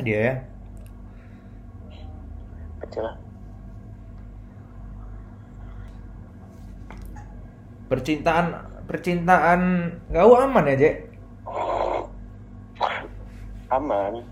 mana 0.00 0.08
dia 0.08 0.16
ya? 0.18 0.34
Kecil 2.80 3.02
lah. 3.04 3.14
Percintaan 7.92 8.46
percintaan 8.88 9.60
kau 10.08 10.40
aman 10.40 10.64
ya, 10.72 10.76
Jek? 10.78 10.94
Aman. 13.70 14.24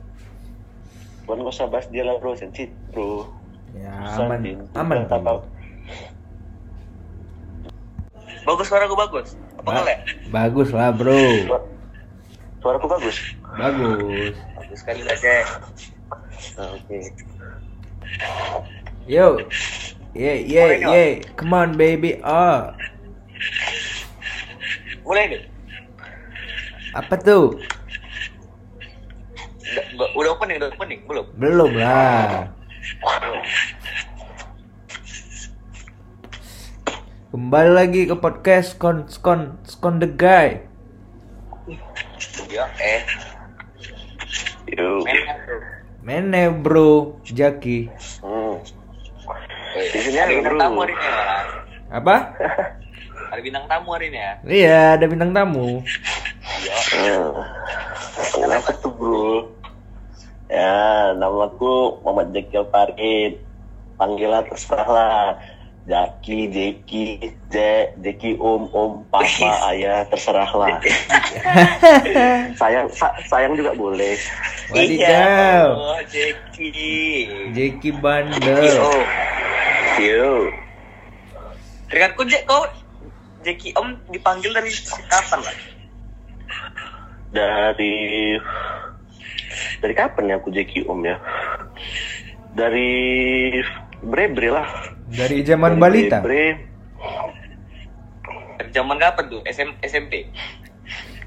Bukan 1.29 1.45
gak 1.45 1.53
usah 1.53 1.69
bahas 1.69 1.87
dia 1.93 2.03
lah 2.03 2.17
bro, 2.17 2.33
sensit 2.33 2.73
bro. 2.91 3.29
Ya, 3.77 3.93
Susah, 4.09 4.25
aman. 4.25 4.41
Din. 4.41 4.59
Aman. 4.73 5.05
Bagus 8.49 8.65
suara 8.65 8.89
gue 8.89 8.97
bagus. 8.97 9.37
Apa 9.61 9.69
Ba- 9.69 9.83
enggak? 9.85 9.99
bagus 10.33 10.69
lah, 10.73 10.89
Bro. 10.89 11.21
Suara- 11.45 11.69
Suaraku 12.59 12.87
bagus. 12.89 13.17
Bagus. 13.55 14.35
Sekali 14.73 15.03
lah, 15.03 15.17
Cek. 15.17 15.45
Ah, 16.57 16.75
Oke. 16.77 16.99
Yo. 19.09 19.41
Yeah, 20.13 20.37
yeah, 20.41 20.69
yeah. 20.83 21.11
Come 21.37 21.53
on, 21.53 21.77
baby. 21.77 22.19
Oh. 22.21 22.73
Mulai 25.05 25.25
nih. 25.31 25.43
Apa 26.93 27.15
tuh? 27.17 27.57
Udah, 29.69 29.85
gua- 29.95 30.13
udah 30.17 30.31
opening, 30.35 30.57
udah 30.59 30.69
opening, 30.73 31.01
belum? 31.05 31.27
Belum 31.37 31.71
lah. 31.77 32.49
Kembali 37.29 37.71
lagi 37.71 38.09
ke 38.09 38.17
podcast 38.17 38.75
Skon 38.75 39.05
Skon 39.07 39.61
Skon 39.69 40.01
the 40.01 40.09
Guy. 40.09 40.65
Ya, 42.49 42.65
eh. 42.81 43.05
Men, 44.77 45.17
Mene 46.03 46.43
bro, 46.53 47.17
Jaki. 47.25 47.89
Hmm. 48.21 48.57
eh, 49.77 49.87
Di 49.93 49.99
sini 50.01 50.19
ada 50.19 50.33
bintang 50.33 50.57
bro. 50.57 50.61
tamu 50.61 50.79
hari 50.85 50.93
ini. 50.95 51.09
Apa? 51.89 52.17
Ada 53.33 53.41
bintang 53.45 53.65
tamu 53.69 53.89
hari 53.93 54.09
ini 54.09 54.17
ya. 54.17 54.33
Iya, 54.41 54.81
ada 54.97 55.05
bintang 55.05 55.37
tamu. 55.37 55.85
Iya. 56.65 56.77
Hmm. 56.97 57.45
Kenapa 58.33 58.73
tuh 58.81 58.89
bro? 58.97 59.53
Ya, 60.49 61.13
namaku 61.13 62.01
Muhammad 62.01 62.33
Jeki 62.33 62.57
Farid. 62.73 63.45
Panggilan 64.01 64.49
terserah 64.49 64.89
lah. 64.89 65.25
Jaki, 65.89 66.53
Jeki, 66.53 67.17
J, 67.49 67.57
Jeki 67.97 68.37
Om, 68.37 68.69
Om, 68.77 68.93
Papa, 69.09 69.51
Ayah, 69.73 70.05
terserah 70.05 70.53
lah. 70.53 70.77
sayang, 72.61 72.93
sa- 72.93 73.17
sayang 73.25 73.57
juga 73.57 73.73
boleh. 73.73 74.21
Wadidaw. 74.69 75.73
Oh, 75.73 76.01
Jeki. 76.13 76.69
Jeki 77.57 77.57
Jeki, 77.57 77.91
bandel. 78.05 78.85
oh. 78.85 79.05
Yuk. 79.97 80.53
Teringatku, 81.89 82.23
Jek, 82.29 82.45
kau 82.45 82.69
Jeki 83.41 83.73
Om 83.73 83.97
dipanggil 84.13 84.53
dari 84.53 84.69
kapan 85.09 85.41
lah? 85.41 85.57
Dari 87.33 88.37
dari 89.81 89.95
kapan 89.97 90.29
ya 90.29 90.37
aku 90.37 90.53
Jeki 90.53 90.85
Om 90.85 91.01
ya? 91.01 91.17
Dari 92.53 92.91
Bre-bre 94.05 94.53
lah. 94.53 94.69
Dari 95.09 95.41
zaman 95.41 95.73
Dari 95.75 95.81
balita. 95.81 96.19
Dari 98.59 98.71
zaman 98.71 98.97
kapan 99.01 99.25
tuh? 99.29 99.41
SM, 99.49 99.71
SMP? 99.81 100.29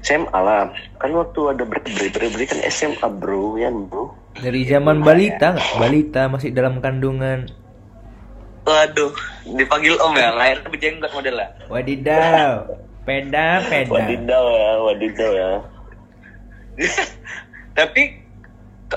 SMA 0.02 0.34
lah. 0.34 0.70
Kan 0.98 1.14
waktu 1.14 1.40
ada 1.50 1.62
Bre-bre, 1.62 2.10
Bre-bre 2.10 2.44
kan 2.46 2.58
SMA 2.66 3.08
bro, 3.08 3.54
ya 3.54 3.70
bro. 3.70 4.14
Dari 4.32 4.64
zaman 4.64 5.02
balita 5.02 5.54
nggak? 5.54 5.78
Balita 5.78 6.22
masih 6.26 6.50
dalam 6.50 6.78
kandungan. 6.78 7.46
Waduh, 8.62 9.10
dipanggil 9.58 9.98
Om 9.98 10.14
ya, 10.14 10.30
lahir 10.32 10.62
berjenggot 10.62 11.10
model 11.10 11.34
lah. 11.34 11.50
Wadidaw. 11.66 12.62
Peda, 13.02 13.58
peda. 13.66 13.90
Wadidaw 13.90 14.44
ya, 14.46 14.70
wadidaw 14.86 15.30
ya. 15.34 15.50
Tapi 17.78 18.02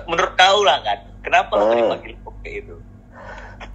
menurut 0.06 0.34
kau 0.38 0.62
lah 0.62 0.78
kan, 0.86 1.00
kenapa 1.26 1.52
lo 1.58 1.66
Ah. 1.66 1.74
dipanggil 1.74 2.14
Om 2.22 2.36
kayak 2.46 2.56
itu? 2.62 2.76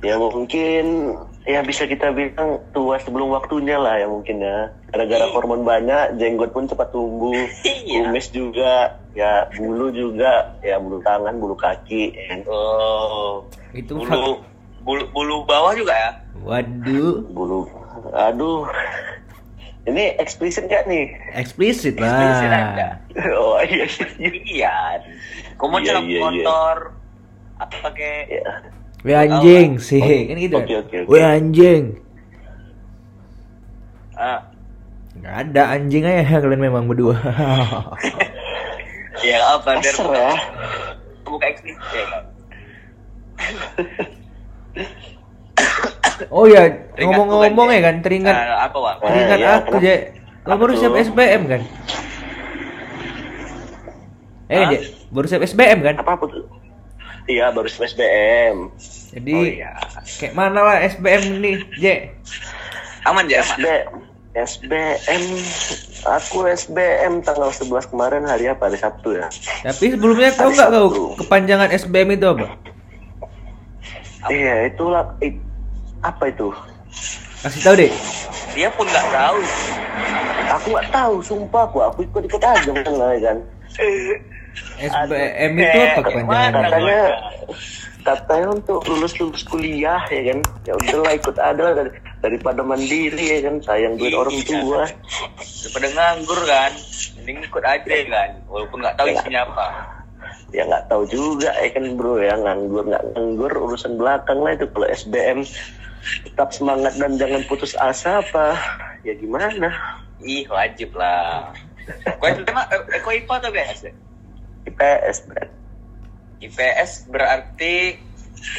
Ya 0.01 0.17
mungkin 0.17 1.13
ya 1.45 1.61
bisa 1.61 1.85
kita 1.85 2.09
bilang 2.11 2.65
tua 2.71 2.97
sebelum 2.97 3.29
waktunya 3.31 3.77
lah 3.77 3.95
ya 3.95 4.07
mungkin 4.07 4.41
ya. 4.41 4.73
Gara-gara 4.89 5.23
Iya. 5.23 5.33
hormon 5.33 5.63
banyak, 5.63 6.17
jenggot 6.17 6.51
pun 6.51 6.65
cepat 6.65 6.89
tumbuh. 6.89 7.37
Iya. 7.85 8.09
Kumis 8.09 8.27
juga, 8.31 8.75
ya 9.13 9.45
bulu 9.53 9.91
juga, 9.91 10.57
ya 10.61 10.77
bulu 10.77 11.01
tangan, 11.01 11.37
bulu 11.37 11.53
kaki. 11.55 12.11
ya 12.11 12.23
kan. 12.29 12.39
Oh, 12.47 13.45
Itu 13.71 13.93
bulu 13.95 14.41
bulu 14.81 15.05
bulu 15.11 15.37
bawah 15.45 15.77
juga 15.77 15.93
ya? 15.93 16.11
Waduh, 16.41 17.21
Bulu, 17.29 17.69
aduh. 18.11 18.65
Ini 19.83 20.17
eksplisit 20.17 20.65
gak 20.67 20.85
nih? 20.87 21.13
eksplisit 21.35 21.97
Eksplisit 21.97 22.49
lah. 22.49 22.65
ada. 22.71 22.89
Oh 23.35 23.61
iya, 23.61 23.85
iya. 24.17 24.31
Iya. 24.47 24.75
Kau 25.57 25.69
mau 25.69 25.77
Iya, 25.77 25.93
jalan 25.93 26.03
iya, 26.03 26.13
iya. 26.13 26.21
motor 26.23 26.77
atau 27.59 27.77
pakai 27.83 28.13
iya. 28.31 28.53
Weh 29.01 29.17
anjing 29.17 29.81
sih, 29.81 30.29
kan 30.29 30.37
gitu. 30.37 30.57
Oke, 30.61 30.77
oke, 31.09 31.17
anjing. 31.17 31.97
ah, 34.13 34.45
Gak 35.21 35.37
ada 35.49 35.63
anjing 35.77 36.05
aja 36.05 36.37
kalian 36.45 36.61
memang 36.61 36.85
berdua. 36.85 37.17
ya 39.27 39.37
apa 39.57 39.81
ya. 39.81 39.93
buka 41.25 41.45
eksplisit 41.49 41.81
ya 41.93 42.05
kan? 42.09 42.25
oh 46.29 46.45
ya, 46.45 46.69
ngomong-ngomong 47.01 47.69
ya 47.73 47.81
kan, 47.81 47.97
teringat 48.05 48.37
Ah, 48.37 48.69
apa 48.69 48.77
Wak? 48.77 48.95
Eh, 49.01 49.09
teringat 49.09 49.39
iya, 49.41 49.51
aku 49.65 49.75
je. 49.81 49.97
Lo 50.45 50.55
baru 50.57 50.73
siap? 50.77 50.93
SBM 50.97 51.43
kan? 51.49 51.63
Eh? 54.51 54.65
Je, 54.77 54.79
baru 55.09 55.27
siap 55.29 55.43
SBM 55.45 55.79
kan? 55.85 55.95
Apa 56.01 56.17
apa 56.21 56.25
tuh? 56.29 56.45
Iya, 57.27 57.53
baru 57.53 57.69
SBM. 57.69 58.57
Jadi 59.11 59.33
Oh 59.35 59.45
iya. 59.45 59.73
kayak 60.19 60.35
mana 60.35 60.61
lah 60.63 60.77
SBM 60.81 61.43
nih, 61.43 61.57
Je? 61.77 61.95
Aman 63.05 63.27
ya. 63.27 63.43
SB, 63.43 63.65
SBM, 64.31 65.25
aku 66.07 66.47
SBM 66.47 67.19
tanggal 67.21 67.51
11 67.51 67.91
kemarin 67.91 68.23
hari 68.25 68.47
apa? 68.47 68.71
Hari 68.71 68.79
Sabtu 68.79 69.19
ya. 69.19 69.27
Tapi 69.67 69.91
sebelumnya 69.91 70.31
tahu 70.33 70.51
Hari 70.51 70.57
nggak 70.57 70.71
kau 70.71 70.89
kepanjangan 71.19 71.69
SBM 71.75 72.15
itu 72.15 72.27
apa? 72.31 72.47
Iya, 74.29 74.69
itulah 74.69 75.17
it- 75.19 75.43
apa 76.01 76.31
itu? 76.31 76.55
Kasih 77.41 77.61
tahu 77.65 77.75
deh. 77.75 77.93
Dia 78.55 78.69
pun 78.71 78.87
nggak 78.87 79.09
tahu. 79.11 79.39
Aku 80.51 80.67
nggak 80.71 80.89
tahu, 80.91 81.15
sumpah 81.23 81.63
aku, 81.67 81.79
aku 81.83 81.99
ikut-ikut 82.05 82.43
aja 82.43 82.71
malah 82.71 83.17
kan. 83.19 83.39
SBM 84.77 85.53
Aduh, 85.53 85.63
itu 85.63 85.79
eh, 85.79 85.89
apa 85.91 86.01
kepanjangannya? 86.01 86.25
gimana? 86.25 86.59
Katanya 86.61 87.03
katanya 88.01 88.47
untuk 88.51 88.81
lulus 88.89 89.13
lulus 89.21 89.43
kuliah 89.45 90.03
ya 90.09 90.23
kan. 90.33 90.39
Ya 90.65 90.73
udahlah 90.75 91.13
ikut 91.15 91.37
ada 91.37 91.65
dari, 91.77 91.91
daripada 92.21 92.61
mandiri 92.61 93.21
ya 93.21 93.39
kan, 93.45 93.61
sayang 93.61 93.95
duit 93.97 94.11
Iya. 94.11 94.19
orang 94.19 94.37
tua. 94.43 94.83
Daripada 95.39 95.87
nganggur 95.93 96.41
kan, 96.45 96.73
mending 97.21 97.39
ikut 97.45 97.63
aja 97.63 97.97
kan, 98.09 98.31
walaupun 98.49 98.79
nggak 98.81 98.97
tahu 98.97 99.07
isinya 99.11 99.41
apa. 99.45 99.67
Ya 100.51 100.63
nggak 100.67 100.85
tahu 100.89 101.03
juga 101.07 101.51
ya 101.55 101.69
kan 101.71 101.85
bro 101.95 102.19
ya 102.19 102.35
nganggur 102.35 102.83
nggak 102.85 103.05
nganggur 103.15 103.53
urusan 103.55 103.95
belakang 103.95 104.43
lah 104.43 104.53
itu 104.53 104.67
kalau 104.69 104.87
SBM 104.89 105.39
tetap 106.25 106.51
semangat 106.51 106.97
dan 106.97 107.15
jangan 107.15 107.45
putus 107.45 107.77
asa 107.77 108.19
apa 108.19 108.57
ya 109.03 109.13
gimana 109.15 109.69
Ih, 110.21 110.45
wajib 110.49 110.93
lah. 110.93 111.49
Kau 112.21 112.29
SMA, 112.29 112.63
eh, 112.69 113.01
kau 113.01 113.09
IPA 113.11 113.35
atau 113.39 113.51
BS? 113.51 113.81
IPS 114.71 115.17
Brad. 115.27 115.51
IPS 116.41 116.91
berarti 117.11 117.99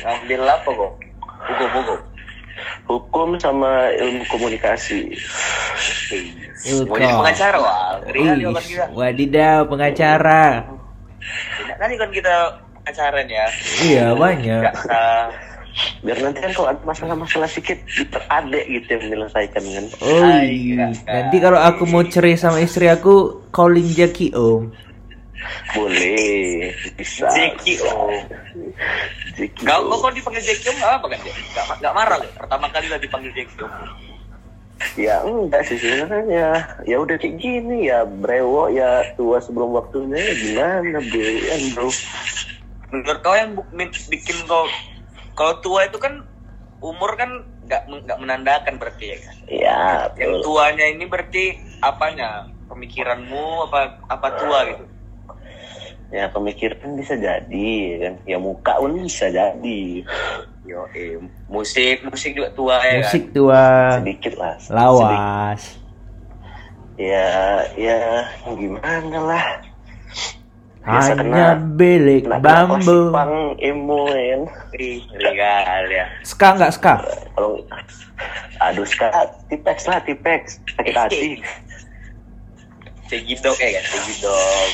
ngambil 0.05 0.41
apa 0.45 0.69
kok? 0.69 0.93
Hukum, 1.41 1.69
hukum. 1.81 1.99
hukum 2.85 3.29
sama 3.41 3.89
ilmu 3.97 4.21
komunikasi 4.29 5.09
Ilkom. 6.61 6.93
Mau 6.93 6.99
jadi 7.01 7.15
pengacara, 7.17 7.57
wah. 7.57 7.97
Orang 8.05 8.61
kita. 8.61 8.85
wadidaw 8.93 9.59
pengacara. 9.65 10.43
Kali 11.81 11.95
kan 11.97 12.09
kita 12.13 12.35
pacaran 12.85 13.25
ya. 13.25 13.45
Iya 13.81 14.05
banyak. 14.13 14.61
Jaksa. 14.61 15.05
biar 16.03 16.19
nanti 16.19 16.43
kan 16.43 16.51
kalau 16.51 16.67
ada 16.67 16.83
masalah-masalah 16.83 17.47
sedikit 17.47 17.79
adek 18.27 18.67
gitu 18.67 18.87
yang 18.91 19.03
menyelesaikan 19.07 19.63
kan 19.63 19.85
Oh, 20.03 20.27
iya. 20.43 20.91
kakak. 20.91 21.07
nanti 21.07 21.37
kalau 21.39 21.59
aku 21.63 21.83
mau 21.87 22.03
cerai 22.03 22.35
sama 22.35 22.59
istri 22.59 22.91
aku 22.91 23.39
calling 23.55 23.87
Jaki 23.87 24.35
Om. 24.35 24.67
Boleh 25.73 26.69
bisa 26.97 27.25
Jeki, 27.33 27.81
oh. 27.88 28.13
Jeki, 29.35 29.65
Kau, 29.65 29.81
kau, 29.88 29.97
kau 30.05 30.11
dipanggil 30.13 30.43
Jeki 30.43 30.69
Om 30.69 30.77
nggak 30.77 30.93
apa 31.01 31.05
kan? 31.09 31.19
Nggak, 31.23 31.65
nggak 31.81 31.93
marah 31.95 32.17
loh. 32.21 32.31
Pertama 32.38 32.65
kali 32.69 32.88
lah 32.91 32.99
dipanggil 33.01 33.31
Jeki 33.33 33.55
Om. 33.65 33.73
ya 34.97 35.21
enggak 35.21 35.61
sih 35.69 35.77
sebenarnya 35.77 36.81
ya 36.89 36.97
udah 36.97 37.13
kayak 37.21 37.38
gini 37.38 37.85
ya 37.93 38.01
brewo 38.01 38.65
ya 38.65 39.13
tua 39.13 39.38
sebelum 39.38 39.77
waktunya 39.77 40.17
ya 40.17 40.33
gimana 40.33 40.97
bro 41.05 41.21
ya 41.38 41.55
bro 41.77 41.89
menurut 42.89 43.19
kau 43.21 43.38
yang 43.38 43.53
bikin 44.09 44.38
kau 44.49 44.65
kalau 45.38 45.53
tua 45.61 45.85
itu 45.85 46.01
kan 46.01 46.25
umur 46.81 47.13
kan 47.13 47.45
nggak 47.69 47.88
nggak 47.88 48.19
menandakan 48.25 48.81
berarti 48.81 49.05
ya 49.13 49.17
kan 49.21 49.35
Iya, 49.45 49.81
yang 50.17 50.33
tuanya 50.41 50.85
ini 50.89 51.05
berarti 51.05 51.61
apanya 51.85 52.49
pemikiranmu 52.65 53.69
apa 53.69 54.01
apa 54.09 54.27
tua 54.41 54.59
gitu 54.65 54.83
Ya 56.11 56.27
pemikiran 56.27 56.93
bisa 56.93 57.15
jadi 57.15 57.71
kan. 57.97 58.13
Ya 58.25 58.37
muka 58.37 58.75
pun 58.77 58.99
bisa 58.99 59.27
jadi. 59.27 60.03
yo 60.61 60.85
eh, 60.93 61.17
musik 61.47 62.05
musik 62.05 62.31
juga 62.31 62.53
tua 62.53 62.77
ya 62.79 63.01
Musik 63.01 63.33
tua, 63.33 63.97
Sedikit 63.97 64.33
lah. 64.35 64.55
sedikit. 64.55 64.73
lawas. 64.77 65.61
Ya, 66.95 67.31
ya 67.73 67.97
gimana 68.45 69.17
lah. 69.17 69.45
Biasa 70.81 71.13
Hanya 71.13 71.21
kena- 71.55 71.61
bilik 71.75 72.23
Kena 72.25 72.37
bambu. 72.39 73.09
pang 73.09 73.53
emo 73.57 74.05
ya 74.07 74.33
kan. 74.35 74.41
kan 74.49 74.81
legal 75.19 75.83
ya 75.87 76.05
Ska 76.21 76.47
nggak 76.57 76.71
ska? 76.71 76.93
Kalau 77.31 77.61
aduh 78.59 78.85
sekarang 78.85 79.29
tipex 79.45 79.77
lah 79.85 80.01
tipex 80.01 80.41
sakit 80.71 80.93
hati. 80.95 81.29
cegidok 83.11 83.57
ya 83.59 83.69
kan 83.75 83.83
cegidok 83.91 84.71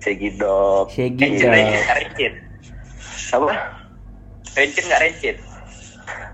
Cegidok. 0.00 0.84
Cegidok. 0.92 1.48
rencin 1.48 1.48
rencin 1.48 1.80
nggak 1.80 1.96
rencin 1.96 2.32
Apa? 3.32 3.48
rencin 4.52 4.82
nggak 4.84 5.00
rencin 5.00 5.36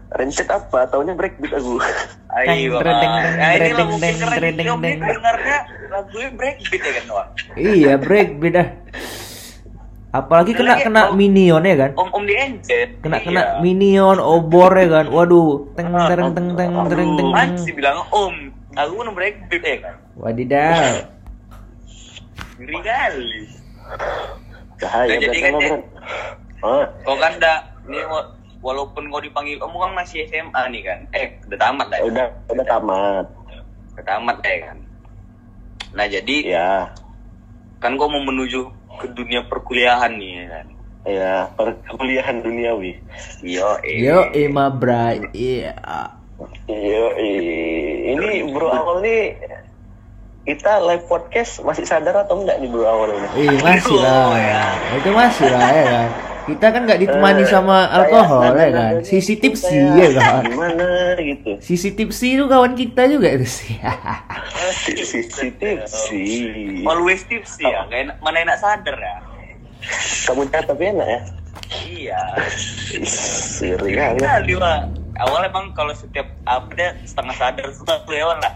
Rencet 0.07 0.49
apa? 0.49 0.87
Taunya 0.89 1.13
breakbeat 1.13 1.59
aku. 1.59 1.83
Ayo, 2.31 2.79
nah, 2.79 3.51
ini 3.59 3.75
teng, 3.99 4.17
ini 4.23 4.71
Om 4.71 4.79
teng. 4.81 4.99
dengarnya 5.03 5.59
lagunya 5.91 6.31
breakbeat 6.33 6.83
ya 6.87 6.93
kan 6.95 7.05
Wak? 7.11 7.27
Iya 7.59 7.93
break 7.99 8.29
beda. 8.39 8.63
Apalagi 10.15 10.57
kena 10.57 10.79
kena 10.81 11.03
Om. 11.11 11.19
minion 11.19 11.61
ya 11.61 11.77
kan? 11.77 11.91
Om 11.99 12.09
Om 12.09 12.23
di 12.25 12.35
Encet 12.39 13.03
Kena 13.03 13.19
iya. 13.21 13.27
kena 13.27 13.43
minion 13.61 14.17
obor 14.23 14.73
ya 14.73 14.89
kan? 14.89 15.07
Waduh, 15.11 15.75
teng 15.77 15.91
Ah, 15.93 16.09
teng 16.09 16.33
teng 16.33 16.49
teng 16.55 16.73
teng 16.87 17.11
teng. 17.19 17.29
Masih 17.35 17.73
bilang 17.75 18.07
Om 18.09 18.35
aku 18.79 18.93
kan 18.97 19.09
breakbeat 19.13 19.63
ya 19.67 19.77
kan 19.85 19.95
Wadidaw. 20.17 21.16
Ngeri 22.57 22.79
kali 22.81 23.41
Cahaya 24.77 25.09
Nah, 25.09 25.21
jadi 25.25 25.39
kan. 25.41 25.81
Oh, 26.65 26.85
kau 27.05 27.17
kan 27.17 27.37
dah 27.37 27.59
ini 27.87 28.01
wa- 28.05 28.29
walaupun 28.61 29.09
kau 29.09 29.21
dipanggil 29.21 29.61
kamu 29.61 29.77
kan 29.77 29.93
masih 29.95 30.25
SMA 30.27 30.63
nih 30.73 30.83
kan 30.83 30.99
eh 31.13 31.39
udah 31.47 31.59
tamat 31.61 31.87
lah 31.93 31.99
ya 32.01 32.05
udah 32.09 32.27
udah 32.51 32.65
tamat. 32.67 33.27
udah 33.95 34.05
tamat 34.05 34.37
ya 34.43 34.57
kan 34.69 34.79
nah 35.97 36.07
jadi 36.09 36.37
Ya, 36.43 36.71
kan 37.79 37.95
kau 37.97 38.09
mau 38.11 38.21
menuju 38.21 38.69
ke 38.99 39.07
dunia 39.13 39.45
perkuliahan 39.47 40.13
nih 40.17 40.31
ya 40.33 40.45
kan 40.51 40.67
ya 41.07 41.35
perkuliahan 41.55 42.43
duniawi. 42.43 43.07
Yo, 43.47 43.79
eh. 43.79 44.03
Yo 44.03 44.19
Ima 44.35 44.75
Bray. 44.75 45.23
Iya. 45.31 45.79
Iya, 46.67 47.05
ini 48.13 48.43
bro 48.51 48.69
awal 48.69 49.01
nih 49.01 49.39
kita 50.47 50.79
live 50.79 51.05
podcast 51.05 51.59
masih 51.61 51.83
sadar 51.83 52.15
atau 52.17 52.39
enggak 52.39 52.63
nih 52.63 52.71
bro 52.71 52.87
awal 52.87 53.11
ini? 53.11 53.29
Ih 53.45 53.59
masih 53.59 53.99
lah. 53.99 54.31
Oh, 54.31 54.37
ya. 54.39 54.63
Itu 54.95 55.11
masih 55.11 55.47
lah 55.51 55.69
ya 55.69 55.85
kan. 55.85 56.09
Kita 56.47 56.67
kan 56.71 56.81
nggak 56.87 57.01
ditemani 57.03 57.43
Eh, 57.43 57.51
sama 57.51 57.91
alkohol 57.91 58.55
ya 58.55 58.71
kan. 58.71 58.93
Sisi 59.03 59.35
tipsi 59.35 59.75
ya 59.75 60.09
kan. 60.15 60.47
Gimana 60.47 61.19
gitu? 61.19 61.59
Sisi 61.59 61.91
tipsi 61.91 62.39
itu 62.39 62.47
kawan 62.47 62.79
kita 62.79 63.11
juga 63.11 63.27
itu 63.29 63.43
sih. 63.43 63.75
Sisi 64.71 65.51
tipsi. 65.59 66.23
always 66.87 67.27
tips 67.27 67.59
ya 67.59 67.83
nggak 67.85 68.01
enak 68.07 68.17
mana 68.23 68.39
enak 68.47 68.57
sadar 68.63 68.95
ya 68.95 69.17
Kamu 70.27 70.47
chat 70.49 70.67
tapi 70.67 70.89
enak 70.89 71.07
ya? 71.07 71.21
iya 71.83 72.21
Siri 73.03 73.99
kali. 73.99 74.55
awal 75.17 75.41
emang 75.43 75.75
kalau 75.75 75.91
setiap 75.91 76.31
apa 76.45 76.71
deh 76.71 76.91
setengah 77.03 77.35
sadar 77.35 77.67
setengah 77.67 78.07
lewat 78.07 78.39
lah 78.39 78.53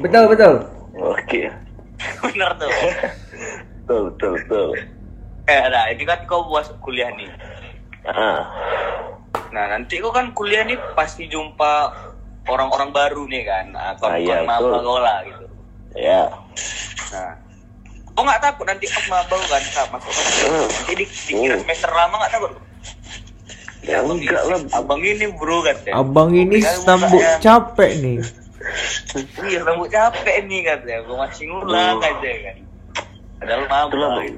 betul 0.00 0.24
betul. 0.28 0.52
Oke. 0.92 1.46
bener 2.22 2.50
tuh 2.56 2.70
Betul, 3.82 4.00
betul, 4.08 4.32
betul. 4.38 4.68
eh 5.44 5.62
nah 5.66 5.84
ini 5.86 6.02
kan 6.02 6.24
kau 6.24 6.46
buat 6.46 6.64
kuliah 6.80 7.10
nih 7.10 7.28
Ah, 8.02 8.48
nah 9.50 9.68
nanti 9.68 9.98
kau 9.98 10.08
kan 10.08 10.32
kuliah 10.32 10.62
nih 10.62 10.78
pasti 10.94 11.26
jumpa 11.26 11.92
orang-orang 12.46 12.90
baru 12.90 13.26
nih 13.26 13.44
kan 13.44 13.64
nah, 13.68 13.92
Ah, 13.94 14.16
iya, 14.16 14.40
kawan-kawan 14.40 14.48
maba 14.48 14.78
kau 14.80 14.98
gitu 15.22 15.44
ya. 15.92 16.22
nah 17.10 17.30
kau 18.10 18.22
nggak 18.22 18.40
takut 18.40 18.64
nanti 18.64 18.86
pas 18.86 19.04
maba 19.06 19.34
kau 19.34 19.44
kan 19.44 19.62
saat 19.66 19.88
masuk 19.90 20.12
Hmm. 20.40 20.66
nanti 20.66 20.92
di, 20.94 21.04
dikira 21.04 21.54
Hmm. 21.54 21.62
semester 21.62 21.90
lama 21.90 22.14
nggak 22.16 22.32
takut 22.32 22.52
Ya 23.80 23.96
abang 23.98 24.16
enggak 24.16 24.42
ini, 24.42 24.52
lah. 24.52 24.60
abang 24.76 25.00
ini 25.00 25.24
bro 25.32 25.56
katanya 25.60 25.92
Abang 25.98 26.30
ini 26.32 26.58
Kan 26.60 26.76
sambut 26.78 27.22
capek 27.40 27.90
nih. 27.96 28.18
Iya, 29.40 29.64
rambut 29.64 29.88
capek 29.88 30.44
nih 30.46 30.60
katanya. 30.68 31.00
Gue 31.08 31.16
masih 31.16 31.44
ngulang 31.48 31.98
aja 31.98 32.30
kan. 32.44 32.56
Padahal 33.40 33.62
mabuk. 33.66 33.88
Itulah 33.90 34.10
bro. 34.12 34.28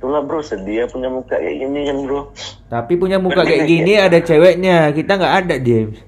Itulah 0.00 0.20
bro, 0.24 0.40
sedia 0.44 0.84
punya 0.88 1.08
muka 1.08 1.36
kayak 1.40 1.56
gini 1.60 1.80
kan 1.88 1.96
bro. 2.04 2.20
Tapi 2.68 2.92
punya 3.00 3.16
muka 3.16 3.42
kayak 3.44 3.64
gini 3.68 3.92
ada 3.96 4.18
ceweknya. 4.20 4.92
Kita 4.92 5.16
nggak 5.16 5.34
ada 5.44 5.56
James. 5.60 5.98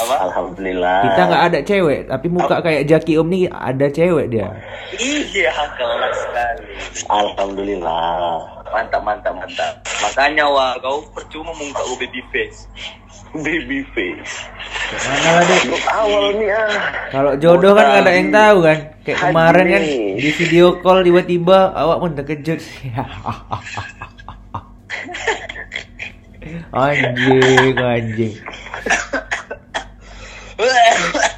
Apa? 0.00 0.14
Alhamdulillah. 0.28 1.00
Kita 1.04 1.22
nggak 1.28 1.44
ada 1.52 1.58
cewek. 1.64 2.00
Tapi 2.08 2.26
muka 2.32 2.56
kayak 2.64 2.82
Jaki 2.88 3.12
Om 3.20 3.28
nih 3.28 3.44
ada 3.52 3.86
cewek 3.92 4.26
dia. 4.32 4.48
Iya, 4.96 5.52
kelas 5.76 6.16
sekali. 6.16 6.64
Alhamdulillah. 7.08 8.61
Mantap, 8.72 9.04
mantap, 9.04 9.36
mantap. 9.36 9.84
Makanya 10.00 10.48
wah, 10.48 10.72
kau 10.80 11.04
percuma 11.12 11.52
muka 11.52 11.84
gue 11.92 12.08
baby 12.08 12.24
face. 12.32 12.64
Baby 13.36 13.84
face. 13.92 14.48
Mana 14.96 15.28
lah 15.36 15.44
deh. 15.44 15.60
Untuk 15.68 15.84
awal 15.92 16.24
nih 16.40 16.48
ah. 16.56 16.72
Kalau 17.12 17.32
jodoh 17.36 17.76
kan 17.76 18.00
ada 18.00 18.08
yang 18.16 18.32
tahu 18.32 18.64
kan. 18.64 18.96
Kayak 19.04 19.18
Haji 19.20 19.28
kemarin 19.28 19.66
kan 19.68 19.82
di 20.16 20.30
video 20.32 20.80
call 20.80 21.04
tiba-tiba 21.04 21.76
awak 21.76 22.00
pun 22.00 22.16
terkejut. 22.16 22.64
anjing, 26.72 27.76
anjing. 27.76 28.34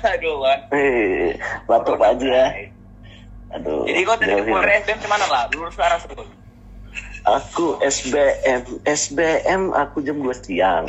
Aduh, 0.04 0.38
Wan. 0.38 0.60
Eh, 0.70 1.34
batuk 1.66 1.98
Pak 1.98 2.14
Haji 2.14 2.28
ya. 2.30 2.46
Aduh. 3.58 3.82
Jadi 3.90 4.00
kau 4.06 4.14
dari 4.18 4.38
kuliah 4.38 4.78
SBM 4.82 4.98
ke 5.02 5.08
mana 5.10 5.26
lah? 5.26 5.50
Lulus 5.50 5.74
ke 5.74 5.82
arah 5.82 5.98
terus. 5.98 6.43
Aku 7.24 7.80
SBM, 7.80 8.84
SBM 8.84 9.72
aku 9.72 10.04
jam 10.04 10.20
2 10.20 10.28
siang. 10.44 10.84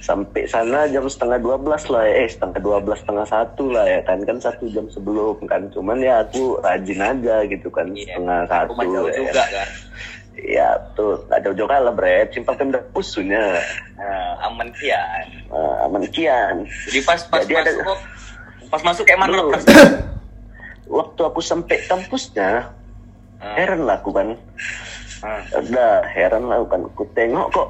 Sampai 0.00 0.48
sana 0.48 0.88
jam 0.88 1.04
setengah 1.04 1.36
12 1.36 1.92
lah 1.92 2.02
ya. 2.08 2.24
Eh, 2.24 2.28
setengah 2.32 2.60
12, 2.64 3.04
setengah 3.04 3.26
satu 3.28 3.68
lah 3.68 3.84
ya 3.84 4.00
kan. 4.00 4.24
Kan 4.24 4.40
satu 4.40 4.64
jam 4.72 4.88
sebelum 4.88 5.36
kan. 5.44 5.68
Cuman 5.68 6.00
ya 6.00 6.24
aku 6.24 6.56
rajin 6.64 7.04
aja 7.04 7.44
gitu 7.44 7.68
kan. 7.68 7.92
Iya. 7.92 8.16
Setengah 8.16 8.40
satu. 8.48 8.72
Rumah 8.72 8.86
jauh 8.88 9.08
ya. 9.12 9.16
juga 9.20 9.44
kan. 9.44 9.68
Iya, 10.40 10.68
tuh. 10.96 11.20
Gak 11.28 11.40
jauh-jauh 11.44 11.68
kalah, 11.68 11.92
Bre. 11.92 12.24
Simpang 12.32 12.56
pemda 12.56 12.80
pusunya. 12.96 13.60
Nah, 14.00 14.48
aman 14.48 14.72
kian. 14.72 15.26
Uh, 15.52 15.84
aman 15.84 16.08
kian. 16.08 16.64
Jadi 16.88 17.04
pas 17.04 17.20
pas 17.28 17.44
Jadi 17.44 17.60
ada- 17.60 17.68
masuk 17.68 17.84
kok, 17.84 18.00
pas 18.72 18.82
masuk 18.88 19.04
kayak 19.04 19.20
mana? 19.20 19.52
Waktu 20.88 21.20
aku 21.22 21.44
sampai 21.44 21.84
kampusnya, 21.84 22.72
heran 23.40 23.80
lah 23.88 23.96
aku 24.00 24.10
kan. 24.12 24.28
ah. 25.24 25.40
Udah 25.56 26.04
heran 26.12 26.48
lah 26.48 26.60
aku 26.60 26.66
kan. 26.68 26.80
Aku 26.92 27.04
tengok 27.16 27.46
kok, 27.52 27.68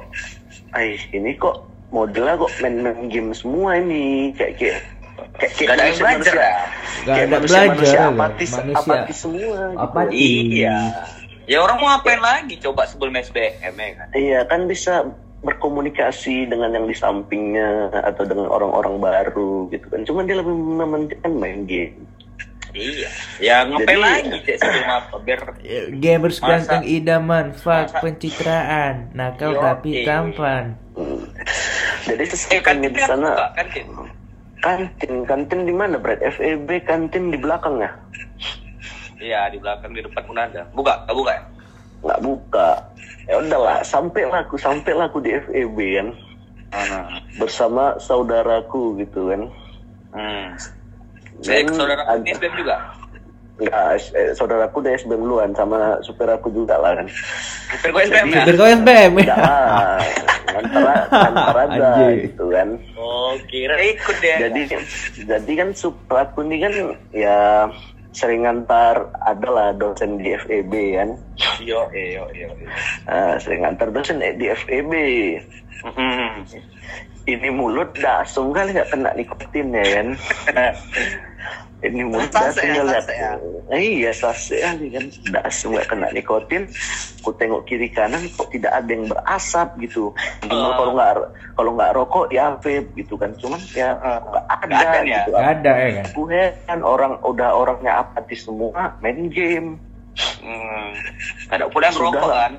ay 0.75 0.99
ini 1.15 1.35
kok 1.39 1.67
modelnya 1.91 2.39
kok 2.39 2.51
main-main 2.59 3.07
game 3.07 3.31
semua 3.31 3.79
ini. 3.79 4.35
Kayak 4.35 4.53
kayak 4.59 4.79
kayak 5.39 5.51
Gak 5.55 5.75
ada 5.75 5.83
yang 5.87 5.99
belajar 5.99 6.33
ya? 6.35 6.53
Gak 7.01 7.15
kayak 7.15 7.27
ada 7.27 7.35
manusia, 7.37 7.51
belajar 7.51 7.71
manusia 7.71 7.97
ya, 7.97 8.07
apatis, 8.07 8.51
manusia 8.55 8.79
apatis 8.83 9.17
semua. 9.17 9.57
gitu. 9.57 9.79
apatis. 9.79 10.43
Iya. 10.51 10.77
Ya 11.49 11.57
orang 11.59 11.77
mau 11.81 11.87
ngapain 11.91 12.21
lagi 12.21 12.55
coba 12.61 12.87
sebelum 12.87 13.13
SBM 13.17 13.73
ya 13.75 13.89
kan? 13.97 14.07
Iya 14.15 14.39
kan 14.47 14.61
bisa 14.69 14.93
berkomunikasi 15.41 16.45
dengan 16.45 16.69
yang 16.69 16.85
di 16.85 16.93
sampingnya 16.93 17.89
atau 17.91 18.23
dengan 18.29 18.47
orang-orang 18.47 19.01
baru 19.01 19.67
gitu 19.73 19.89
kan. 19.89 20.05
Cuman 20.05 20.29
dia 20.29 20.37
lebih 20.37 20.53
mementingkan 20.53 21.33
main 21.33 21.65
game. 21.65 21.97
Iya. 22.71 23.09
Ya 23.37 23.55
ngapain 23.63 23.87
Jadi- 23.91 24.01
lagi 24.01 24.37
cek 24.41 24.55
sebelum 24.57 24.89
apa 24.89 25.15
biar 25.19 25.39
Gamers 25.93 26.37
Masa- 26.37 26.47
ganteng 26.49 26.83
idaman, 26.85 27.45
fuck 27.53 27.87
masa- 27.87 27.99
pencitraan, 27.99 28.95
nakal 29.11 29.51
Yo, 29.51 29.61
tapi 29.61 29.89
eh. 29.93 30.05
tampan. 30.05 30.65
Jadi 32.01 32.21
eh 32.21 32.27
sesekali 32.27 32.61
kan 32.61 32.75
di 32.87 33.01
sana 33.01 33.29
buka 33.29 33.47
kantin. 33.53 33.85
kantin 34.57 35.13
kantin 35.23 35.59
di 35.63 35.73
mana 35.73 35.95
Brad 35.95 36.21
FEB 36.21 36.69
kantin 36.81 37.29
di 37.29 37.37
belakangnya 37.37 37.89
Iya 39.17 39.49
di 39.49 39.57
belakang 39.57 39.91
di 39.91 40.01
depan 40.01 40.21
pun 40.23 40.35
ada. 40.35 40.61
Buka, 40.71 41.01
tak 41.03 41.13
buka 41.13 41.31
ya? 41.31 41.43
nggak 42.01 42.19
buka 42.19 42.69
ya 43.23 43.37
udahlah 43.37 43.77
sampailah 43.81 44.41
aku 44.41 44.57
sampailah 44.57 45.05
aku 45.05 45.21
di 45.21 45.37
FEB 45.39 45.77
kan 45.95 46.07
Mana? 46.71 46.99
bersama 47.37 47.93
saudaraku 47.97 48.97
gitu 48.97 49.29
kan 49.29 49.41
Hmm. 50.09 50.47
Saya 51.39 51.63
Dan 51.63 51.67
ke 51.67 51.73
saudara 51.73 52.03
ini 52.19 52.29
SBM 52.35 52.55
juga. 52.59 52.75
Enggak, 53.61 53.93
eh, 54.17 54.31
saudaraku 54.33 54.81
udah 54.81 54.91
SBM 54.97 55.21
duluan 55.21 55.49
sama 55.53 56.01
supir 56.01 56.27
aku 56.27 56.49
juga 56.49 56.75
lah 56.81 56.97
kan. 56.97 57.07
Supir 57.71 57.89
gue 57.93 58.03
SBM 58.09 58.27
ya? 58.27 58.43
Supir 58.43 58.55
kau 58.57 58.67
SBM 58.67 59.13
ngantar, 60.51 61.07
ngantar 61.07 61.55
aja 61.55 61.87
Anjir. 61.95 62.11
gitu 62.27 62.45
kan. 62.51 62.69
Oh, 62.99 63.33
kira 63.47 63.75
ikut 63.79 64.17
deh. 64.19 64.37
Jadi 64.49 64.61
jadi 65.23 65.51
kan 65.55 65.69
supir 65.71 66.17
aku 66.19 66.43
ini 66.43 66.57
kan 66.59 66.73
ya 67.15 67.39
sering 68.11 68.43
ngantar 68.43 69.07
adalah 69.23 69.71
dosen 69.71 70.19
di 70.19 70.35
FEB 70.35 70.73
kan. 70.99 71.09
Yo, 71.63 71.87
yo, 71.95 72.27
yo, 72.35 72.47
yo. 72.59 72.67
Ah, 73.07 73.39
sering 73.39 73.63
ngantar 73.63 73.87
dosen 73.89 74.19
di 74.19 74.45
FEB. 74.51 74.91
Hmm. 75.81 76.43
Ini 77.21 77.49
mulut 77.49 77.93
dasung 77.95 78.49
kali 78.49 78.73
nggak 78.73 78.89
kena 78.89 79.13
nikotin 79.13 79.69
ya 79.71 79.85
kan. 79.93 80.07
Ini 81.85 82.01
mulut 82.05 82.29
dasung 82.29 82.65
ya, 82.67 82.81
lihat. 82.81 83.05
ya. 83.09 83.31
Eh, 83.69 84.01
iya 84.01 84.11
sase 84.11 84.57
kali 84.57 84.89
kan. 84.89 85.05
Dasung 85.29 85.73
nggak 85.73 85.85
kena 85.87 86.09
nikotin. 86.09 86.65
Ku 87.21 87.29
tengok 87.31 87.65
kiri 87.65 87.89
kanan 87.89 88.25
kok 88.31 88.49
tidak 88.49 88.73
ada 88.73 88.89
yang 88.89 89.05
berasap 89.05 89.77
gitu. 89.77 90.09
Oh. 90.45 90.73
kalau 90.73 90.93
nggak 90.93 91.11
kalau 91.53 91.71
nggak 91.73 91.91
rokok 91.93 92.25
ya 92.29 92.57
vape 92.57 92.89
gitu 92.95 93.13
kan. 93.15 93.33
Cuman 93.37 93.61
ya 93.71 93.93
nggak 93.97 94.45
ada, 94.49 94.65
Nggak 94.65 94.81
ada 94.81 94.99
ya? 94.99 95.05
gitu. 95.05 95.29
Gak 95.31 95.47
ada 95.47 95.71
ya 95.73 95.89
kan 95.93 96.05
Gue 96.13 96.41
kan 96.65 96.79
orang 96.81 97.13
udah 97.21 97.49
orangnya 97.53 97.91
apatis 98.01 98.45
semua 98.45 98.97
main 98.97 99.29
game. 99.29 99.77
Hmm. 100.41 100.89
Ada 101.49 101.69
pula 101.69 101.87
yang 101.87 101.95
Sudah 101.95 102.09
rokok 102.09 102.25
lah. 102.27 102.37
kan? 102.41 102.53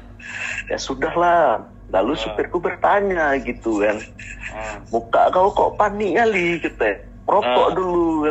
Ya 0.66 0.76
sudahlah. 0.78 1.46
Lalu 1.92 2.12
Ah. 2.16 2.18
supirku 2.18 2.56
bertanya 2.56 3.36
gitu 3.38 3.84
kan. 3.84 4.00
Hmm. 4.52 4.76
muka 4.88 5.32
kau 5.32 5.48
kok 5.48 5.76
panik 5.76 6.12
kali 6.12 6.60
kata 6.60 7.00
rokok 7.24 7.68
Ah. 7.68 7.72
dulu 7.72 8.28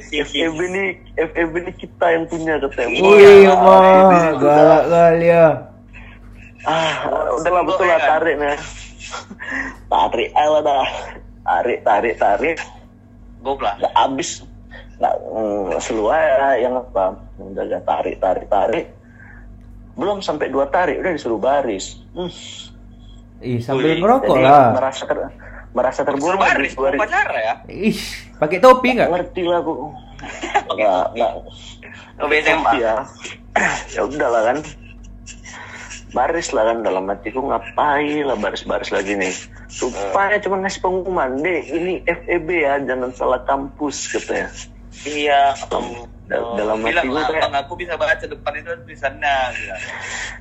sih. 0.00 0.22
FEB 0.24 0.56
ini 0.64 0.84
FEB 1.12 1.52
ini 1.60 1.72
kita 1.76 2.06
yang 2.08 2.24
punya 2.24 2.54
katanya 2.56 2.88
Iya. 2.88 3.02
Wih 3.04 3.44
mah 3.52 4.30
galak 4.38 4.84
kali 4.86 5.28
ya 5.28 5.46
ah 6.62 6.94
udahlah 7.34 7.62
betul 7.66 7.84
lah 7.84 7.98
tarik 7.98 8.36
nah 8.38 8.56
tarik 9.90 10.30
aja 10.32 10.58
dah 10.62 10.88
tarik 11.42 11.78
tarik 11.82 12.14
tarik 12.16 12.56
Goblok. 13.42 13.74
nggak 13.82 13.92
habis 13.92 14.46
nggak 15.02 15.14
mm, 15.18 15.82
seluar 15.82 16.22
yang 16.56 16.78
apa 16.78 17.18
yang 17.36 17.50
jaga 17.58 17.78
tarik 17.82 18.16
tarik 18.22 18.46
tarik 18.46 18.86
belum 19.98 20.22
sampai 20.22 20.48
dua 20.48 20.70
tarik 20.70 21.02
udah 21.02 21.12
disuruh 21.12 21.36
baris 21.36 21.98
hmm. 22.14 22.30
Ih 23.42 23.58
sambil 23.58 23.90
Wih, 23.90 23.98
ngerokok 23.98 24.32
Jadi 24.32 24.46
lah. 24.46 24.70
merasa 24.72 25.02
ter, 25.02 25.18
merasa 25.72 25.98
Suruh 25.98 26.08
terbuang 26.08 26.38
baris, 26.38 26.72
baris 26.72 26.98
upacara 26.98 27.36
ya? 27.36 27.54
Ih 27.66 27.98
pakai 28.38 28.58
topi 28.58 28.88
nggak? 28.94 29.08
Ngerti 29.10 29.42
lah 29.42 29.58
aku 29.58 29.72
nggak 30.72 31.04
nggak. 31.12 31.32
Oh, 32.22 32.28
SMA. 32.30 32.72
ya 32.78 32.94
ya 33.94 34.00
udahlah 34.02 34.42
kan. 34.46 34.58
Baris 36.12 36.52
lah 36.52 36.68
kan 36.68 36.84
dalam 36.84 37.08
hatiku 37.08 37.40
ngapain 37.42 38.20
lah 38.20 38.36
baris-baris 38.36 38.92
lagi 38.92 39.16
nih. 39.16 39.32
Rupanya 39.74 40.38
cuma 40.38 40.60
ngasih 40.60 40.80
pengumuman 40.80 41.40
deh 41.40 41.64
ini 41.64 42.04
FEB 42.04 42.48
ya 42.52 42.76
jangan 42.84 43.10
salah 43.10 43.40
kampus 43.42 44.12
katanya. 44.12 44.52
Iya, 45.02 45.56
kamu 45.66 46.04
Da- 46.28 46.52
dalam 46.54 46.84
hati 46.84 47.08
lah, 47.08 47.26
kayak- 47.26 47.48
aku 47.58 47.74
bisa 47.74 47.96
baca 47.96 48.22
depan 48.22 48.52
itu 48.54 48.70
tulisannya. 48.78 49.36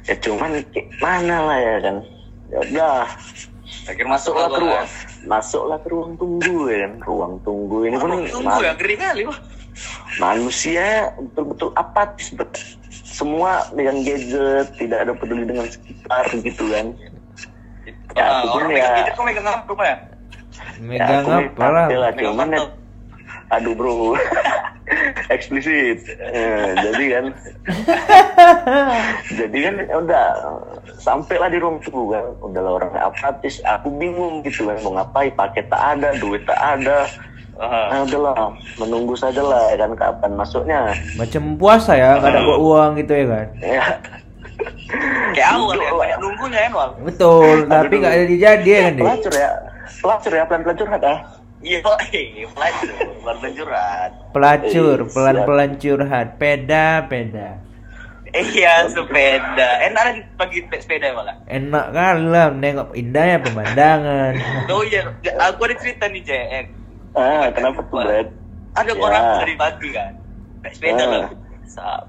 ya 0.03 0.15
cuman 0.19 0.59
mana 0.99 1.37
lah 1.41 1.57
ya 1.57 1.75
kan 1.81 1.95
ya 2.51 2.59
udah 2.61 2.97
Akhir 3.81 4.05
masuk 4.05 4.35
masuklah 4.35 4.43
lah 4.43 4.49
ke 4.51 4.59
ruang 4.61 4.87
masuklah 5.25 5.77
ke 5.79 5.87
ruang 5.89 6.13
tunggu 6.13 6.57
ya 6.67 6.77
kan 6.83 6.93
ruang 7.01 7.33
tunggu 7.41 7.77
ini 7.83 7.95
pun 7.95 8.09
Tunggu 8.27 8.61
ya, 8.61 8.73
ngeri 8.75 8.95
kali 8.95 9.23
wah. 9.25 9.39
manusia 10.17 10.87
betul-betul 11.17 11.71
apatis 11.73 12.29
bet. 12.31 12.51
semua 12.91 13.63
dengan 13.71 14.01
gadget 14.01 14.67
tidak 14.75 14.99
ada 15.01 15.13
peduli 15.13 15.43
dengan 15.43 15.65
sekitar 15.65 16.25
gitu 16.37 16.67
kan 16.67 16.87
Ya, 18.11 18.21
Ah, 18.21 18.43
aku 18.43 18.47
orang 18.51 18.59
pun 18.59 18.69
megang 18.69 18.83
ya- 18.83 18.95
gadget 18.99 19.13
kok 19.15 19.25
megang 19.25 19.45
apa 19.47 19.83
ya? 19.83 19.95
megang 20.77 21.23
aku 21.23 21.31
apa 21.31 21.65
lah 21.65 21.85
cuman 22.13 22.47
ya, 22.51 22.59
laptop. 22.59 22.69
Aduh 23.51 23.75
bro. 23.75 24.15
Eksplisit 25.35 26.03
Eh, 26.19 26.67
jadi 26.75 27.05
kan 27.15 27.25
jadi 29.39 29.57
kan 29.63 29.75
ya 29.87 29.95
udah 30.03 30.25
sampailah 30.99 31.47
di 31.47 31.57
ruang 31.59 31.79
tunggu 31.79 32.11
kan. 32.11 32.25
Udahlah 32.43 32.71
orang 32.81 32.91
apatis 32.99 33.63
aku 33.63 33.87
bingung 33.95 34.43
gitu 34.43 34.67
kan 34.67 34.79
mau 34.83 34.99
ngapain 34.99 35.31
paket 35.35 35.71
tak 35.71 35.81
ada 35.97 36.15
duit 36.19 36.43
tak 36.43 36.59
ada. 36.59 37.07
Ah, 37.61 37.93
nah 37.93 37.99
udahlah 38.09 38.57
menunggu 38.81 39.13
saja 39.13 39.39
lah 39.39 39.69
ya 39.71 39.85
kan 39.85 39.93
kapan 39.95 40.31
masuknya. 40.35 40.79
Macam 41.15 41.55
puasa 41.55 41.95
ya 41.95 42.17
nggak 42.19 42.31
ada 42.35 42.41
uang 42.57 42.91
gitu 42.99 43.13
ya 43.15 43.25
kan. 43.29 43.47
Ya. 43.61 43.85
Kayak 45.31 45.49
awal 45.55 45.77
ya, 45.79 45.91
banyak 45.95 46.19
nunggunya 46.19 46.59
kan 46.67 46.71
wal. 46.75 46.89
betul 47.07 47.65
tapi 47.65 47.93
nggak 47.97 48.13
jadi 48.13 48.35
jadi 48.35 48.69
ya 48.69 48.81
kan 48.83 48.93
deh 48.93 49.05
pelacur 49.07 49.33
ya. 49.33 49.49
Pelacur 50.01 50.31
ya 50.35 50.43
pelan 50.45 50.61
pelan 50.65 50.77
curhat 50.77 51.03
ah 51.07 51.19
Iya, 51.61 51.77
eh, 52.09 52.45
pelacur, 52.53 52.89
pelan 53.21 53.53
curhat. 53.53 54.11
pelacur 54.33 54.97
Eh, 54.99 55.07
pelan 55.07 55.37
pelan 55.45 55.71
curhat 55.77 56.27
peda 56.35 57.05
peda 57.05 57.49
Iya, 58.31 58.87
sepeda. 58.87 59.69
Enak 59.83 60.03
lagi 60.07 60.21
pagi 60.39 60.57
sepeda 60.73 61.11
malah. 61.11 61.35
enak 61.45 61.85
kali 61.91 62.25
lah 62.25 62.47
nengok 62.49 62.95
indahnya 62.95 63.37
pemandangan 63.39 64.33
Oh 64.71 64.81
iya, 64.81 65.03
aku 65.37 65.61
ada 65.61 65.75
cerita 65.75 66.07
nih, 66.07 66.23
Cek. 66.23 66.65
ah 67.11 67.51
kenapa 67.51 67.83
tuh 67.83 67.99
Brad 67.99 68.27
Ada 68.71 68.87
Ya. 68.89 68.97
orang 68.97 69.23
dari 69.37 69.55
pagi 69.55 69.89
kan. 69.91 70.11
Naik 70.63 70.73
sepeda 70.73 71.03
Ah. 71.03 71.09
lah. 71.11 72.01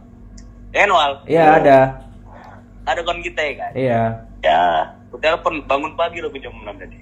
Enwal, 0.72 1.12
iya 1.26 1.58
ada 1.58 1.78
ada 2.82 3.00
kawan 3.00 3.20
kita 3.20 3.38
ya 3.38 3.54
kan. 3.56 3.72
iya 3.74 4.02
ya 4.40 4.62
telepon 5.14 5.60
bangun 5.62 5.92
pagi 5.92 6.18
loh 6.18 6.32
jam 6.32 6.54
6 6.56 6.72
tadi. 6.72 6.96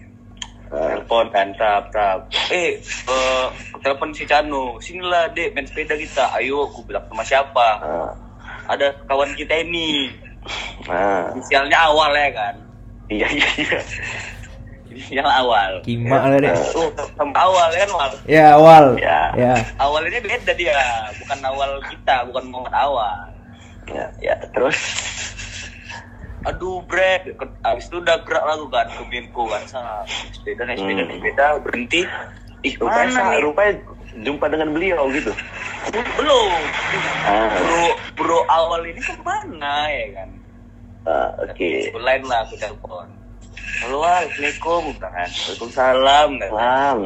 Telepon 0.70 1.26
kan, 1.28 1.50
tap, 1.54 1.90
tap. 1.90 2.30
Eh, 2.48 2.78
eh, 2.78 3.44
aku 3.68 3.78
telepon 3.80 4.10
si 4.10 4.22
Cano. 4.22 4.78
Sinilah, 4.78 5.26
Dek, 5.28 5.50
main 5.50 5.66
sepeda 5.66 5.92
kita. 5.92 6.30
Ayo, 6.32 6.62
aku 6.64 6.86
bilang 6.86 7.02
sama 7.04 7.22
siapa? 7.22 7.68
ah 7.76 8.10
Ada 8.66 8.94
kawan 9.04 9.34
kita 9.34 9.58
ini. 9.60 10.14
ah 10.86 11.26
Inisialnya 11.32 11.78
awal 11.84 12.10
ya 12.12 12.30
kan. 12.30 12.54
iya 13.08 13.26
iya 13.28 13.48
iya 13.58 13.80
Inisial 14.86 15.26
awal. 15.26 15.82
kima 15.82 16.22
lah 16.24 16.38
deh 16.38 16.54
Oh, 16.72 16.86
sama 17.12 17.34
awal 17.36 17.68
kan, 17.68 17.90
Wal. 17.90 18.12
ya 18.24 18.44
awal 18.54 18.84
Ya. 18.96 19.20
ya 19.34 19.54
Awalnya 19.76 20.18
beda 20.18 20.54
dia, 20.54 20.78
bukan 21.18 21.38
awal 21.44 21.70
kita, 21.84 22.22
bukan 22.24 22.44
Muhammad 22.46 22.74
awal. 22.76 23.18
ya, 23.86 24.06
ya 24.22 24.34
terus 24.50 24.78
Aduh, 26.40 26.80
Brad, 26.88 27.36
abis 27.60 27.92
itu 27.92 28.00
udah 28.00 28.24
gerak 28.24 28.44
lagu 28.48 28.64
kan 28.72 28.88
ke 28.88 29.02
Binko 29.12 29.44
kan, 29.44 29.60
sama 29.68 30.00
sepeda 30.32 30.64
naik 30.64 30.80
sepeda 30.80 31.04
Hmm. 31.04 31.08
naik 31.08 31.18
sepeda 31.20 31.46
berhenti. 31.60 32.00
Ih, 32.60 32.74
rupanya 32.76 33.08
mana 33.08 33.32
nih? 33.32 33.40
rupanya 33.40 33.72
jumpa 34.20 34.44
dengan 34.52 34.68
beliau 34.76 35.08
gitu 35.16 35.32
Belum. 36.20 36.60
ah 37.24 37.48
Bro, 37.56 37.84
bro 38.20 38.38
awal 38.52 38.84
ini 38.84 39.00
ke 39.00 39.16
mana 39.24 39.88
ya 39.88 40.06
kan? 40.12 40.28
ah, 41.08 41.28
oke 41.40 41.68
Lain 41.96 42.22
lah 42.28 42.44
aku 42.44 42.54
telepon. 42.60 43.08
Halo, 43.80 44.04
Assalamualaikum, 44.04 44.82
kan? 45.00 45.24
Waalaikumsalam, 45.24 46.28
kan? 46.36 46.50
Lam 46.52 46.98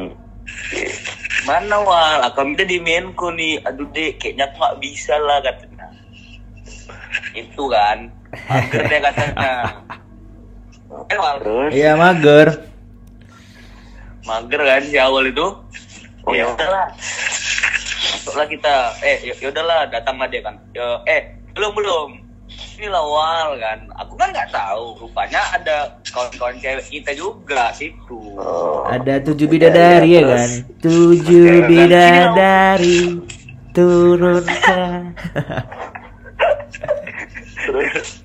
Mana 1.47 1.77
Wal? 1.79 2.19
Aku 2.27 2.43
minta 2.43 2.67
di 2.67 2.83
Menko 2.83 3.31
nih. 3.31 3.63
Aduh 3.63 3.87
dek, 3.95 4.19
kayaknya 4.19 4.51
aku 4.51 4.55
nggak 4.59 4.77
bisa 4.83 5.15
lah 5.23 5.39
katanya. 5.39 5.87
Itu 7.31 7.71
kan, 7.71 8.11
mager 8.49 8.83
deh 8.87 8.99
katanya. 9.01 9.51
Wal, 11.15 11.35
terus 11.41 11.69
iya 11.73 11.91
mager 11.97 12.47
mager 14.25 14.61
kan 14.61 14.83
si 14.85 14.97
awal 14.97 15.29
itu. 15.29 15.47
Oh, 16.25 16.33
ya 16.33 16.41
iya. 16.41 16.45
udahlah. 16.49 16.87
Masuklah 18.17 18.47
kita. 18.49 18.75
Eh, 19.05 19.29
ya 19.29 19.33
ya 19.37 19.47
udahlah, 19.53 19.85
datanglah 19.93 20.25
dia 20.25 20.41
kan. 20.41 20.57
Ya, 20.73 20.97
eh, 21.05 21.37
belum 21.53 21.77
belum. 21.77 22.09
Ini 22.81 22.89
lawal 22.89 23.61
kan. 23.61 23.85
Aku 24.01 24.17
kan 24.17 24.33
nggak 24.33 24.49
tahu. 24.49 25.05
Rupanya 25.05 25.45
ada 25.53 26.01
kawan-kawan 26.15 26.55
cewek 26.63 26.87
kita 26.87 27.11
juga 27.11 27.75
situ. 27.75 28.39
oh, 28.39 28.87
ada 28.87 29.19
tujuh 29.19 29.51
bidadari 29.51 30.15
ya 30.15 30.23
kan 30.23 30.49
tujuh 30.79 31.59
Oke, 31.59 31.67
bidadari 31.67 33.19
turunkan 33.75 35.11
terus 37.67 38.23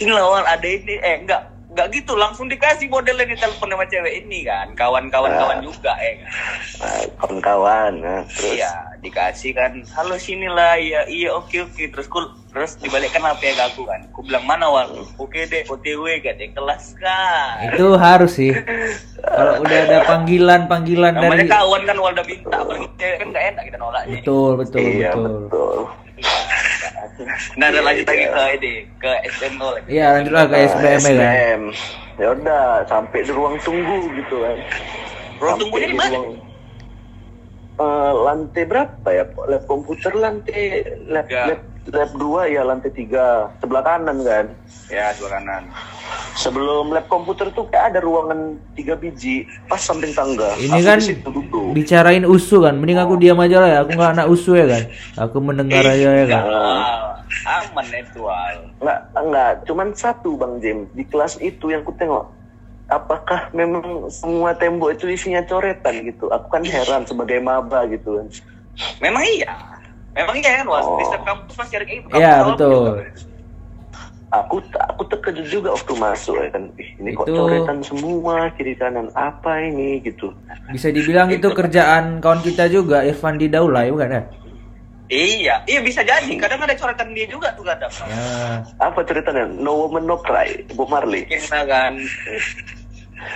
ini 0.00 0.10
lawan 0.10 0.44
ada 0.48 0.66
ini. 0.66 0.96
Eh 1.04 1.20
enggak. 1.20 1.42
Enggak 1.70 1.86
gitu. 1.94 2.18
Langsung 2.18 2.50
dikasih 2.50 2.90
modelnya 2.90 3.28
di 3.28 3.36
telepon 3.38 3.70
sama 3.70 3.86
cewek 3.86 4.26
ini 4.26 4.42
kan. 4.48 4.72
Kawan-kawan 4.74 5.30
kawan 5.38 5.58
juga 5.62 5.94
eh. 6.02 6.18
Ah, 6.82 7.04
kawan-kawan 7.22 7.92
nah, 8.02 8.20
terus? 8.26 8.58
Iya 8.58 8.72
dikasih 9.04 9.54
kan. 9.54 9.72
Halo 9.94 10.18
sinilah. 10.18 10.80
Iya 10.80 11.06
iya 11.06 11.30
oke 11.30 11.70
oke. 11.70 11.84
Terus 11.94 12.08
ku 12.10 12.26
terus 12.50 12.74
dibalikkan 12.82 13.22
HP 13.22 13.54
ke 13.54 13.62
aku 13.62 13.86
kan. 13.86 14.02
Aku 14.10 14.26
bilang 14.26 14.42
mana 14.48 14.66
wal 14.66 14.90
oke 15.22 15.38
deh 15.46 15.62
OTW 15.70 16.18
gak 16.18 16.42
deh 16.42 16.50
kelas 16.50 16.98
kan 16.98 17.70
itu 17.70 17.94
harus 17.94 18.34
sih. 18.34 18.50
Kalau 19.22 19.62
udah 19.62 19.78
ada 19.86 19.98
panggilan-panggilan 20.10 21.12
Namanya 21.14 21.46
dari 21.46 21.46
kawan 21.46 21.82
kan. 21.86 21.96
Walda 22.02 22.22
minta, 22.26 22.58
cewek 22.98 23.16
kan 23.22 23.26
nggak 23.30 23.44
enak 23.54 23.62
kita 23.70 23.78
nolaknya. 23.78 24.10
betul 24.18 24.50
betul 24.58 24.80
iya 24.82 25.10
betul. 25.14 25.46
betul 25.46 25.78
Nah, 27.54 27.66
ada 27.66 27.80
lanjut 27.80 28.04
lagi 28.04 28.24
ke 28.24 28.42
ini, 28.56 28.72
ke 28.96 29.10
SMO 29.30 29.68
lagi. 29.72 29.86
Iya 29.88 30.06
lanjutlah 30.14 30.44
ke 30.46 30.56
SBM 30.58 30.82
ya 30.82 30.90
kan. 30.90 31.00
SBM 31.00 31.62
ya 32.16 32.28
udah 32.30 32.62
sampai 32.84 33.18
di 33.20 33.30
ruang 33.30 33.56
tunggu 33.58 33.96
gitu 34.12 34.36
kan 34.38 34.56
Ruang 35.36 35.56
tunggunya 35.56 35.86
di 35.86 35.96
mana? 35.96 36.12
ruang- 36.12 36.48
Eh, 37.72 38.12
lantai 38.14 38.68
berapa 38.68 39.08
ya 39.08 39.24
lab 39.46 39.64
komputer 39.64 40.12
lantai 40.12 40.84
lab 41.08 41.24
lab, 41.24 41.60
lab 41.88 42.10
2 42.12 42.44
ya 42.46 42.60
lantai 42.60 42.92
tiga 42.92 43.48
sebelah 43.56 43.80
kanan 43.80 44.20
kan 44.20 44.52
Ya, 44.86 45.08
sebelah 45.10 45.40
kanan. 45.40 45.64
sebelum 46.36 46.92
lab 46.92 47.08
komputer 47.08 47.48
tuh 47.48 47.64
kayak 47.66 47.96
ada 47.96 48.00
ruangan 48.00 48.40
tiga 48.76 48.92
biji 48.94 49.48
pas 49.64 49.80
samping 49.80 50.12
tangga 50.12 50.52
Ini 50.56 50.76
Aku 50.76 50.84
kan 50.84 50.98
bicarain 51.72 52.26
usu 52.26 52.60
kan, 52.60 52.76
mending 52.76 52.98
aku 52.98 53.16
diam 53.16 53.38
aja 53.38 53.56
lah 53.56 53.70
ya. 53.70 53.78
Aku 53.80 53.90
nggak 53.92 54.12
anak 54.12 54.26
usu 54.28 54.50
ya 54.52 54.66
kan. 54.66 54.82
Aku 55.22 55.36
mendengar 55.38 55.80
aja 55.80 56.08
ya 56.12 56.26
kan. 56.26 56.42
Wah, 56.42 56.79
aman 57.70 57.86
itu 57.94 58.20
Al. 58.26 58.58
Enggak, 58.82 59.00
enggak, 59.14 59.52
cuman 59.64 59.88
satu 59.94 60.34
Bang 60.34 60.58
Jim. 60.58 60.90
Di 60.92 61.06
kelas 61.06 61.38
itu 61.38 61.70
yang 61.70 61.86
ku 61.86 61.94
tengok. 61.94 62.26
Apakah 62.90 63.54
memang 63.54 64.10
semua 64.10 64.50
tembok 64.58 64.98
itu 64.98 65.06
isinya 65.06 65.38
coretan 65.46 66.02
gitu? 66.02 66.26
Aku 66.34 66.50
kan 66.50 66.66
heran 66.66 67.06
sebagai 67.06 67.38
maba 67.38 67.86
gitu 67.86 68.18
kan. 68.18 68.26
Memang 68.98 69.22
iya. 69.22 69.54
Memang 70.10 70.34
iya 70.34 70.58
kan, 70.58 70.66
Was. 70.66 70.82
Oh. 70.82 70.98
Di 70.98 71.04
setiap 71.06 71.22
kampus 71.22 71.54
pasti 71.54 71.74
ada 71.78 71.86
kayak 71.86 71.98
gitu. 72.02 72.14
Iya, 72.18 72.34
betul. 72.50 72.74
juga. 72.74 73.28
Aku 74.30 74.62
aku 74.62 75.02
terkejut 75.10 75.46
juga 75.50 75.68
waktu 75.74 75.92
masuk 75.98 76.34
ya 76.38 76.50
kan. 76.50 76.66
Ih, 76.78 76.90
ini 76.98 77.14
kok 77.14 77.26
Itu- 77.30 77.38
coretan 77.38 77.78
semua 77.82 78.50
kiri 78.58 78.74
kanan 78.74 79.06
apa 79.14 79.62
ini 79.62 80.02
gitu. 80.02 80.34
Bisa 80.70 80.90
dibilang 80.90 81.30
itu 81.30 81.46
kerjaan 81.50 82.18
kawan 82.18 82.42
kita 82.42 82.66
juga 82.70 83.06
Irfan 83.06 83.38
di 83.38 83.46
Daulay 83.50 83.90
bukan 83.90 84.18
ya? 84.18 84.22
Iya, 85.10 85.66
iya 85.66 85.80
bisa 85.82 86.06
jadi. 86.06 86.30
Kadang 86.38 86.62
ada 86.62 86.78
coretan 86.78 87.10
dia 87.10 87.26
juga 87.26 87.50
tuh 87.58 87.66
kadang. 87.66 87.90
Ya. 88.06 88.62
Apa 88.78 89.02
ceritanya? 89.02 89.50
No 89.50 89.86
Woman 89.86 90.06
No 90.06 90.22
Cry, 90.22 90.62
Bob 90.78 90.86
Marley. 90.86 91.26
Kita 91.26 91.66
kan 91.66 91.98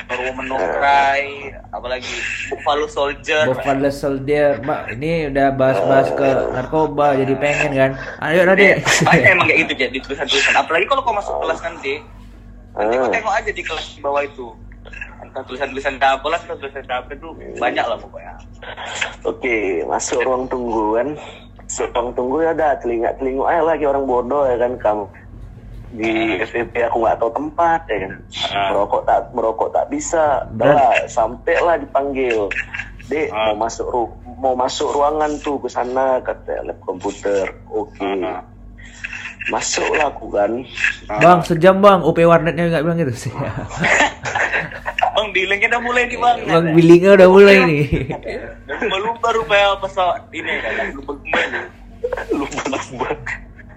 baru 0.08 0.32
menokrai, 0.32 1.52
apalagi 1.68 2.08
Buffalo 2.48 2.88
Soldier. 2.88 3.44
Buffalo 3.44 3.90
Soldier, 3.92 4.56
Mbak, 4.64 4.80
ini 4.96 5.28
udah 5.28 5.52
bahas-bahas 5.52 6.08
ke 6.16 6.28
narkoba 6.56 7.18
jadi 7.20 7.34
pengen 7.36 7.72
kan. 7.76 7.90
Ayo 8.24 8.48
Nade. 8.48 8.80
Ah, 9.04 9.12
emang 9.20 9.44
kayak 9.44 9.68
gitu 9.68 9.72
jadi 9.84 9.96
tulisan-tulisan. 10.00 10.56
Apalagi 10.56 10.88
kalau 10.88 11.02
kau 11.04 11.12
masuk 11.12 11.36
kelas 11.42 11.60
nanti, 11.60 12.00
nanti 12.72 12.94
kau 12.96 13.08
Ah. 13.08 13.12
tengok 13.12 13.34
aja 13.36 13.50
di 13.52 13.62
kelas 13.66 13.86
di 13.92 14.00
bawah 14.00 14.22
itu. 14.24 14.46
Entah 15.20 15.42
tulisan-tulisan 15.44 16.00
apa 16.00 16.26
lah, 16.32 16.40
tulisan 16.48 16.84
apa 16.88 17.10
itu 17.12 17.28
banyak 17.60 17.84
lah 17.84 17.98
pokoknya. 18.00 18.34
Oke, 19.26 19.84
masuk 19.84 20.24
ruang 20.24 20.48
tunggu 20.48 20.96
ruang 21.68 22.08
tunggu 22.12 22.44
ya 22.44 22.52
udah 22.52 22.72
telinga 22.80 23.10
telinga 23.16 23.44
aja 23.48 23.62
lagi 23.64 23.84
orang 23.88 24.04
bodoh 24.04 24.44
ya 24.44 24.56
kan 24.60 24.72
kamu 24.78 25.04
di 25.94 26.42
FEP 26.42 26.74
aku 26.90 27.06
nggak 27.06 27.18
tahu 27.22 27.30
tempat 27.30 27.80
ya 27.86 27.96
kan. 28.02 28.12
Ah. 28.50 28.68
merokok 28.74 29.02
tak 29.06 29.20
merokok 29.30 29.68
tak 29.70 29.86
bisa. 29.94 30.42
Udah 30.50 31.06
sampailah 31.06 31.78
dipanggil. 31.78 32.50
Dek 33.06 33.30
Ah. 33.30 33.54
mau 33.54 33.68
masuk 33.68 33.86
ru 33.94 34.02
mau 34.42 34.54
masuk 34.58 34.90
ruangan 34.90 35.30
tuh 35.38 35.62
ke 35.62 35.70
sana 35.70 36.18
kata 36.18 36.66
lab 36.66 36.78
komputer. 36.82 37.46
Oke. 37.70 38.02
Ah. 38.02 38.42
masuklah 39.52 40.08
aku 40.08 40.32
kan. 40.32 40.50
Bang, 41.20 41.44
sejam 41.44 41.76
bang, 41.78 42.00
OP 42.00 42.16
warnetnya 42.24 42.64
nggak 42.74 42.82
bilang 42.82 42.98
gitu. 42.98 43.28
sih. 43.28 43.32
Bang, 45.24 45.32
bilangnya 45.32 45.68
udah 45.72 45.80
mulai 45.80 46.02
nih 46.04 46.18
bang. 46.20 46.36
bang, 46.44 46.64
billingnya 46.76 47.10
udah 47.16 47.28
mulai 47.32 47.56
nih. 47.64 47.84
Dan 48.68 48.76
lumba-lumba 48.76 49.28
rupanya 49.32 49.68
pas 49.80 49.96
ini 50.36 50.52
kan, 50.60 50.72
lumba-lumba 50.92 51.38
ini. 51.40 51.60
lumba-lumba 52.28 53.08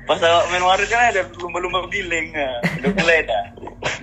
Pas 0.08 0.20
main 0.24 0.64
warit 0.64 0.88
kan 0.92 1.12
ada 1.12 1.24
lumba-lumba 1.40 1.88
billing, 1.88 2.36
nah. 2.36 2.60
udah 2.84 2.92
mulai 3.00 3.24
dah. 3.24 3.46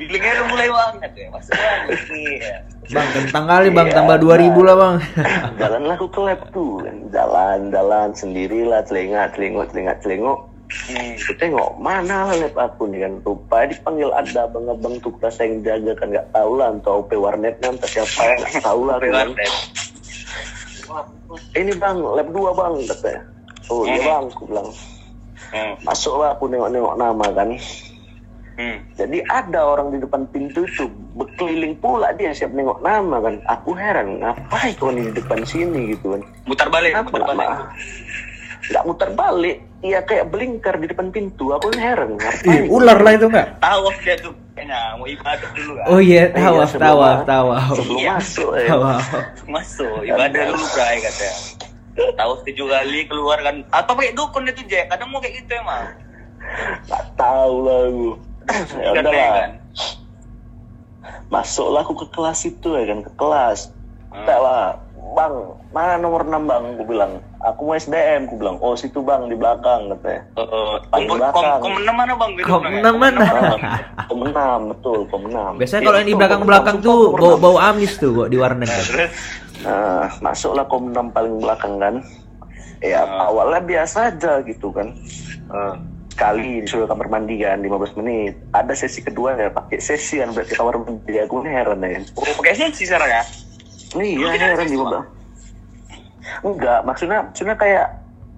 Billingnya 0.00 0.33
udah 0.40 0.46
mulai 0.48 0.68
banget 0.72 1.12
ya, 1.12 1.26
pas 1.28 1.44
banget 1.52 2.00
nih. 2.09 2.33
Ya. 2.40 2.57
Bang, 2.96 3.09
kentang 3.12 3.44
kali 3.44 3.68
bang, 3.68 3.88
Iya, 3.92 3.96
tambah 4.00 4.16
2000 4.24 4.64
lah 4.64 4.76
bang. 4.80 4.94
jalanlah 5.61 5.96
aku 6.00 6.09
ke 6.09 6.20
lab 6.24 6.40
tuh 6.57 6.80
kan 6.80 6.96
jalan-jalan 7.12 8.09
sendirilah 8.16 8.80
telinga 8.88 9.28
telinguk 9.37 9.68
telinga 9.72 9.92
telinguk 10.00 10.48
Hmm. 10.84 11.14
Aku 11.16 11.32
tengok 11.34 11.78
mana 11.78 12.28
lah 12.28 12.37
lab 12.37 12.54
aku 12.54 12.87
nih 12.87 13.02
kan 13.02 13.12
rupanya 13.22 13.66
dipanggil 13.70 14.10
ada 14.10 14.40
abang-abang 14.44 14.94
tuh 14.98 15.14
kelas 15.14 15.38
yang 15.38 15.62
jaga 15.62 15.92
kan 15.94 16.08
nggak 16.10 16.28
tahu 16.30 16.50
lah 16.54 16.68
entah 16.68 16.94
OP 16.94 17.10
warnetnya 17.14 17.68
entah 17.70 17.87
siapa 17.87 18.10
nggak 18.37 18.60
tahu 18.60 18.80
lah 18.84 18.98
kan. 18.98 19.28
Ini 21.52 21.72
bang 21.74 21.98
lab 21.98 22.28
2 22.28 22.37
bang 22.52 22.74
katanya 22.87 23.20
oh 23.66 23.82
iya 23.82 23.96
Hmm. 23.96 24.04
bang 24.04 24.24
aku 24.28 24.42
bilang 24.44 24.68
Hmm. 25.46 25.74
masuklah 25.82 26.34
aku 26.34 26.44
nengok-nengok 26.46 26.94
nama 26.96 27.26
kan 27.30 27.48
Hmm. 28.54 28.78
jadi 28.94 29.18
ada 29.24 29.60
orang 29.64 29.90
di 29.90 29.98
depan 29.98 30.26
pintu 30.28 30.62
itu 30.62 30.87
berkeliling 31.12 31.74
pula 31.74 32.10
dia 32.12 32.30
siap 32.30 32.50
nengok 32.50 32.78
nama 32.80 33.18
kan 33.20 33.34
aku 33.48 33.74
heran 33.74 34.20
ngapain 34.20 34.74
kau 34.76 34.90
di 34.90 35.10
depan 35.10 35.42
sini 35.42 35.90
gitu 35.90 36.14
kan 36.14 36.22
Mutar 36.44 36.68
balik, 36.68 36.94
Kenapa 36.94 37.10
mutar 37.10 37.26
balik. 37.32 37.48
nggak 38.64 38.84
muter 38.84 39.10
balik 39.12 39.56
iya 39.84 40.00
kayak 40.00 40.26
blinker 40.26 40.74
di 40.74 40.86
depan 40.88 41.08
pintu 41.08 41.52
aku 41.52 41.68
heran 41.74 42.16
Ih, 42.42 42.64
ular 42.66 42.96
lah 42.98 43.12
itu 43.12 43.28
nggak? 43.28 43.60
Tawaf 43.60 43.96
dia 44.00 44.16
tuh 44.16 44.32
kayaknya 44.54 44.96
mau 44.96 45.04
ibadah 45.04 45.50
dulu 45.52 45.72
kan. 45.74 45.84
Oh 45.86 46.00
iya, 46.00 46.24
Iya, 46.26 46.40
tawaf, 46.40 46.68
sebelum 46.70 46.86
tawaf, 46.88 47.18
tawaf. 47.24 47.64
sebelum 47.74 47.98
Iya. 47.98 48.12
masuk 48.14 48.50
ya 48.54 48.66
Tawaf. 48.66 49.02
Masuk 49.44 49.96
ibadah 50.02 50.42
dulu 50.48 50.64
bray 50.70 50.96
katanya. 50.98 51.36
Tawaf 52.14 52.38
tujuh 52.42 52.66
kali 52.66 53.00
keluar 53.04 53.38
kan. 53.38 53.56
Atau 53.68 53.92
pakai 53.92 54.12
dukun 54.12 54.46
itu 54.46 54.62
Jack. 54.64 54.88
Kadang 54.88 55.08
mau 55.10 55.18
kayak 55.18 55.34
gitu 55.36 55.52
emang. 55.54 55.84
nggak 56.84 57.04
tahu 57.14 57.54
lah 57.62 57.78
aku 57.82 58.08
ya 58.76 58.90
Kan, 58.90 59.00
udahlah 59.00 59.28
kan? 59.34 59.50
masuklah 61.26 61.80
aku 61.80 61.94
ke 61.96 62.06
kelas 62.10 62.40
itu 62.44 62.68
ya 62.70 62.84
kan 62.84 63.00
ke 63.00 63.12
kelas 63.14 63.60
Hmm. 64.06 64.22
tak 64.22 64.38
lah 64.38 64.78
bang 65.10 65.34
mana 65.72 65.98
nomor 65.98 66.22
6 66.22 66.46
bang 66.46 66.62
aku 66.70 66.84
bilang 66.86 67.12
aku 67.44 67.61
mau 67.62 67.74
SDM 67.74 68.24
aku 68.24 68.35
bilang 68.37 68.57
oh 68.59 68.72
situ 68.72 68.98
bang 68.98 69.28
di 69.28 69.37
belakang 69.37 69.92
katanya 69.92 70.22
Uh, 70.35 70.80
Paling 70.88 71.07
kom, 71.07 71.14
kom, 71.14 71.20
belakang. 71.20 71.59
kom 71.61 71.74
enam 71.76 71.94
mana 71.94 72.12
bang? 72.14 72.30
Gitu, 72.35 72.46
Kom 72.46 72.62
enam 72.64 72.94
mana? 72.96 73.24
Kom 74.04 74.20
6 74.20 74.70
betul 74.70 74.98
kom 75.07 75.22
6 75.26 75.61
Biasanya 75.61 75.83
kalau 75.83 75.98
yang 75.98 76.09
di 76.09 76.16
belakang-belakang 76.16 76.76
tuh 76.80 76.98
bau 77.12 77.37
bau 77.37 77.57
amis 77.59 77.92
tuh 77.94 78.11
kok 78.14 78.28
di 78.28 78.37
warnet. 78.37 78.66
Nah, 78.66 78.80
kan. 78.80 79.09
Nah, 79.61 80.04
masuklah 80.20 80.64
kom 80.64 80.88
6 80.88 81.11
paling 81.11 81.35
belakang 81.38 81.74
kan. 81.76 81.94
Ya, 82.80 83.00
Ah. 83.00 83.28
awalnya 83.28 83.61
biasa 83.61 84.11
aja 84.11 84.40
gitu 84.42 84.68
kan. 84.70 84.92
uh, 85.48 85.76
Sekali 86.11 86.62
disuruh 86.62 86.87
kamar 86.87 87.11
mandi 87.11 87.40
kan, 87.40 87.59
15 87.59 87.96
menit. 87.96 88.38
Ada 88.52 88.70
sesi 88.76 89.02
kedua 89.02 89.35
ya, 89.35 89.50
pakai 89.50 89.78
sesi 89.78 90.16
kan 90.16 90.30
berarti 90.30 90.54
kamar 90.54 90.78
mandi. 90.78 91.12
Aku 91.18 91.42
ini 91.42 91.50
heran 91.50 91.80
ya. 91.80 91.98
oh, 92.14 92.35
pakai 92.38 92.54
sensi 92.54 92.85
sekarang 92.85 93.11
ya? 93.11 93.22
Iya 93.94 94.26
heran 94.30 94.62
sesi, 94.62 94.70
di 94.70 94.78
Bang? 94.78 95.07
Enggak, 96.44 96.85
maksudnya 96.85 97.24
maksudnya 97.24 97.57
kayak 97.57 97.87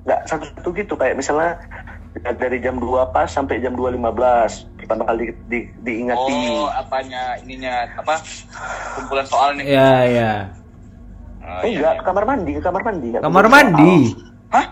enggak 0.07 0.21
satu-satu 0.25 0.69
gitu 0.73 0.95
kayak 0.95 1.19
misalnya 1.19 1.59
dari 2.17 2.63
jam 2.63 2.79
2 2.79 3.13
pas 3.13 3.29
sampai 3.29 3.61
jam 3.61 3.75
2.15 3.75 3.99
pertama 4.81 5.03
kali 5.05 5.29
di, 5.29 5.35
di, 5.45 5.59
diingati 5.85 6.33
Oh, 6.49 6.71
apanya 6.71 7.37
ininya 7.43 7.85
apa? 7.93 8.15
Kumpulan 8.97 9.27
soalnya. 9.27 9.63
Iya, 9.67 9.91
iya. 10.07 10.33
Oh, 11.43 11.61
Eh, 11.61 11.69
iya, 11.69 11.79
enggak 11.79 11.93
iya. 11.93 12.01
ke 12.01 12.05
kamar 12.05 12.25
mandi 12.25 12.51
ke 12.57 12.63
kamar 12.63 12.83
mandi 12.83 13.09
Kamar 13.19 13.47
mandi. 13.47 13.95
Hah? 14.49 14.67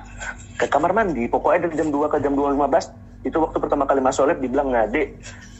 ke 0.54 0.66
kamar 0.70 0.94
mandi 0.94 1.26
pokoknya 1.26 1.66
dari 1.66 1.74
jam 1.76 1.90
2 1.90 2.06
ke 2.06 2.18
jam 2.22 2.32
2.15 2.32 3.26
itu 3.26 3.36
waktu 3.36 3.58
pertama 3.58 3.84
kali 3.84 3.98
masuk 3.98 4.30
lab 4.30 4.38
dibilang 4.38 4.70
nggak 4.70 4.86
dek 4.92 5.08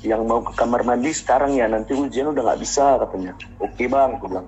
yang 0.05 0.23
mau 0.23 0.39
ke 0.39 0.55
kamar 0.55 0.87
mandi 0.87 1.11
sekarang 1.11 1.57
ya 1.57 1.67
nanti 1.67 1.97
ujian 1.97 2.31
udah 2.31 2.43
nggak 2.45 2.61
bisa 2.63 3.01
katanya 3.03 3.33
oke 3.59 3.83
bang 3.83 4.11
aku 4.15 4.27
bilang 4.31 4.47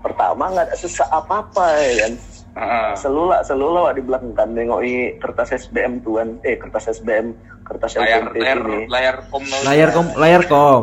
pertama 0.00 0.44
nggak 0.48 0.64
ada 0.64 0.76
sesak 0.78 1.10
apa 1.12 1.44
apa 1.44 1.64
ya 1.76 1.92
kan 2.08 2.12
Heeh. 2.50 2.92
selula 2.94 3.40
selula 3.40 3.78
wak 3.84 3.94
di 3.94 4.02
belakang 4.02 4.34
kan 4.34 4.50
nengoki 4.50 5.14
kertas 5.16 5.54
SBM 5.56 6.02
tuan 6.02 6.42
eh 6.42 6.54
kertas 6.54 6.90
SBM 6.92 7.30
kertas 7.62 7.94
layar 7.94 8.26
LPMP 8.26 8.34
layar 8.36 8.58
ini 8.60 8.78
layar 8.86 9.16
kom 9.24 9.42
Layar 9.62 9.88
kom, 9.90 10.06
layar 10.14 10.42
kom. 10.44 10.82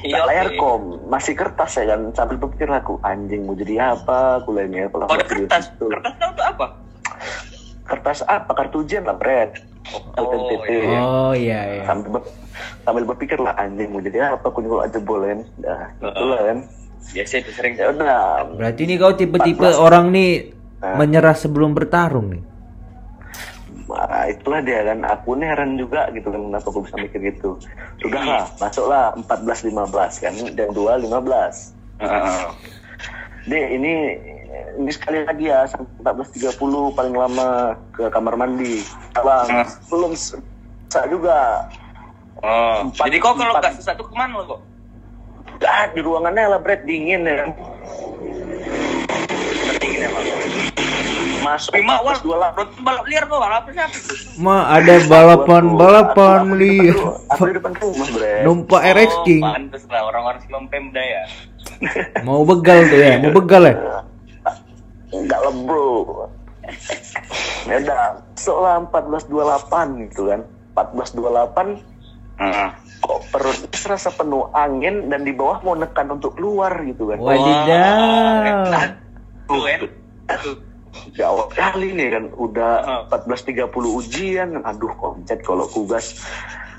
Iya, 0.00 0.24
layar 0.24 0.48
kom 0.56 0.82
masih 1.06 1.34
kertas 1.34 1.76
ya 1.76 1.90
kan 1.90 2.14
sambil 2.14 2.38
berpikir 2.38 2.64
aku 2.66 2.96
anjing 3.02 3.42
mau 3.42 3.52
jadi 3.52 3.92
apa 3.92 4.40
kuliahnya 4.40 4.88
kalau 4.88 5.04
Oh, 5.04 5.16
kertas. 5.18 5.28
Kertas 5.28 5.64
tuh 5.76 5.90
apa? 6.38 6.66
kertas 7.82 8.18
apa 8.22 8.50
kartu 8.54 8.80
ujian 8.80 9.02
lah 9.02 9.12
Bret 9.12 9.58
LPMP 10.14 10.68
iya. 10.70 11.00
Oh 11.02 11.34
iya, 11.34 11.60
iya. 11.68 11.82
sambil 11.84 12.14
ber- 12.14 12.30
sambil 12.80 13.02
berpikir 13.04 13.36
lah 13.36 13.52
anjing 13.56 13.90
mau 13.90 13.98
jadi 13.98 14.30
apa 14.30 14.46
aku 14.46 14.62
kalau 14.62 14.80
aja 14.80 14.98
boleh 14.98 15.42
dah 15.58 15.90
itulah 16.00 16.40
kan 16.40 16.58
Biasa 17.10 17.34
itu 17.38 17.50
sering. 17.50 17.74
ya 17.74 17.90
udah 17.90 18.54
Berarti 18.54 18.80
ini 18.84 18.94
kau 18.94 19.10
tipe-tipe 19.10 19.66
14. 19.66 19.74
orang 19.80 20.12
nih 20.12 20.59
Nah. 20.80 20.96
menyerah 20.96 21.36
sebelum 21.36 21.72
bertarung 21.72 22.32
nih. 22.32 22.44
Nah, 23.84 24.24
itulah 24.26 24.60
dia 24.60 24.80
kan 24.82 25.02
aku 25.04 25.34
nih 25.34 25.46
heran 25.46 25.74
juga 25.74 26.08
gitu 26.10 26.26
kan 26.26 26.40
kenapa 26.40 26.66
aku 26.66 26.80
bisa 26.80 26.94
mikir 26.96 27.20
gitu 27.26 27.58
sudahlah 27.98 28.46
masuklah 28.56 29.10
14 29.18 29.66
15 29.66 29.76
kan 30.20 30.32
dan 30.54 30.68
2 30.70 30.94
15 31.00 31.74
Heeh. 31.98 32.44
Dek, 33.42 33.66
ini 33.72 33.92
ini 34.78 34.90
sekali 34.90 35.20
lagi 35.20 35.44
ya 35.44 35.66
sampai 35.66 35.90
14.30 36.00 36.54
paling 36.90 37.14
lama 37.14 37.48
ke 37.90 38.08
kamar 38.08 38.34
mandi. 38.36 38.80
Abang, 39.12 39.48
Hmm. 39.48 39.66
belum 39.86 40.10
bisa 40.12 41.00
juga. 41.06 41.68
Oh, 42.38 42.86
Empat- 42.86 43.04
jadi 43.04 43.16
kok 43.18 43.34
kalau 43.34 43.52
nggak 43.54 43.74
sesatu 43.74 44.02
ke 44.02 44.14
mana 44.14 44.32
lo 44.34 44.44
kok? 44.46 44.60
Ah, 45.60 45.84
di 45.88 46.00
ruangannya 46.00 46.46
lah 46.48 46.58
Brad 46.58 46.84
dingin 46.84 47.20
ya. 47.22 47.44
Masuk 51.40 51.70
Prima 51.72 51.94
awal 51.96 52.14
14.28. 52.16 52.58
rot 52.58 52.70
balap 52.80 53.04
liar 53.06 53.24
kok, 53.24 53.38
balap 53.38 53.64
siapa 53.66 53.96
tuh? 53.96 54.18
Ma 54.36 54.56
ada 54.68 54.94
balapan 55.04 55.64
balapan 55.72 56.40
liar. 56.54 56.98
Aku 57.28 57.42
di 57.44 57.54
depan 57.54 57.72
rumah, 57.74 58.08
Brad. 58.08 58.42
Numpak 58.42 58.80
RX 58.86 59.10
Oh, 59.10 59.24
King. 59.24 59.42
pantes 59.42 59.82
lah 59.86 60.02
orang-orang 60.04 60.38
sebelum 60.40 60.64
Pemda 60.68 61.00
ya. 61.00 61.22
Mau 62.26 62.42
begal 62.42 62.84
tuh 62.86 62.98
ya, 62.98 63.16
mau 63.16 63.32
begal 63.32 63.62
ya. 63.64 63.74
Enggak 65.10 65.40
lah 65.40 65.54
bro. 65.56 65.90
Ya 67.66 67.74
udah, 67.78 68.00
seolah 68.34 68.84
1428 68.88 70.06
gitu 70.06 70.30
kan. 70.30 70.40
1428 70.72 71.82
Heeh. 72.38 72.68
kok 73.00 73.20
perut 73.28 73.58
serasa 73.74 74.08
penuh 74.10 74.48
angin 74.50 75.08
dan 75.08 75.24
di 75.24 75.32
bawah 75.32 75.60
mau 75.60 75.74
nekan 75.74 76.08
untuk 76.10 76.36
keluar 76.36 76.72
gitu 76.80 77.10
kan. 77.10 77.18
Wadidaw. 77.18 78.64
Tuh 79.44 79.60
kan. 79.60 79.80
Jawab 81.12 81.50
kali 81.50 81.92
nih 81.92 82.08
kan 82.10 82.24
udah 82.32 82.72
Ah. 82.80 83.02
14.30 83.08 83.66
ujian. 83.94 84.58
Aduh 84.60 84.90
koncet 84.94 85.40
kalau 85.40 85.66
kugas 85.66 86.18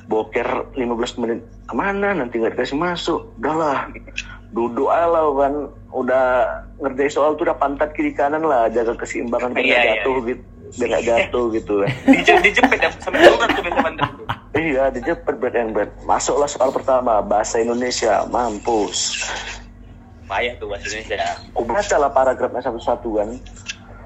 boker 0.06 0.45
15 0.74 0.91
menit 1.17 1.39
ke 1.63 1.74
mana 1.74 2.12
nanti 2.13 2.36
nggak 2.36 2.54
dikasih 2.54 2.76
masuk. 2.76 3.32
Udahlah 3.38 3.88
duduk 4.52 4.88
aja 4.88 5.08
lah 5.08 5.24
kan 5.32 5.54
udah 5.89 6.26
ngerjain 6.78 7.08
soal 7.10 7.32
tuh 7.34 7.45
udah 7.45 7.56
pantat 7.56 7.91
kiri 7.91 8.12
kanan 8.12 8.41
lah 8.41 8.67
jaga 8.67 8.91
keseimbangan 8.93 9.52
biar 9.52 9.63
Iya, 9.63 9.78
iya, 9.78 9.93
jatuh 9.97 10.15
gitu 10.26 10.43
biar 10.71 10.88
nggak 10.89 11.04
jatuh 11.06 11.45
gitu 11.52 11.74
kan. 11.78 11.89
Dije- 12.13 12.41
dijepit 12.41 12.80
ya 12.80 12.89
sampai 12.97 13.19
turun 13.21 13.50
tuh. 13.50 14.26
Iya, 14.52 14.84
dijepit 14.89 15.36
bread 15.38 15.56
and 15.56 15.71
bread. 15.71 15.91
Masuklah 16.02 16.45
soal 16.45 16.69
pertama, 16.69 17.19
bahasa 17.21 17.56
Indonesia, 17.58 18.28
mampus. 18.28 19.15
Payah 20.26 20.56
tuh 20.58 20.67
bahasa 20.67 20.88
Indonesia. 20.89 21.24
Aku 21.50 21.63
baca 21.63 21.95
lah 21.97 22.08
paragrafnya 22.10 22.62
satu-satu 22.62 23.10
kan. 23.13 23.30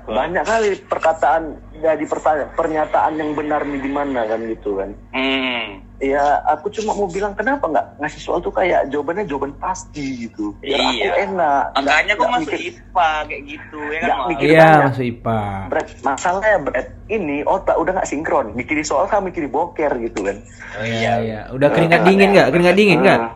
Banyak 0.06 0.44
kali 0.44 0.70
perkataan 0.86 1.44
jadi 1.76 2.06
pertanyaan, 2.06 2.50
pernyataan 2.54 3.13
yang 3.18 3.34
benar 3.34 3.62
nih 3.62 3.82
di 3.82 3.89
mana 3.89 4.22
kan 4.24 4.39
gitu 4.41 4.78
kan. 4.78 4.89
Hmm. 5.12 5.82
Ya, 5.96 6.20
aku 6.46 6.68
cuma 6.70 6.91
mau 6.91 7.08
bilang 7.08 7.32
kenapa 7.34 7.65
nggak 7.65 7.98
ngasih 7.98 8.20
soal 8.20 8.38
tuh 8.38 8.52
kayak 8.52 8.91
jawabannya 8.91 9.24
jawaban 9.26 9.56
pasti 9.58 10.28
gitu. 10.28 10.52
Biar 10.60 10.76
aku 10.78 10.91
Iya. 10.94 11.12
enak. 11.26 11.63
Makanya 11.74 12.13
kok 12.13 12.20
nggak 12.20 12.32
masuk 12.36 12.52
mikir- 12.52 12.63
IPA 12.68 13.10
kayak 13.26 13.44
gitu 13.48 13.80
ya 13.80 14.00
kan? 14.00 14.10
Mikir. 14.28 14.46
Iya, 14.46 14.60
banyak. 14.68 14.86
masuk 14.86 15.06
IPA. 15.08 15.39
Brad, 15.72 15.88
masalahnya 16.04 16.58
Brad, 16.60 16.88
ini 17.08 17.38
otak 17.41 17.76
udah 17.80 17.91
nggak 17.96 18.10
sinkron. 18.12 18.48
Mikirin 18.54 18.84
soal 18.84 19.08
sama 19.08 19.32
mikirin 19.32 19.50
boker 19.50 19.91
gitu 19.98 20.20
kan. 20.22 20.38
Oh 20.76 20.84
Iya, 20.84 21.13
iya. 21.24 21.39
Udah 21.50 21.70
keringat 21.72 22.04
dingin 22.04 22.30
nggak? 22.30 22.48
Keringat 22.52 22.76
dingin 22.76 23.00
nggak? 23.00 23.20
Ah. 23.24 23.32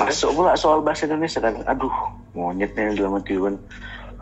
Masuk 0.00 0.30
pula 0.32 0.54
soal 0.54 0.78
bahasa 0.80 1.04
Indonesia 1.04 1.38
kan. 1.38 1.54
Aduh, 1.66 1.92
monyetnya 2.32 2.94
dalam 2.94 3.18
hati 3.18 3.34
kan. 3.34 3.58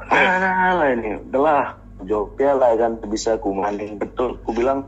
Mana 0.07 0.51
lah 0.75 0.89
ini, 0.91 1.19
udahlah 1.21 1.75
jawabnya 2.03 2.51
lah 2.55 2.71
kan 2.77 2.93
bisa 3.07 3.35
aku 3.35 3.51
manding 3.51 3.97
betul. 3.97 4.39
Aku 4.39 4.53
bilang 4.53 4.87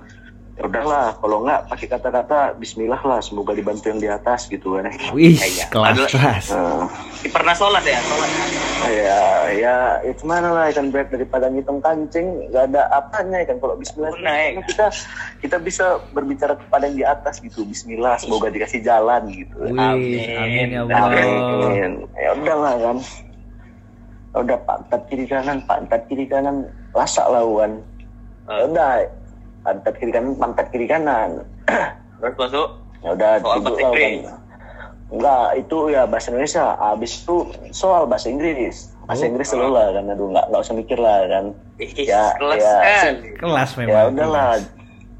ya 0.54 0.66
udahlah 0.66 1.14
kalau 1.16 1.42
nggak 1.42 1.66
pakai 1.66 1.86
kata-kata 1.88 2.38
Bismillah 2.54 2.98
lah 2.98 3.18
semoga 3.18 3.50
dibantu 3.50 3.88
yang 3.88 3.98
di 3.98 4.06
atas 4.06 4.46
gitu 4.46 4.74
kan. 4.74 4.90
Wih, 5.10 5.34
Iya. 5.34 5.66
kelas 5.68 5.96
kelas. 6.08 6.44
Nah, 6.50 6.86
Pernah 7.24 7.54
sholat 7.54 7.82
ya? 7.82 7.98
Sholat. 8.00 8.30
ya 8.78 9.20
ya 9.52 9.74
itu 10.02 10.22
mana 10.22 10.50
lah 10.50 10.70
kan 10.70 10.86
berat 10.88 11.10
daripada 11.10 11.46
ngitung 11.46 11.82
kancing 11.82 12.46
nggak 12.48 12.70
ada 12.70 12.86
apanya 12.92 13.42
kan 13.42 13.58
kalau 13.58 13.74
Bismillah 13.74 14.14
ya. 14.14 14.22
Karena 14.54 14.62
kita 14.64 14.86
kita 15.40 15.56
bisa 15.58 15.84
berbicara 16.12 16.54
kepada 16.54 16.86
yang 16.86 16.96
di 16.96 17.04
atas 17.04 17.38
gitu 17.38 17.62
Bismillah 17.62 18.18
semoga 18.18 18.46
dikasih 18.48 18.80
jalan 18.80 19.26
gitu 19.28 19.54
Wih, 19.60 19.74
Amin. 19.74 20.30
amin 20.32 20.68
ya 20.68 20.80
Allah. 20.84 20.98
Amin. 21.10 21.90
Ya 22.14 22.30
udahlah 22.34 22.74
kan. 22.78 22.96
Udah 24.30 24.58
pantat 24.60 25.02
kiri 25.06 25.24
kanan, 25.24 25.64
pantat 25.64 26.04
kiri 26.06 26.24
kanan, 26.24 26.64
lasak 26.92 27.24
lawan. 27.26 27.80
Ya 28.44 28.64
udah, 28.64 28.90
pantat 29.62 29.94
kiri 29.96 30.10
kanan, 30.10 30.32
pantat 30.34 30.66
kiri 30.68 30.84
kanan. 30.84 31.42
Terus 32.20 32.34
masuk. 32.36 32.68
Ya 32.98 33.14
udah 33.14 33.30
Soal 33.38 33.58
bahasa 33.58 33.70
lah 33.70 33.78
kan. 33.78 33.88
Inggris. 33.94 34.26
Enggak, 35.08 35.46
itu 35.56 35.76
ya 35.88 36.02
bahasa 36.04 36.26
Indonesia. 36.28 36.66
Habis 36.76 37.12
itu 37.16 37.36
soal 37.70 38.04
bahasa 38.04 38.28
Inggris. 38.28 38.76
Bahasa 39.02 39.24
Oh. 39.24 39.30
Inggris 39.30 39.48
selalu 39.48 39.72
lah 39.72 39.86
kan. 39.90 40.04
Aduh, 40.06 40.26
nggak 40.28 40.44
nggak 40.46 40.60
usah 40.60 40.74
mikir 40.76 40.98
lah 40.98 41.18
kan. 41.24 41.44
Ih, 41.78 41.90
Ya, 41.98 42.24
kelas 42.36 42.60
ya. 42.60 42.76
kan. 42.76 43.14
Kelas 43.38 43.70
memang. 43.74 43.88
Ya 43.88 44.00
udahlah, 44.10 44.50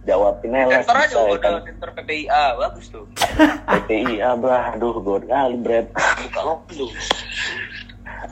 jawabin 0.05 0.53
aja 0.53 0.61
lah. 0.61 0.81
Tentor 0.83 0.97
aja 0.99 1.17
udah 1.17 1.39
kan. 1.41 1.53
tentor 1.65 1.89
PPIA 1.97 2.43
bagus 2.59 2.87
tuh. 2.89 3.05
PPI, 3.65 4.15
abah, 4.21 4.77
aduh, 4.77 4.93
gue 4.99 5.19
kali, 5.25 5.57
Brad. 5.57 5.87
Buka 5.95 6.41
lo. 6.43 6.55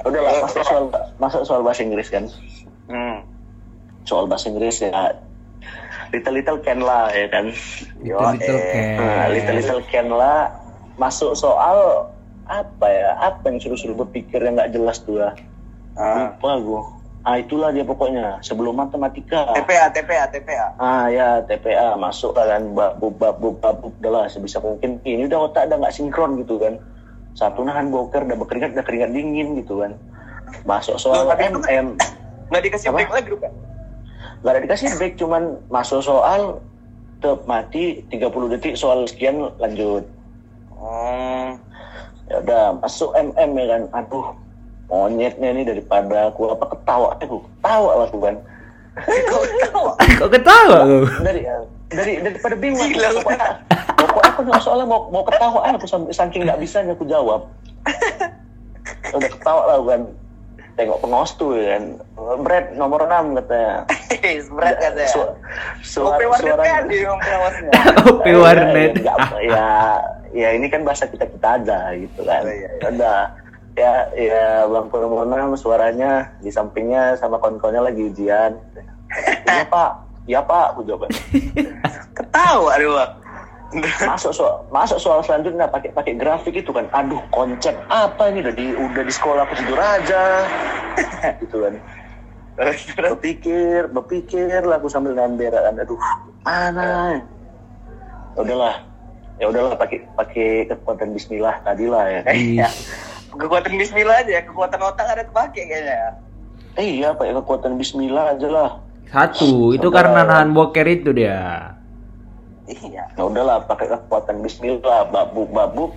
Udah 0.03 0.21
lah, 0.21 0.33
masuk 0.43 0.63
soal, 0.63 0.85
masuk 1.17 1.43
soal 1.43 1.61
bahasa 1.61 1.83
Inggris 1.83 2.09
kan. 2.09 2.25
Hmm. 2.87 3.19
soal 4.03 4.25
bahasa 4.25 4.47
Inggris 4.47 4.79
ya 4.79 4.95
little 6.09 6.31
little 6.33 6.59
can 6.61 6.79
lah 6.79 7.11
ya 7.11 7.27
kan 7.27 7.51
Little 7.99 8.31
little 8.33 8.55
eh. 8.55 8.71
can. 8.71 8.87
Nah, 8.97 9.27
little 9.27 9.57
little 9.57 9.83
can 9.85 10.07
lah 10.09 10.55
masuk 10.95 11.35
soal 11.35 12.07
apa 12.47 12.87
ya 12.87 13.11
apa 13.19 13.43
yang 13.45 13.59
suruh-suruh 13.59 13.99
berpikir 13.99 14.39
yang 14.39 14.55
nggak 14.55 14.71
jelas 14.71 15.03
tuh 15.03 15.19
ya 15.19 15.35
Ah. 15.97 16.31
lupa 16.31 16.51
gue 16.57 16.83
ah 17.25 17.37
itulah 17.37 17.75
dia 17.75 17.83
pokoknya 17.83 18.39
sebelum 18.39 18.79
matematika 18.79 19.51
TPA, 19.59 19.91
TPA, 19.91 20.31
TPA. 20.31 20.67
ah 20.79 21.11
ya 21.11 21.43
TPA 21.43 21.99
masuk 21.99 22.31
lah 22.31 22.47
kan 22.47 22.71
babub 22.71 23.19
babub 23.19 23.59
udah 23.99 24.11
lah 24.13 24.25
sebisa 24.31 24.63
mungkin 24.63 25.03
ini 25.03 25.27
udah 25.27 25.51
otak 25.51 25.67
udah 25.67 25.83
nggak 25.83 25.91
sinkron 25.91 26.39
gitu 26.39 26.55
kan 26.57 26.79
satu 27.37 27.63
nahan 27.63 27.93
boker 27.93 28.25
udah 28.25 28.37
berkeringat 28.41 28.73
udah 28.73 28.85
keringat 28.85 29.11
dingin 29.13 29.61
gitu 29.61 29.85
kan 29.85 29.93
masuk 30.65 30.97
soal 30.97 31.29
Loh, 31.29 31.37
kan- 31.37 31.53
MM 31.55 31.87
Nggak 32.47 32.63
dikasih 32.63 32.89
Apa? 32.89 32.97
break 32.97 33.11
lagi 33.11 33.29
Rupa. 33.35 33.49
Gak 34.37 34.53
ada 34.55 34.61
dikasih 34.63 34.89
break, 34.95 35.15
cuman 35.19 35.43
masuk 35.67 35.99
soal, 35.99 36.63
tetap 37.19 37.43
mati 37.51 38.07
30 38.07 38.53
detik 38.55 38.79
soal 38.79 39.03
sekian 39.11 39.51
lanjut. 39.59 40.07
Oh. 40.79 41.59
Ya 42.31 42.37
udah 42.39 42.79
masuk 42.79 43.11
MM 43.19 43.51
ya 43.59 43.67
kan. 43.67 43.83
Aduh, 43.99 44.27
monyetnya 44.87 45.51
ini 45.51 45.67
daripada 45.67 46.31
aku 46.31 46.55
apa 46.55 46.71
ketawa 46.71 47.19
aku 47.19 47.43
ketawa 47.43 47.91
lah 47.99 48.07
aku 48.07 48.19
kan. 48.23 48.37
Kau 49.27 49.43
tahu? 49.43 49.85
Kok 50.23 50.31
ketawa? 50.31 50.79
Dari 51.27 51.43
dari 51.91 52.19
daripada 52.19 52.55
bingung. 52.59 52.91
Gila. 52.91 53.23
Pokoknya, 53.23 53.49
pokoknya 53.95 54.31
aku 54.35 54.41
nggak 54.47 54.63
soalnya 54.63 54.87
mau 54.89 55.01
mau 55.11 55.23
ketawa 55.23 55.61
aku 55.71 55.87
sampai 55.87 56.13
saking 56.15 56.43
nggak 56.47 56.61
bisanya 56.61 56.93
aku 56.99 57.07
jawab. 57.07 57.47
Udah 59.15 59.31
ketawa 59.31 59.63
lah 59.71 59.79
kan. 59.87 60.03
Tengok 60.77 61.01
pengawas 61.01 61.33
tuh 61.41 61.57
ya 61.57 61.81
kan. 61.81 61.85
Brad 62.45 62.67
nomor 62.77 63.09
6 63.09 63.33
katanya. 63.41 63.89
Berat 64.53 64.77
katanya. 64.77 65.09
Su- 65.09 65.35
suara, 65.81 66.21
Kopi 66.21 66.25
warnet 66.29 66.45
suara- 66.53 66.65
kan 66.69 66.85
yang 66.93 67.17
penawasnya. 67.17 67.71
Kopi 68.05 68.33
warnet. 68.37 68.93
Ya, 69.07 69.15
ya, 69.17 69.41
ya, 69.41 69.69
ya 70.37 70.49
ini 70.53 70.69
kan 70.69 70.85
bahasa 70.85 71.09
kita 71.09 71.25
kita 71.25 71.49
aja 71.63 71.97
gitu 71.97 72.21
kan. 72.29 72.45
Oh, 72.45 72.53
iya, 72.53 72.69
iya. 72.69 72.71
Ya 72.77 72.89
Udah 72.93 73.21
ya 73.77 73.93
ya 74.17 74.45
Bang 74.69 74.89
Purwona 74.89 75.53
suaranya 75.57 76.33
di 76.41 76.49
sampingnya 76.53 77.17
sama 77.17 77.41
kawan-kawannya 77.41 77.93
lagi 77.93 78.13
ujian. 78.13 78.57
Iya 79.49 79.65
Pak, 79.73 80.06
iya 80.27 80.43
Pak, 80.43 80.75
aku 80.75 80.81
jawab. 80.87 81.11
Ketawa 82.19 82.71
aduh. 82.75 82.93
Bang. 82.95 83.13
Masuk 84.07 84.31
soal 84.31 84.63
masuk 84.71 85.03
soal 85.03 85.21
selanjutnya 85.27 85.67
pakai 85.67 85.91
pakai 85.91 86.15
grafik 86.15 86.55
itu 86.55 86.71
kan. 86.71 86.87
Aduh 86.95 87.19
konsep 87.35 87.75
apa 87.91 88.31
ini 88.31 88.47
udah 88.47 88.55
di 88.55 88.67
udah 88.79 89.03
di 89.03 89.13
sekolah 89.13 89.43
aku 89.43 89.55
tidur 89.59 89.79
aja. 89.79 90.47
gitu 91.43 91.67
kan. 91.67 91.75
Berpikir, 92.97 93.93
berpikir 93.93 94.65
lah 94.65 94.81
aku 94.81 94.89
sambil 94.89 95.13
nambah 95.13 95.53
kan. 95.53 95.77
Aduh, 95.77 96.01
mana? 96.47 97.21
Ya 98.33 98.41
udahlah. 98.41 98.77
Ya 99.37 99.53
udahlah 99.53 99.77
pakai 99.77 100.09
pakai 100.17 100.49
kekuatan 100.73 101.13
bismillah 101.13 101.61
tadi 101.61 101.85
lah 101.85 102.05
ya. 102.09 102.21
Ih, 102.33 102.65
Ya. 102.65 102.69
Kekuatan 103.37 103.77
bismillah 103.77 104.25
aja, 104.25 104.41
kekuatan 104.49 104.81
otak 104.81 105.13
ada 105.13 105.21
kepake 105.29 105.69
kayaknya 105.69 105.93
ya. 105.93 106.11
Eh, 106.81 106.87
iya, 106.97 107.09
pakai 107.13 107.37
kekuatan 107.37 107.77
bismillah 107.77 108.33
aja 108.33 108.49
lah. 108.49 108.71
Satu, 109.11 109.73
itu 109.73 109.89
karena 109.89 110.27
nahan 110.27 110.51
boker 110.51 110.87
itu 110.87 111.15
dia. 111.15 111.73
Iya. 112.67 113.07
Ya 113.15 113.23
udahlah 113.23 113.63
pakai 113.65 113.87
kekuatan 113.87 114.43
bismillah, 114.43 115.07
babuk 115.09 115.49
babuk. 115.55 115.93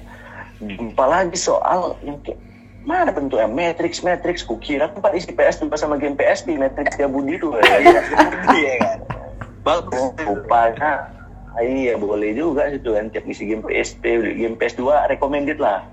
Jumpa 0.62 1.06
lagi 1.08 1.39
soal 1.39 1.98
yang 2.06 2.19
kayak 2.22 2.38
mana 2.84 3.12
bentuknya 3.12 3.48
matrix 3.48 4.04
matrix 4.04 4.43
kukira 4.43 4.88
tempat 4.91 5.12
isi 5.15 5.32
PS 5.36 5.62
juga 5.63 5.76
sama 5.76 6.00
game 6.00 6.15
PSP 6.15 6.56
matrix 6.56 6.95
dia 6.95 7.12
budi 7.12 7.36
tuh 7.39 7.56
Iya 7.60 8.74
kan. 8.80 9.00
Bagus. 9.63 10.15
rupanya 10.24 11.12
iya 11.60 12.00
boleh 12.00 12.32
juga 12.32 12.72
situ 12.72 12.95
kan 12.95 13.12
tiap 13.12 13.28
isi 13.28 13.52
game 13.52 13.63
PSP 13.63 14.04
game 14.39 14.56
PS2 14.56 15.12
recommended 15.12 15.60
lah 15.60 15.84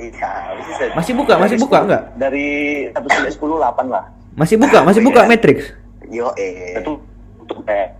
Iya. 0.00 0.96
Masih 0.96 1.12
buka, 1.12 1.36
masih 1.36 1.60
buka 1.60 1.84
enggak? 1.84 2.02
Dari 2.16 2.48
1 2.88 3.04
sampai 3.04 3.32
10 3.36 3.60
8 3.60 3.84
lah. 3.92 4.04
Masih 4.32 4.56
buka, 4.56 4.78
masih 4.80 5.02
buka 5.04 5.20
Matrix. 5.28 5.76
Yo 6.10 6.34
eh. 6.34 6.76
Itu 6.76 6.98
untuk 7.38 7.62
kayak 7.62 7.96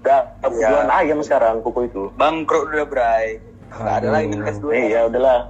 udah 0.00 0.20
Iya. 0.44 0.68
jualan 0.68 0.90
ayam 0.92 1.18
sekarang 1.20 1.62
kuku 1.62 1.88
itu. 1.88 2.02
Bangkrut 2.14 2.68
udah, 2.68 2.84
Bray. 2.84 3.40
Nggak 3.70 3.94
ada 3.96 4.08
lagi 4.10 4.26
S2. 4.28 4.64
Eh, 4.70 4.86
ya 4.90 5.00
udahlah. 5.06 5.48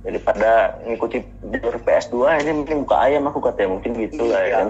Daripada 0.00 0.50
ngikuti 0.82 1.20
jalur 1.50 1.76
PS2 1.80 2.14
ini 2.38 2.50
mending 2.54 2.84
buka 2.84 2.96
ayam 3.00 3.24
aku 3.24 3.40
katanya 3.40 3.72
mungkin 3.72 3.92
gitu 3.94 4.24
lah 4.24 4.40
ya 4.40 4.46
Iya. 4.46 4.56
kan. 4.58 4.68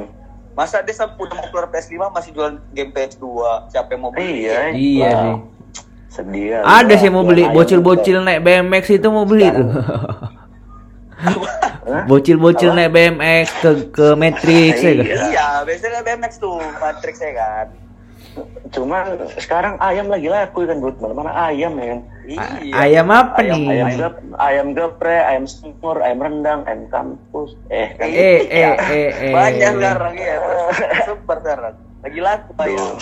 Masa 0.55 0.79
dia 0.81 0.95
sampai 0.95 1.19
udah 1.21 1.35
mau 1.35 1.47
keluar 1.49 1.67
PS5 1.67 1.95
masih 2.09 2.31
jualan 2.31 2.57
game 2.71 2.91
PS2. 2.91 3.27
Siapa 3.69 3.89
yang 3.91 4.01
mau 4.01 4.11
beli? 4.11 4.47
Iya, 4.47 4.59
Iya 4.71 5.03
wah, 5.03 5.15
sih. 5.19 5.35
Sedih. 6.13 6.45
ya. 6.49 6.59
Ada 6.63 6.95
sih 6.97 7.11
mau 7.11 7.23
beli 7.23 7.43
bocil-bocil 7.47 8.19
naik 8.21 8.41
BMX 8.41 8.85
itu 8.93 9.09
mau 9.09 9.27
beli 9.27 9.51
tuh. 9.51 9.67
Bocil-bocil 11.85 12.73
naik 12.73 12.91
BMX 12.91 13.47
ke 13.61 13.71
ke 13.93 14.07
Matrix 14.15 14.81
ya 14.81 14.93
kan? 14.93 15.05
Iya. 15.05 15.25
Iya, 15.29 15.49
biasanya 15.63 16.01
BMX 16.01 16.33
tuh, 16.39 16.57
Matrix 16.79 17.17
ya 17.21 17.33
kan. 17.33 17.67
Cuman 18.75 19.05
sekarang 19.39 19.79
ayam 19.79 20.11
lagi 20.11 20.27
laku 20.27 20.67
kan 20.67 20.83
buat 20.83 20.99
mana-mana 20.99 21.31
ayam 21.47 21.77
ya 21.77 21.87
kan. 21.87 22.01
Iya. 22.25 22.75
Ayam 22.75 23.07
apa 23.09 23.39
Ayam, 23.39 23.61
nih? 23.61 23.69
ayam 23.71 23.89
gep, 23.95 24.15
ayam 24.41 24.67
geprek, 24.73 25.23
ayam 25.23 25.45
semur, 25.45 25.97
ayam 26.01 26.19
rendang, 26.19 26.61
ayam 26.65 26.83
kampus. 26.89 27.55
Eh, 27.69 27.93
kan 27.95 28.09
Eh 28.09 28.41
eh 28.43 28.75
eh 28.75 29.11
eh. 29.31 29.33
Banyak 29.33 29.73
sekarang 29.77 30.15
ya, 30.17 30.37
super 31.05 31.37
sekarang. 31.41 31.75
Lagi 32.01 32.21
laku 32.21 32.51
ayam. 32.59 32.97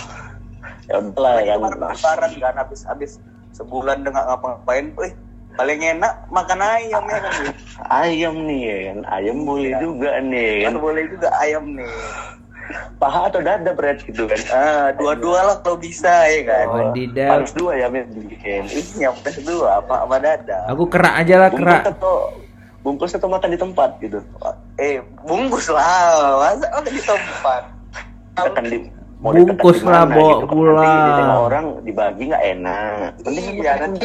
ya 0.83 0.99
udahlah 0.99 1.33
Lagi 1.39 1.47
kan. 1.47 1.57
kemarin 1.57 1.79
lebaran 1.81 2.33
kan 2.37 2.55
habis 2.59 2.81
habis 2.85 3.11
sebulan 3.53 4.03
dengan 4.03 4.27
ngapa-ngapain, 4.27 4.91
wih 4.99 5.13
paling 5.53 5.81
enak 5.81 6.13
makan 6.29 6.59
ayam 6.59 7.05
ya 7.05 7.19
kan. 7.19 7.33
Ayam 7.89 8.35
nih 8.45 8.61
ya 8.63 8.77
kan. 8.89 8.99
Ayam 9.11 9.37
boleh 9.43 9.73
juga 9.79 10.11
nih 10.19 10.51
ya 10.59 10.67
Kan 10.67 10.75
kan. 10.75 10.81
boleh 10.81 11.05
juga 11.09 11.29
ayam 11.39 11.65
nih. 11.73 11.91
Paha 12.97 13.29
atau 13.29 13.43
dada 13.43 13.71
berat 13.75 14.01
gitu 14.01 14.25
kan. 14.25 14.39
Ah, 14.49 14.89
dua-dua 14.95 15.45
lah 15.45 15.57
kalau 15.61 15.77
bisa 15.77 16.09
ya 16.25 16.41
kan. 16.47 16.67
Wadidaw. 16.71 17.29
Harus 17.37 17.53
dua 17.53 17.73
ya 17.75 17.87
men 17.87 18.07
bikin. 18.09 18.65
Iya, 18.97 19.11
plus 19.13 19.39
dua 19.43 19.83
apa 19.83 19.95
sama 20.01 20.17
dada. 20.17 20.59
Aku 20.71 20.87
kerak 20.87 21.15
aja 21.21 21.35
lah 21.37 21.49
Bungkus 21.51 21.69
kerak. 21.69 21.85
bungkus 22.83 23.13
atau 23.15 23.29
makan 23.29 23.51
di 23.51 23.59
tempat 23.59 23.91
gitu. 24.01 24.19
Eh, 24.75 25.03
bungkus 25.23 25.69
lah. 25.69 26.39
Masa 26.41 26.67
makan 26.71 26.83
di 26.89 27.03
tempat. 27.03 27.63
Tekan 28.33 28.65
di 28.65 28.79
mau 29.23 29.31
Bungkus 29.31 29.79
lah, 29.87 30.03
bawa 30.03 30.19
gitu. 30.19 30.47
Kan 30.51 30.51
pulang. 30.51 30.83
Nanti 30.83 31.39
orang 31.39 31.67
dibagi 31.87 32.23
nggak 32.27 32.45
enak. 32.59 33.09
Penting 33.23 33.45
Iya, 33.55 33.73
makan 33.79 33.79
nanti 33.79 34.05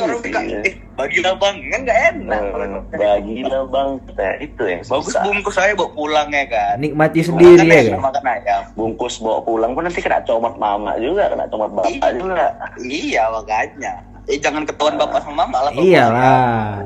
eh, 0.69 0.73
bagilah 0.93 1.33
bang, 1.41 1.55
kan 1.57 1.79
nggak 1.89 1.99
enak. 2.13 2.41
Nah, 2.53 2.81
bagilah 2.93 3.63
bang, 3.65 3.89
nah, 4.13 4.33
itu 4.37 4.63
yang 4.69 4.81
Bagus 4.85 5.09
susah. 5.09 5.21
bungkus 5.25 5.55
saya 5.57 5.73
bawa 5.73 5.89
pulang 5.97 6.29
ya 6.29 6.45
kan. 6.45 6.73
Nikmati 6.77 7.19
sendiri 7.25 7.65
Makan 7.65 7.73
ya 7.73 7.81
kan? 7.89 8.01
Makan 8.05 8.23
ayam. 8.29 8.61
bungkus 8.77 9.17
bawa 9.17 9.39
pulang 9.41 9.73
pun 9.73 9.89
nanti 9.89 9.99
kena 10.05 10.21
comot 10.21 10.53
mama 10.61 10.93
juga, 11.01 11.33
kena 11.33 11.49
comot 11.49 11.71
bapak 11.73 12.09
juga. 12.13 12.47
Iya 12.77 13.23
makanya. 13.33 13.93
Eh 14.27 14.37
jangan 14.37 14.69
ketahuan 14.69 15.01
bapak 15.01 15.25
sama 15.25 15.49
mama 15.49 15.57
lah. 15.65 15.71
Iyalah. 15.73 16.83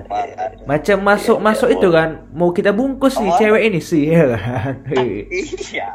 Macam 0.63 0.97
masuk-masuk 1.03 1.67
itu 1.73 1.87
kan, 1.91 2.23
mau 2.31 2.55
kita 2.55 2.71
bungkus 2.71 3.19
nih 3.19 3.33
cewek 3.35 3.61
ini 3.67 3.81
sih 3.83 4.07
ya 4.07 4.39
kan. 4.39 4.73
Iya. 4.95 5.89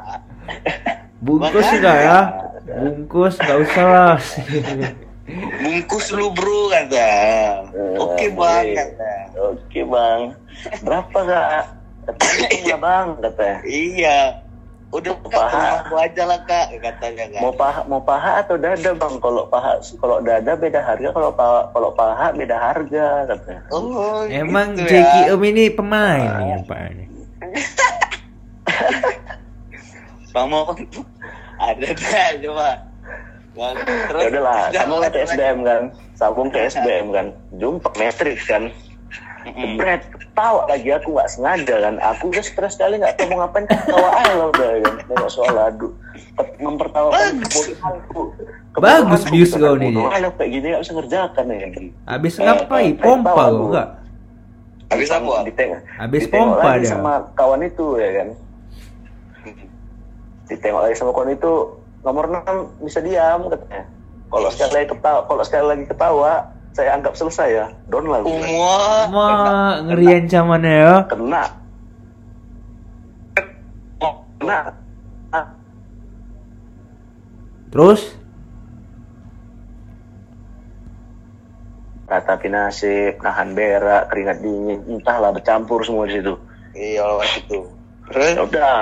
Bungkus 1.18 1.58
Makanya. 1.58 1.74
enggak 1.74 1.98
ya? 1.98 2.20
Bungkus 2.76 3.34
enggak 3.38 3.58
usah 3.62 3.86
lah. 3.86 4.18
Bungkus 5.58 6.12
lu 6.12 6.30
bro 6.30 6.68
kata. 6.68 7.10
Oke 7.98 8.22
Eh, 8.22 8.30
bang 8.30 8.66
kata. 8.72 9.12
Oke 9.36 9.80
bang, 9.82 10.20
berapa 10.80 11.18
kak? 11.18 11.66
Katanya 12.06 12.76
bang, 12.78 13.06
katanya. 13.20 13.58
Iya. 13.64 14.18
Udah 14.86 15.18
kak, 15.18 15.34
Paha. 15.34 15.82
aku 15.82 15.98
aja 15.98 16.22
lah 16.24 16.40
kak 16.40 16.66
katanya 16.78 17.24
kan. 17.28 17.40
Mau 17.42 17.52
paha, 17.52 17.80
mau 17.84 17.98
paha 17.98 18.38
atau 18.38 18.54
dada 18.54 18.94
bang? 18.94 19.14
Kalau 19.18 19.44
paha, 19.44 19.82
kalau 19.98 20.22
dada 20.22 20.54
beda 20.54 20.78
harga, 20.78 21.10
kalau 21.10 21.30
paha, 21.34 21.68
kalau 21.68 21.90
paha 21.90 22.26
beda 22.30 22.54
harga, 22.54 23.06
katanya. 23.26 23.62
Oh, 23.68 24.22
Emang 24.24 24.72
gitu 24.72 24.86
Jeki 24.86 25.20
ya. 25.22 25.34
Om 25.34 25.42
ini 25.44 25.64
pemain 25.68 26.28
nih 26.38 26.52
apa 26.60 26.76
mau 30.42 30.68
ada 31.58 31.86
dah 31.88 32.28
coba. 32.38 32.68
Terus 33.56 34.20
Ya 34.20 34.28
udahlah, 34.28 34.60
kamu 34.68 34.94
ke. 35.02 35.18
SBM 35.24 35.58
kan, 35.62 35.82
sambung 36.12 36.48
ke 36.52 36.68
SBM 36.68 37.06
kan, 37.08 37.26
jumpa 37.54 37.88
matrix 37.94 38.44
kan. 38.44 38.68
Jebret, 39.46 40.02
ketawa 40.10 40.66
lagi 40.66 40.90
aku 40.90 41.14
nggak 41.14 41.30
sengaja 41.30 41.74
kan. 41.80 41.94
Aku 42.04 42.28
udah 42.28 42.42
stres 42.42 42.74
sekali 42.74 42.98
nggak 42.98 43.14
tahu 43.14 43.30
mau 43.30 43.38
ngapain 43.40 43.64
ketawa 43.64 44.08
aja 44.12 44.34
lah 44.34 44.46
udah 44.50 44.68
kan. 44.76 44.94
Nengok 45.06 45.30
soal 45.30 45.56
adu. 45.56 45.88
Mempertawakan 46.58 47.40
kebodohanku. 47.40 48.22
Bagus 48.76 49.22
gitu 49.24 49.56
kau 49.56 49.72
kan. 49.72 49.80
nih. 49.80 50.04
Aja 50.04 50.28
kayak 50.34 50.50
gini 50.50 50.66
nggak 50.68 50.82
bisa 50.82 50.92
ngerjakan 50.92 51.44
ya. 51.46 51.68
Habis 52.04 52.32
Eh, 52.34 52.42
ngapain? 52.42 52.92
Pompa 52.98 53.30
aku. 53.32 53.64
enggak? 53.70 53.88
Habis 54.86 55.08
apa? 55.08 55.30
Ditengok, 55.42 55.80
Habis 55.96 56.20
ditengok 56.22 56.46
pompa 56.52 56.70
dia. 56.76 56.88
sama 56.88 57.12
kawan 57.32 57.60
itu 57.62 57.86
ya 57.96 58.10
kan. 58.12 58.28
Ditengok 60.46 60.82
lagi 60.86 60.94
sama 60.94 61.10
kawan 61.10 61.34
itu 61.34 61.52
nomor 62.06 62.24
6 62.30 62.86
bisa 62.86 62.98
diam 63.02 63.50
katanya. 63.50 63.82
Kalau 64.26 64.48
sekali 64.50 64.72
lagi 64.74 64.88
ketawa, 64.90 65.20
kalau 65.26 65.42
sekali 65.46 65.64
lagi 65.70 65.84
ketawa, 65.86 66.32
saya 66.74 66.90
anggap 66.98 67.14
selesai 67.14 67.48
ya. 67.50 67.66
Down 67.88 68.06
lah. 68.10 68.20
gue. 68.20 68.30
Semua 68.30 68.74
Wah, 69.10 69.72
ngeri 69.86 70.06
ancamannya 70.22 70.74
ya. 70.74 70.94
Kena, 71.08 71.42
kena. 74.02 74.58
Ah, 75.34 75.46
Terus 77.72 78.14
ratapi 82.06 82.46
nasib, 82.46 83.18
nahan 83.18 83.58
berak, 83.58 84.08
keringat 84.14 84.38
dingin, 84.38 84.78
entahlah 84.86 85.34
bercampur 85.34 85.82
semua 85.82 86.06
di 86.06 86.22
situ. 86.22 86.34
Iya 86.76 87.02
lewat 87.02 87.30
itu. 87.42 87.60
Terus 88.06 88.30
Ya 88.38 88.42
udah, 88.46 88.78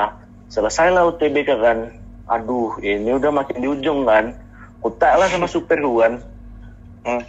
selesai 0.55 0.95
lah 0.95 1.11
UTBK 1.11 1.51
kan. 1.59 1.79
Aduh, 2.25 2.79
ini 2.79 3.11
udah 3.11 3.35
makin 3.35 3.59
di 3.59 3.67
ujung 3.67 4.07
kan. 4.07 4.31
Kutak 4.79 5.19
lah 5.19 5.27
sama 5.27 5.51
supir 5.51 5.83
kan. 5.83 6.23
Hmm. 7.03 7.23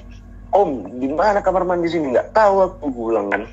Om, 0.53 0.69
di 1.01 1.09
mana 1.09 1.41
kamar 1.41 1.65
mandi 1.65 1.89
sini? 1.89 2.13
Nggak 2.13 2.31
tahu 2.31 2.55
aku 2.63 2.85
gue 2.87 3.05
bilang 3.09 3.27
kan. 3.27 3.43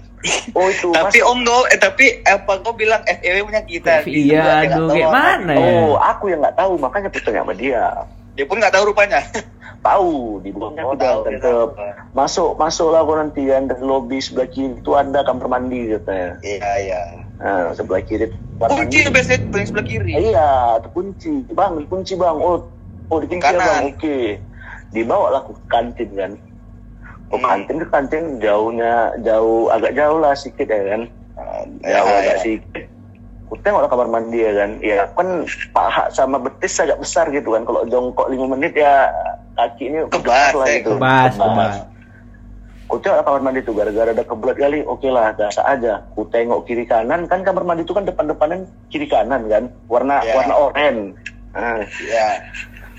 Oh 0.55 0.71
itu 0.71 0.95
tapi 0.95 1.19
Mas. 1.19 1.27
om 1.27 1.43
kau 1.43 1.67
eh 1.67 1.75
tapi 1.75 2.23
apa 2.23 2.63
kau 2.63 2.71
bilang 2.71 3.03
FEW 3.03 3.43
punya 3.43 3.59
kita? 3.67 4.07
Iya, 4.07 4.71
aduh, 4.71 4.87
kayak 4.87 5.11
apa. 5.11 5.19
mana 5.19 5.51
ya? 5.51 5.67
Oh, 5.83 5.99
aku 5.99 6.31
yang 6.31 6.39
nggak 6.39 6.55
tahu, 6.55 6.79
makanya 6.79 7.11
aku 7.11 7.19
tanya 7.27 7.43
sama 7.43 7.55
dia. 7.59 8.07
Dia 8.39 8.47
pun 8.47 8.63
nggak 8.63 8.71
tahu 8.71 8.95
rupanya. 8.95 9.19
Tahu 9.83 10.39
di 10.47 10.55
Oh, 10.55 10.71
tahu, 10.95 11.27
tahu. 11.43 11.75
masuk 12.15 12.55
masuklah 12.55 13.03
aku 13.03 13.19
nanti 13.19 13.51
kan 13.51 13.67
dari 13.67 13.83
lobby 13.83 14.23
sebelah 14.23 14.47
kiri 14.47 14.79
itu 14.79 14.95
ada 14.95 15.27
kamar 15.27 15.51
mandi 15.51 15.91
katanya. 15.91 16.39
Iya 16.39 16.71
iya. 16.79 17.01
Nah, 17.43 17.75
sebelah 17.75 18.01
kiri 18.01 18.31
Kunci 18.57 18.71
mandi. 19.03 19.11
biasanya 19.11 19.39
paling 19.51 19.67
sebelah 19.67 19.85
kiri. 19.85 20.13
Iya, 20.15 20.51
terkunci. 20.79 21.33
Bang, 21.51 21.75
dikunci 21.77 22.15
bang. 22.15 22.37
Oh, 22.39 22.63
oh 23.11 23.19
dikunci 23.19 23.43
ya, 23.43 23.51
Kanan. 23.53 23.67
bang. 23.67 23.85
Oke. 23.91 24.19
Dibawa 24.91 25.27
lah 25.29 25.43
ke 25.43 25.53
kantin 25.67 26.11
kan. 26.13 26.33
Ke 27.27 27.35
Hmm. 27.35 27.45
kantin 27.45 27.77
ke 27.77 27.87
kantin 27.89 28.25
jauhnya 28.39 28.93
jauh 29.19 29.67
agak 29.69 29.93
jauh 29.93 30.17
lah 30.17 30.33
sedikit 30.33 30.69
ya 30.69 30.83
kan. 30.87 31.03
Ya, 31.81 31.99
Jauh 31.99 32.07
ya. 32.09 32.19
agak 32.23 32.37
sedikit. 32.39 32.85
Ku 33.45 33.59
tengok 33.59 33.83
lah 33.83 33.91
kamar 33.91 34.09
mandi 34.09 34.39
ya 34.39 34.53
kan. 34.55 34.71
Ya 34.79 35.03
kan 35.11 35.29
paha 35.73 36.07
sama 36.09 36.39
betis 36.39 36.79
agak 36.79 36.97
besar 36.97 37.27
gitu 37.29 37.51
kan. 37.51 37.65
Kalau 37.65 37.83
jongkok 37.85 38.31
5 38.31 38.47
menit 38.47 38.73
ya 38.73 39.11
kaki 39.53 39.91
ini 39.91 39.99
Kebas, 40.07 40.23
besar 40.23 40.55
lah 40.55 40.67
eh, 40.67 40.79
gitu. 40.79 40.95
kebas, 40.95 41.33
kebas. 41.35 41.75
Ku 41.75 41.92
lah 42.93 43.23
kamar 43.23 43.41
mandi 43.41 43.61
itu 43.61 43.73
gara-gara 43.73 44.11
ada 44.11 44.21
kebelet 44.21 44.57
kali. 44.57 44.79
Oke 44.85 45.09
lah, 45.09 45.33
biasa 45.33 45.61
aja. 45.65 46.05
Ku 46.13 46.27
tengok 46.27 46.65
kiri 46.65 46.85
kanan 46.85 47.25
kan 47.25 47.41
kamar 47.41 47.63
mandi 47.63 47.83
itu 47.83 47.93
kan 47.93 48.05
depan-depanan 48.05 48.69
kiri 48.89 49.07
kanan 49.07 49.49
kan. 49.49 49.73
Warna 49.87 50.21
Ya. 50.21 50.37
warna 50.37 50.55
oranye. 50.55 51.17
Nah, 51.53 51.81
Iya. 51.85 52.27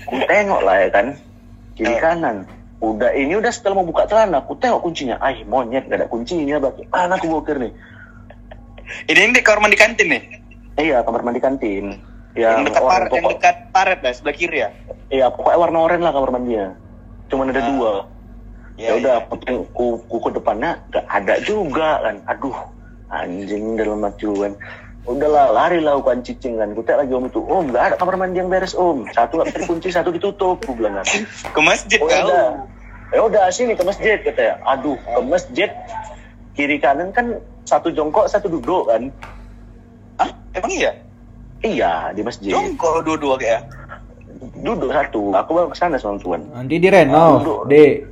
ku 0.04 0.14
tengok 0.20 0.60
lah 0.60 0.76
ya 0.78 0.88
kan 0.90 1.06
kiri 1.74 1.94
Eh. 1.94 1.98
kanan 1.98 2.46
udah 2.78 3.10
ini 3.10 3.34
udah 3.34 3.48
setelah 3.48 3.80
mau 3.80 3.88
buka 3.88 4.04
celana 4.04 4.38
aku 4.38 4.54
tengok 4.54 4.84
kuncinya 4.84 5.16
ay 5.18 5.40
monyet 5.42 5.88
gak 5.88 5.96
ada 5.96 6.06
kuncinya 6.06 6.60
bagi 6.60 6.84
mana 6.86 7.16
aku 7.16 7.32
bokir 7.32 7.56
nih 7.56 7.72
Ini 9.08 9.20
ini 9.26 9.40
kamar 9.40 9.64
mandi 9.64 9.74
kantin 9.74 10.06
nih. 10.06 10.22
iya 10.76 11.00
kamar 11.00 11.24
mandi 11.24 11.40
kantin 11.40 11.96
yang 12.36 12.60
yang 12.60 12.68
dekat 12.68 12.82
orang 12.82 12.92
paret, 12.92 13.08
yang 13.08 13.24
pokok 13.24 13.32
dekat 13.32 13.56
paret 13.72 13.98
lah 14.04 14.12
sebelah 14.12 14.36
kiri 14.36 14.58
ya. 14.60 14.68
iya 15.08 15.26
pokoknya 15.32 15.56
warna 15.56 15.78
oranye 15.80 16.04
lah 16.04 16.12
kamar 16.12 16.30
mandinya 16.30 16.66
cuman 17.26 17.46
ada 17.48 17.58
Ah. 17.58 17.66
dua 17.72 17.92
Iya, 18.74 18.90
ya 18.90 18.92
udah 18.98 19.12
aku 19.22 19.34
tengok 19.38 19.66
ku, 19.70 19.86
ku 20.10 20.16
ke 20.18 20.30
depannya 20.34 20.74
gak 20.90 21.06
ada 21.06 21.38
juga 21.46 22.02
kan. 22.02 22.16
Aduh 22.26 22.56
anjing 23.06 23.78
dalam 23.78 24.02
hati 24.02 24.26
gue 24.26 24.50
kan. 24.50 24.54
Udahlah 25.04 25.52
lari 25.54 25.78
lah 25.78 25.94
aku 25.94 26.10
kan. 26.10 26.18
Cicing 26.26 26.58
kan 26.58 26.74
tengok 26.74 26.98
lagi 26.98 27.14
om 27.14 27.30
itu 27.30 27.38
om 27.38 27.70
gak 27.70 27.94
ada 27.94 27.94
kamar 27.94 28.18
mandi 28.18 28.42
yang 28.42 28.50
beres 28.50 28.74
om. 28.74 29.06
Satu 29.14 29.38
gak 29.38 29.54
bisa 29.54 29.58
dikunci 29.62 29.88
satu 29.94 30.10
ditutup 30.10 30.58
aku 30.58 30.74
bilang 30.74 30.98
kan. 30.98 31.06
Ke 31.54 31.60
masjid 31.62 32.02
Oh, 32.02 32.10
kau. 32.10 32.26
udah. 32.26 32.46
Ya 33.14 33.20
udah 33.22 33.42
sini 33.54 33.78
ke 33.78 33.86
masjid 33.86 34.18
katanya. 34.18 34.58
Aduh, 34.66 34.98
ke 34.98 35.20
masjid 35.22 35.70
kiri 36.58 36.82
kanan 36.82 37.14
kan 37.14 37.38
satu 37.62 37.94
jongkok 37.94 38.26
satu 38.26 38.50
duduk 38.50 38.90
kan. 38.90 39.06
Ah 40.18 40.34
emang 40.50 40.74
iya? 40.74 40.90
Iya 41.62 42.10
di 42.10 42.26
masjid. 42.26 42.50
Jongkok 42.50 43.06
dua-dua 43.06 43.38
kayak. 43.38 43.70
Duduk 44.66 44.90
satu. 44.90 45.30
Aku 45.30 45.50
baru 45.54 45.70
ke 45.70 45.78
sana 45.78 45.94
sama 45.94 46.18
tuan. 46.18 46.42
Nanti 46.50 46.82
Duduk. 47.38 47.70
Dek. 47.70 48.10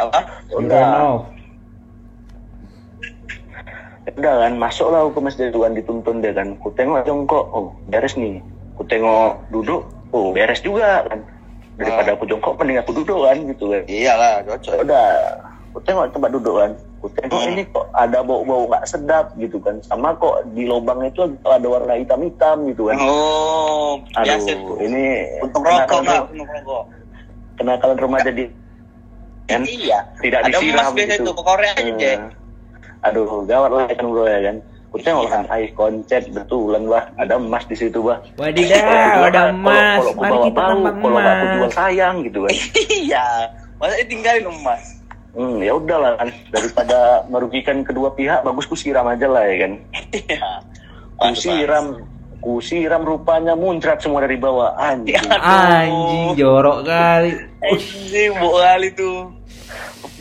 Apa? 0.00 0.20
Udah. 0.56 1.20
Udah 4.10 4.34
kan 4.42 4.52
masuk 4.58 4.90
lah 4.90 5.06
aku 5.06 5.20
ke 5.20 5.20
masjid 5.22 5.46
tuan 5.52 5.76
dituntun 5.76 6.24
dia 6.24 6.32
kan. 6.34 6.56
Ku 6.58 6.72
tengok 6.72 7.04
jongkok 7.04 7.44
oh 7.52 7.76
beres 7.86 8.16
nih. 8.16 8.40
Ku 8.74 8.82
tengok 8.88 9.38
duduk. 9.52 9.84
Oh 10.10 10.32
beres 10.32 10.64
juga 10.64 11.04
kan. 11.06 11.20
Daripada 11.78 12.12
aku 12.16 12.24
jongkok 12.26 12.58
mending 12.58 12.80
aku 12.82 12.92
duduk 12.96 13.28
kan 13.28 13.36
gitu 13.44 13.64
kan. 13.70 13.82
Iyalah 13.86 14.42
cocok. 14.48 14.74
Udah. 14.82 15.08
Ku 15.70 15.78
tengok 15.86 16.10
tempat 16.10 16.30
duduk 16.34 16.54
kan. 16.58 16.72
Ku 17.00 17.06
tengok 17.16 17.40
ini 17.48 17.62
kok 17.70 17.86
ada 17.96 18.18
bau-bau 18.20 18.66
nggak 18.68 18.84
sedap 18.84 19.32
gitu 19.38 19.62
kan. 19.62 19.78
Sama 19.86 20.12
kok 20.18 20.42
di 20.52 20.66
lubang 20.66 21.00
itu 21.06 21.24
ada 21.46 21.64
warna 21.64 21.94
hitam-hitam 21.96 22.66
gitu 22.68 22.90
kan. 22.90 22.98
Oh 23.00 24.02
aduh 24.18 24.76
ini 24.82 25.38
untung 25.40 25.62
rokok 25.62 25.86
kenakalan- 25.86 26.04
nggak 26.04 26.24
untung 26.34 26.50
rokok. 26.50 26.84
Kenakalan 27.60 27.96
remaja 28.00 28.30
di 28.32 28.44
kan? 29.50 29.62
Iya. 29.64 29.98
Tidak 30.16 30.38
ada 30.40 30.48
disiram 30.50 30.74
emas 30.76 30.88
biasa 30.92 31.12
gitu. 31.12 31.22
itu 31.22 31.32
ke 31.32 31.42
Korea 31.42 31.72
aja. 31.74 31.92
Jack 31.96 32.20
aduh 33.00 33.48
gawat 33.48 33.70
lah 33.72 33.84
kan 33.88 34.06
bro 34.06 34.24
ya 34.24 34.40
kan? 34.44 34.56
Ku 34.90 34.96
tengok 34.98 35.24
Iya. 35.24 35.32
kan 35.32 35.42
air 35.48 35.70
koncet 35.72 36.22
betulan 36.28 36.82
bah 36.84 37.08
ada 37.16 37.34
emas 37.34 37.64
di 37.64 37.72
situ 37.72 37.98
bah 38.00 38.18
Wadidaw, 38.36 39.24
ada 39.24 39.54
emas. 39.54 40.02
kalau 40.02 40.10
aku 40.10 40.20
Mari 40.20 40.30
bawa 40.30 40.44
kita 40.44 40.58
bau 40.58 40.68
tambah 40.68 40.92
kalau 40.98 41.18
aku 41.22 41.46
jual 41.54 41.70
sayang 41.72 42.14
gitu 42.22 42.38
kan 42.42 42.54
iya. 43.00 43.26
Masa 43.76 43.94
tinggalin 44.04 44.44
emas? 44.46 44.82
Hmm 45.30 45.56
ya 45.58 45.72
udahlah 45.72 46.18
kan. 46.18 46.28
Daripada 46.50 46.98
merugikan 47.26 47.80
kedua 47.80 48.12
pihak 48.12 48.42
bagus 48.42 48.66
ku 48.66 48.74
siram 48.74 49.06
aja 49.06 49.24
lah 49.24 49.46
ya 49.46 49.56
kan? 49.64 49.72
Iya. 50.20 50.50
Ku 51.16 51.32
siram 51.32 51.86
ku 52.40 52.58
siram 52.58 53.04
rupanya 53.04 53.52
muncrat 53.52 54.00
semua 54.00 54.24
dari 54.24 54.40
bawah. 54.40 54.72
Anjing. 54.80 55.20
Anjing, 55.28 56.40
jorok 56.40 56.88
kali. 56.88 57.32
anjing 57.60 58.32
bu 58.40 58.48
kali 58.56 58.88
tuh 58.96 59.28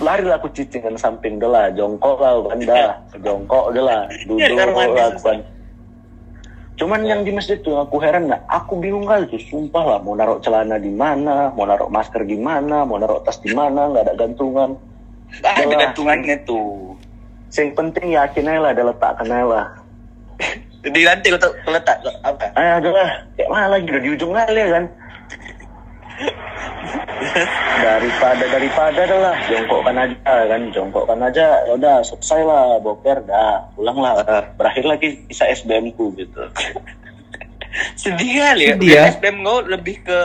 lari 0.04 0.28
lah 0.28 0.36
aku 0.40 0.52
cicing 0.52 0.84
kan 0.84 0.96
samping 1.00 1.40
udah 1.40 1.50
lah. 1.50 1.66
Jongkok 1.72 2.20
lah 2.20 2.32
kan 2.52 2.60
dah 2.68 2.92
jongkok 3.24 3.64
udah 3.72 3.84
lah. 3.84 4.02
Duduk 4.28 4.52
Ya, 4.52 4.68
lah 4.68 5.10
kan. 5.24 5.40
Cuman 6.80 7.04
yang 7.04 7.28
di 7.28 7.32
masjid 7.36 7.60
tuh 7.60 7.76
aku 7.76 8.00
heran 8.00 8.32
nggak 8.32 8.44
aku 8.48 8.80
bingung 8.80 9.08
kali 9.08 9.28
tuh 9.32 9.40
sumpah 9.40 9.84
lah. 9.96 10.00
Mau 10.04 10.16
naruh 10.16 10.40
celana 10.44 10.80
di 10.80 10.92
mana? 10.92 11.52
Mau 11.56 11.68
naruh 11.68 11.92
masker 11.92 12.24
di 12.28 12.40
mana? 12.40 12.88
Mau 12.88 13.00
naruh 13.00 13.20
tas 13.24 13.40
di 13.40 13.52
mana? 13.52 13.92
Nggak 13.92 14.04
ada 14.08 14.14
gantungan. 14.16 14.70
Nggak 15.40 15.54
ada 15.56 15.76
gantungannya 15.88 16.36
tuh. 16.48 16.96
Yang 17.50 17.70
penting 17.76 18.14
yakin 18.14 18.46
aja 18.46 18.60
lah 18.62 18.72
ada 18.78 18.84
letakkan 18.94 19.26
aja 19.26 19.46
lah 19.50 19.66
di 20.80 21.02
lantai 21.04 21.30
letak 21.36 21.52
letak 21.68 21.98
apa? 22.24 22.46
Eh 22.56 22.72
adalah 22.80 23.08
kayak 23.36 23.50
mana 23.52 23.68
lagi? 23.76 23.86
Udah 23.92 24.02
di 24.04 24.10
ujung 24.16 24.32
kali 24.32 24.60
ya 24.60 24.70
kan? 24.72 24.86
Daripada 27.80 28.44
daripada 28.48 29.00
adalah 29.04 29.36
jongkokkan 29.52 29.96
aja 29.96 30.36
kan? 30.48 30.62
Jongkokkan 30.72 31.20
aja. 31.20 31.48
Ya 31.68 31.72
udah 31.76 31.96
selesai 32.04 32.42
lah 32.48 32.80
boker 32.80 33.20
dah. 33.28 33.68
Pulang 33.76 34.00
lah. 34.00 34.24
Berakhir 34.56 34.86
lagi 34.88 35.20
kisah 35.28 35.52
SBM 35.52 35.92
ku 36.00 36.16
gitu. 36.16 36.40
Sedih 38.02 38.40
kali 38.40 38.72
ya. 38.72 38.74
Sedih 38.76 38.90
ya. 38.96 39.04
SBM 39.20 39.38
gue 39.44 39.58
lebih 39.76 39.96
ke 40.08 40.20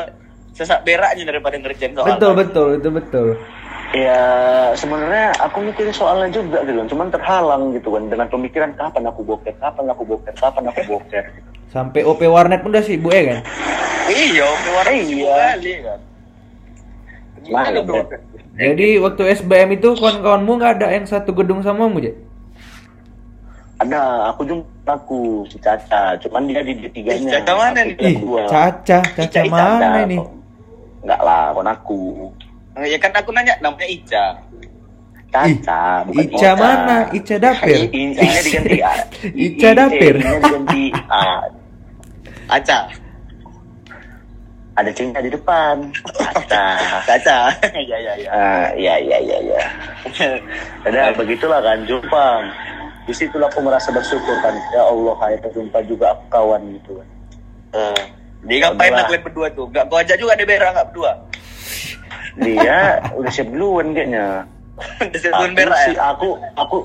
sesak 0.54 0.86
beraknya 0.86 1.34
daripada 1.34 1.58
ngerjain 1.58 1.98
soal 1.98 2.14
Betul, 2.14 2.32
betul, 2.38 2.68
itu 2.78 2.88
betul. 2.94 3.28
Ya 3.92 4.20
sebenarnya 4.74 5.36
aku 5.38 5.60
mikirin 5.60 5.92
soalnya 5.92 6.30
juga 6.32 6.64
gitu 6.64 6.80
kan 6.80 6.88
cuman 6.88 7.08
terhalang 7.12 7.62
gitu 7.76 7.88
kan 7.92 8.02
dengan 8.08 8.26
pemikiran 8.32 8.70
kapan 8.74 9.04
aku 9.10 9.20
boker 9.20 9.54
kapan 9.60 9.84
aku 9.92 10.02
boker 10.06 10.32
kapan 10.34 10.64
aku 10.70 10.82
boker 10.88 11.24
Sampai 11.74 12.06
OP 12.06 12.22
warnet 12.30 12.62
pun 12.62 12.70
udah 12.70 12.86
sibuk 12.86 13.10
ya 13.10 13.34
kan? 13.34 13.38
iya 14.06 14.46
oke 14.46 14.68
warna 14.78 14.92
Iya. 14.94 15.38
kan 15.82 16.00
Mana, 17.44 17.76
Gimana? 17.76 18.08
Jadi 18.56 18.88
waktu 19.02 19.22
SBM 19.36 19.76
itu 19.76 19.92
kawan-kawanmu 19.98 20.50
nggak 20.56 20.72
ada 20.80 20.86
yang 20.96 21.04
satu 21.04 21.34
gedung 21.36 21.60
sama 21.60 21.90
mu, 21.90 22.00
ada 23.84 24.30
aku 24.32 24.46
jumpa 24.46 24.92
aku 24.96 25.44
si 25.50 25.58
Caca 25.58 26.14
cuman 26.22 26.46
dia 26.46 26.62
di 26.62 26.78
D 26.78 26.88
tiganya 26.94 27.20
Eh, 27.20 27.42
Caca 27.42 27.52
mana 27.58 27.80
nih? 27.84 27.96
Caca, 28.48 28.98
Caca 29.02 29.40
Ica, 29.42 29.50
mana 29.50 30.06
ini? 30.06 30.16
Enggak 31.04 31.20
lah, 31.20 31.52
kon 31.52 31.68
aku. 31.68 32.00
Ya 32.82 32.98
kan 32.98 33.14
aku 33.14 33.30
nanya 33.30 33.54
namanya 33.58 33.86
Ica 33.86 34.26
Caca, 35.30 36.06
bukan 36.06 36.30
Ica 36.30 36.50
mana? 36.54 36.98
Ica 37.10 37.36
dapir. 37.42 37.90
I- 37.90 37.90
I- 37.90 38.14
I-nya 38.22 38.40
diganti 38.46 38.78
A. 38.78 38.92
Ica 39.34 39.70
dapir. 39.74 40.14
Diganti 40.22 40.84
A. 41.10 41.42
Aca 42.46 42.78
Ada 44.74 44.90
cinta 44.94 45.18
di 45.18 45.30
depan. 45.30 45.90
Caca. 46.14 46.66
Caca 47.02 47.38
ya 47.90 47.98
ya 47.98 48.14
ya 48.14 48.30
Ah, 48.30 48.66
ya, 48.86 48.94
ya, 48.98 49.18
ya, 49.18 49.38
ya. 49.42 49.62
Udah, 50.86 51.14
begitulah 51.14 51.58
kan, 51.62 51.82
jumpa. 51.82 52.26
Di 53.06 53.14
situlah 53.14 53.50
aku 53.50 53.58
merasa 53.58 53.90
bersyukur 53.90 54.38
kan. 54.38 54.54
Ya 54.70 54.86
Allah, 54.86 55.14
akhirnya 55.18 55.50
jumpa 55.50 55.78
juga 55.82 56.14
aku 56.14 56.24
kawan 56.30 56.62
gitu 56.78 57.02
kan. 57.02 57.08
Eh, 57.74 58.02
dia 58.46 58.70
ngapain 58.70 58.92
kalian 58.92 59.22
berdua 59.24 59.48
tuh 59.50 59.66
gak 59.72 59.88
kau 59.88 59.98
ajak 59.98 60.14
juga 60.14 60.36
dia 60.36 60.44
berak 60.46 60.70
nggak 60.76 60.86
berdua 60.92 61.10
Dia 62.34 62.98
udah 63.14 63.30
siap 63.30 63.48
duluan 63.50 63.94
kayaknya. 63.94 64.46
udah 64.74 65.50
berak 65.54 65.78
sih, 65.86 65.94
ya 65.94 66.10
aku, 66.10 66.34
aku, 66.58 66.76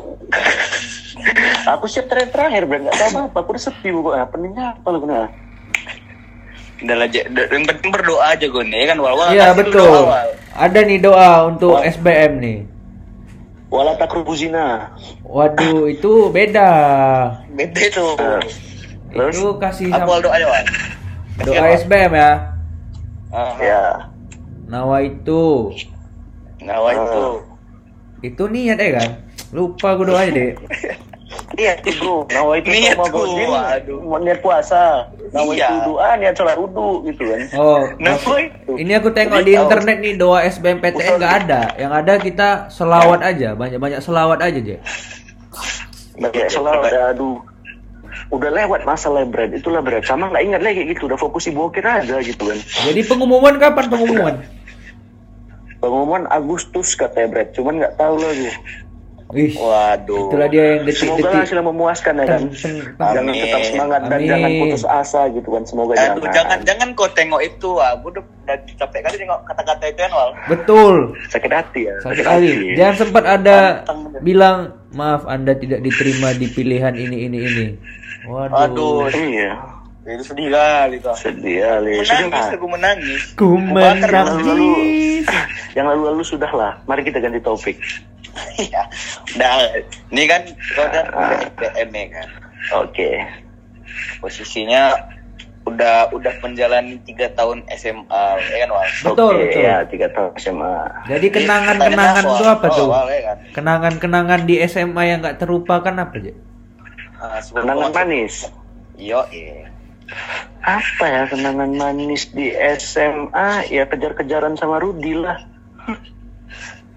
aku 1.74 1.86
siap 1.90 2.06
terakhir 2.06 2.30
terakhir, 2.30 2.70
Bro. 2.70 2.86
Nggak 2.86 2.96
tahu 2.96 3.10
apa, 3.26 3.38
aku 3.42 3.50
udah 3.58 3.64
sepi 3.66 3.90
pokoknya. 3.90 4.26
Pentingnya 4.30 4.66
apa 4.78 4.88
lu 4.94 5.00
benar? 5.02 5.28
udah 6.80 6.96
yang 7.52 7.66
penting 7.68 7.92
berdoa 7.92 8.24
aja 8.32 8.48
gue 8.48 8.64
nih 8.64 8.88
kan 8.88 8.96
wal 9.04 9.12
wal 9.12 9.28
Iya 9.36 9.52
betul. 9.52 9.84
awal. 9.84 10.32
Ada 10.56 10.80
nih 10.88 11.00
doa 11.04 11.52
untuk 11.52 11.76
Wah. 11.76 11.84
SBM 11.84 12.32
nih. 12.40 12.60
Wala 13.68 14.00
takrubu 14.00 14.32
zina. 14.34 14.96
Waduh, 15.28 15.92
itu 15.92 16.32
beda. 16.32 16.72
beda 17.52 17.84
tuh 17.92 18.16
Nah, 18.16 18.40
Terus? 19.12 19.36
Itu 19.36 19.58
kasih 19.60 19.90
apa 19.92 20.06
wal 20.08 20.22
sama 20.22 20.24
doa 20.24 20.36
ya 20.40 20.48
wal 20.48 20.64
doa 21.44 21.66
SBM 21.76 22.12
ya. 22.16 22.32
Ah, 23.30 23.54
Ya. 23.60 23.82
Nawa 24.70 25.02
itu. 25.02 25.74
Nawa 26.62 26.90
itu 26.94 27.24
Itu 28.22 28.44
niat 28.46 28.78
ya 28.78 29.02
kan? 29.02 29.10
Lupa 29.50 29.98
gue 29.98 30.06
doanya 30.06 30.32
deh. 30.36 30.52
Iya 31.58 31.74
itu. 31.82 32.26
Nawa 32.30 32.62
itu 32.62 32.70
Niat 32.70 32.98
mau 32.98 33.10
gua, 33.10 33.78
aduh. 33.78 34.00
mau 34.06 34.20
niat 34.22 34.40
puasa. 34.46 35.10
Nawa 35.34 35.52
Iya. 35.58 35.66
itu 35.66 35.78
doa, 35.90 36.10
niat 36.22 36.34
sholat 36.38 36.58
wudhu 36.58 37.06
gitu 37.10 37.22
kan. 37.26 37.42
Oh, 37.58 37.82
Nawa 37.98 38.38
itu 38.46 38.72
ini 38.78 38.92
aku 38.94 39.10
tengok 39.10 39.42
di 39.42 39.58
internet 39.58 39.98
nih 39.98 40.14
doa 40.18 40.46
SBMPTN 40.46 41.18
nggak 41.18 41.36
ada. 41.46 41.62
Yang 41.78 41.92
ada 42.06 42.14
kita 42.22 42.50
selawat 42.70 43.20
aja, 43.26 43.58
banyak-banyak 43.58 44.00
selawat 44.02 44.40
aja, 44.42 44.60
Jek. 44.62 44.80
Banyak 46.20 46.54
udah 46.54 47.16
aduh. 47.16 47.38
Udah 48.30 48.50
lewat 48.54 48.86
masalah 48.86 49.26
bread, 49.26 49.58
itulah 49.58 49.82
bread. 49.82 50.06
Sama 50.06 50.30
nggak 50.30 50.44
ingat 50.46 50.62
lagi 50.62 50.86
gitu, 50.86 51.10
udah 51.10 51.18
fokus 51.18 51.50
di 51.50 51.54
bokir 51.56 51.82
aja 51.82 52.22
gitu 52.22 52.46
kan. 52.46 52.58
Jadi 52.86 53.02
pengumuman 53.10 53.58
kapan 53.58 53.86
pengumuman? 53.90 54.36
Pengumuman 55.80 56.28
Agustus 56.28 56.92
katanya 56.94 57.28
bread, 57.32 57.50
cuman 57.56 57.80
nggak 57.80 57.96
tahu 57.96 58.20
lagi. 58.20 58.52
Wih, 59.30 59.54
waduh 59.54 60.26
itulah 60.26 60.50
dia 60.50 60.82
yang 60.82 60.90
Semoga 60.90 61.22
detik-detik. 61.22 61.42
hasilnya 61.46 61.66
memuaskan 61.70 62.14
ya 62.18 62.26
kan. 62.26 62.42
Jangan 62.98 63.30
tetap 63.30 63.62
semangat 63.62 64.02
dan 64.10 64.18
Amin. 64.18 64.26
jangan 64.26 64.50
putus 64.58 64.84
asa 64.90 65.22
gitu 65.30 65.50
kan. 65.54 65.64
Semoga 65.70 65.94
Aduh, 65.94 66.02
jangan. 66.02 66.34
jangan 66.34 66.58
jangan 66.66 66.88
kau 66.98 67.10
tengok 67.14 67.42
itu 67.46 67.70
ah 67.78 67.94
gue 67.94 68.10
udah, 68.10 68.26
udah 68.26 68.58
capek 68.74 69.00
kali 69.06 69.16
tengok 69.22 69.40
kata-kata 69.46 69.84
itu 69.86 70.00
kan 70.02 70.12
wal 70.12 70.30
Betul. 70.50 70.96
Sakit 71.30 71.52
hati 71.54 71.82
ya. 71.86 71.96
Sakit 72.02 72.26
kali. 72.26 72.50
Jangan 72.74 72.96
sempat 72.98 73.24
ada 73.30 73.58
bilang 74.20 74.58
maaf 74.98 75.30
Anda 75.30 75.54
tidak 75.54 75.86
diterima 75.86 76.34
di 76.34 76.50
pilihan 76.50 76.98
ini 76.98 77.30
ini 77.30 77.38
ini. 77.38 77.66
Waduh. 78.26 78.66
aduh 78.66 79.14
Iya. 79.14 79.54
Itu 80.12 80.24
sedih 80.26 80.48
kali 80.50 80.96
tuh 80.98 81.14
Sedih 81.14 81.56
kali. 81.60 82.02
Sudah 82.02 82.18
menangis 82.20 82.32
lah. 82.32 82.56
aku 82.56 82.68
menangis 82.68 83.22
Ku 83.34 83.48
menangis. 83.56 85.26
Yang 85.72 85.86
lalu-lalu 85.88 86.24
sudah 86.24 86.52
lah. 86.52 86.72
Mari 86.86 87.02
kita 87.04 87.18
ganti 87.18 87.40
topik. 87.40 87.78
Iya. 88.56 88.86
udah 89.36 89.52
ini 90.10 90.24
kan 90.24 90.42
kau 90.72 90.86
udah 90.86 91.04
udah 91.12 91.40
SBM 91.50 91.90
ya 91.92 92.06
kan 92.14 92.28
Oke. 92.78 93.10
posisinya 94.18 94.96
udah 95.66 96.10
udah 96.10 96.34
menjalani 96.40 96.98
tiga 97.04 97.30
tahun 97.32 97.62
SMA 97.72 98.24
ya 98.48 98.58
kan 98.60 98.70
wal 98.70 98.86
Betul, 99.04 99.34
Oke, 99.34 99.44
betul. 99.46 99.62
Ya, 99.62 99.78
tiga 99.86 100.08
tahun 100.10 100.32
SMA. 100.36 100.76
Jadi 101.06 101.28
kenangan-kenangan 101.30 102.24
Awal- 102.24 102.34
itu 102.34 102.44
apa 102.48 102.68
tuh? 102.70 102.88
ya 102.90 103.22
kan? 103.24 103.38
Kenangan-kenangan 103.54 104.40
di 104.46 104.56
SMA 104.66 105.04
yang 105.06 105.18
nggak 105.22 105.38
terlupakan 105.38 105.94
apa 105.94 106.14
aja? 106.16 106.34
Ah, 107.18 107.38
sebelum 107.40 107.64
Kenangan 107.68 107.92
manis. 107.92 108.36
Yo, 108.96 109.22
iya. 109.30 109.69
Apa 110.60 111.06
ya 111.06 111.22
kenangan 111.26 111.72
manis 111.72 112.30
di 112.30 112.52
SMA? 112.78 113.66
Ya 113.68 113.86
kejar-kejaran 113.86 114.54
sama 114.54 114.78
Rudi 114.78 115.14
lah. 115.14 115.40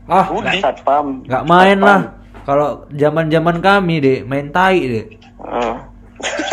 Ah, 0.04 0.26
Rudi? 0.26 0.58
Satpam. 0.58 1.22
nggak 1.24 1.44
main 1.46 1.78
Satpam. 1.78 1.86
lah. 1.86 2.00
Kalau 2.42 2.68
zaman-zaman 2.90 3.56
kami 3.62 3.94
deh 3.98 4.18
main 4.22 4.50
tai 4.50 4.78
deh. 4.82 5.06
Heeh. 5.38 5.74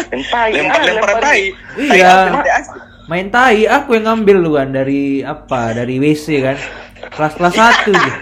Entai, 0.09 0.49
Lempar 0.51 0.75
ah, 0.75 0.83
lempar 0.83 1.09
lempar- 1.09 1.21
tai. 1.21 1.41
Iya. 1.75 2.13
Tai 2.29 2.41
tai. 2.41 2.63
Main 3.05 3.27
tai 3.27 3.65
aku 3.65 3.89
yang 3.93 4.05
ngambil 4.05 4.37
lu 4.37 4.51
kan 4.53 4.69
dari 4.69 5.21
apa? 5.21 5.73
Dari 5.73 5.97
WC 5.97 6.25
kan. 6.39 6.57
Kelas-kelas 7.09 7.55
1 7.55 7.89
deh. 7.89 8.15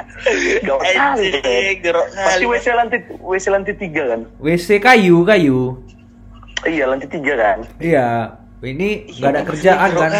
Gak 0.64 0.80
kali. 0.80 1.28
Anjing, 1.34 1.78
gerok 1.82 2.08
Pasti. 2.10 2.44
WC 2.46 2.66
lantai 2.72 3.00
WC 3.20 3.46
lantai 3.48 3.74
tiga 3.76 4.04
kan? 4.08 4.22
WC 4.40 4.80
kayu, 4.80 5.24
kayu. 5.24 5.60
Iya 6.68 6.84
lantai 6.92 7.08
tiga 7.08 7.34
kan? 7.40 7.58
Iya. 7.80 8.08
Ini 8.58 9.06
nggak 9.22 9.30
ada 9.30 9.42
kerjaan 9.46 9.90
kan. 9.94 10.12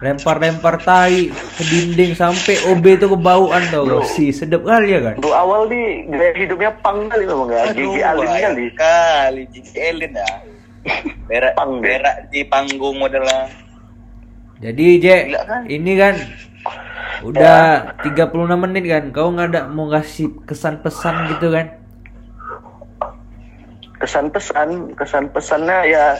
Lempar-lempar 0.00 0.80
tai 0.80 1.28
ke 1.28 1.62
dinding 1.68 2.16
sampai 2.16 2.56
OB 2.72 2.84
itu 2.96 3.04
kebauan 3.04 3.62
tau 3.68 3.84
gak 3.84 4.08
sih. 4.08 4.32
Sedep 4.32 4.64
kali 4.64 4.96
ya 4.96 5.12
kan. 5.12 5.20
Bro 5.20 5.28
awal 5.30 5.68
nih 5.68 6.08
gaya 6.08 6.32
hidupnya 6.32 6.72
pang 6.80 7.04
kali 7.12 7.28
memang 7.28 7.52
Aduh, 7.52 7.76
gigi 7.76 8.00
alin 8.00 8.28
kali. 8.32 8.64
kali 8.72 9.42
gigi 9.52 9.76
alien 9.76 10.12
ya. 10.16 10.30
Berak, 11.28 11.52
Pang 11.54 11.78
berak 11.78 12.32
di 12.32 12.42
panggung 12.42 12.96
modelnya. 12.98 13.46
Jadi 14.58 14.86
Je, 14.98 15.16
Gila 15.30 15.42
kan? 15.46 15.62
ini 15.68 15.92
kan 15.94 16.14
udah 17.22 17.92
36 18.02 18.56
menit 18.56 18.84
kan. 18.88 19.04
Kau 19.12 19.28
nggak 19.30 19.52
ada 19.52 19.60
mau 19.68 19.92
ngasih 19.92 20.42
kesan 20.48 20.80
pesan 20.80 21.28
gitu 21.36 21.52
kan? 21.52 21.81
Kesan-pesan, 24.02 24.98
kesan-pesannya 24.98 25.78
ya 25.86 26.18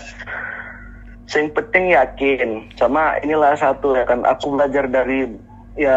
yang 1.33 1.49
penting 1.51 1.91
yakin 1.91 2.49
sama 2.76 3.16
inilah 3.18 3.57
satu 3.57 3.97
ya 3.97 4.05
kan 4.05 4.20
aku 4.22 4.53
belajar 4.53 4.85
dari 4.85 5.24
ya 5.74 5.97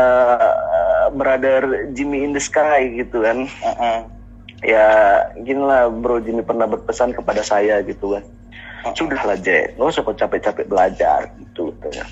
brother 1.11 1.91
Jimmy 1.91 2.23
in 2.23 2.31
the 2.31 2.39
Sky 2.39 2.87
gitu 2.95 3.19
kan 3.19 3.43
Heeh. 3.43 3.97
ya 4.63 4.87
gini 5.37 5.59
lah 5.59 5.91
bro 5.91 6.23
Jimmy 6.23 6.39
pernah 6.39 6.63
berpesan 6.65 7.11
kepada 7.11 7.43
saya 7.43 7.83
gitu 7.83 8.15
kan 8.15 8.23
sudahlah 8.95 9.35
Jack 9.35 9.75
nggak 9.75 9.91
usah 9.91 10.01
kau 10.01 10.15
capek-capek 10.15 10.65
belajar 10.65 11.27
gitu 11.35 11.75
katanya. 11.77 12.05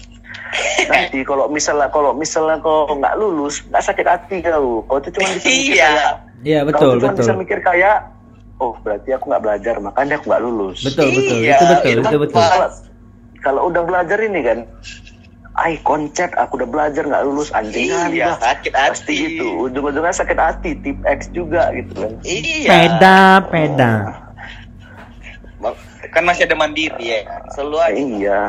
nanti 0.91 1.23
kalau 1.23 1.47
misalnya 1.47 1.87
kalau 1.87 2.11
misalnya 2.11 2.59
kau 2.59 2.91
nggak 2.91 3.15
lulus 3.15 3.63
nggak 3.71 3.83
sakit 3.83 4.03
hati 4.05 4.37
kau 4.43 4.83
kau 4.83 4.99
tuh 4.99 5.15
cuma 5.15 5.31
bisa 5.31 5.47
mikir 5.47 5.73
Iya. 5.79 5.87
kayak 5.87 6.13
Iya 6.43 6.59
kau 6.59 6.67
betul 6.67 6.91
cuma 6.99 7.07
betul. 7.07 7.23
bisa 7.23 7.33
mikir 7.39 7.59
kayak 7.63 7.97
oh 8.63 8.73
berarti 8.79 9.11
aku 9.11 9.27
nggak 9.27 9.43
belajar 9.43 9.75
makanya 9.77 10.15
aku 10.15 10.31
nggak 10.31 10.39
lulus 10.41 10.79
Betul 10.81 11.11
betul. 11.11 11.37
Iya, 11.37 11.53
Itu 11.53 11.65
betul, 11.67 11.89
itu 11.91 11.99
itu 12.01 12.17
betul. 12.23 12.35
pas. 12.39 12.47
kalau 12.49 12.69
kalau 13.43 13.61
udah 13.67 13.83
belajar 13.83 14.17
ini 14.19 14.39
kan 14.39 14.59
ay 15.53 15.77
konsep 15.83 16.31
aku 16.33 16.57
udah 16.57 16.69
belajar 16.71 17.03
nggak 17.03 17.23
lulus 17.23 17.51
anjing 17.51 17.91
Iya, 17.91 18.33
dah. 18.33 18.37
sakit 18.39 18.71
pasti 18.71 19.13
hati. 19.13 19.23
gitu 19.29 19.47
ujung-ujungnya 19.61 20.15
sakit 20.15 20.37
hati 20.39 20.71
tip 20.79 20.97
X 21.03 21.27
juga 21.29 21.67
gitu 21.75 21.91
kan 21.93 22.11
Iya. 22.23 22.69
Peda, 22.71 23.17
peda. 23.51 23.93
Kan 26.11 26.23
masih 26.23 26.43
ada 26.43 26.55
mandiri 26.55 26.99
ya. 26.99 27.19
Selalu 27.51 27.77
aja. 27.77 27.91
iya 27.93 28.39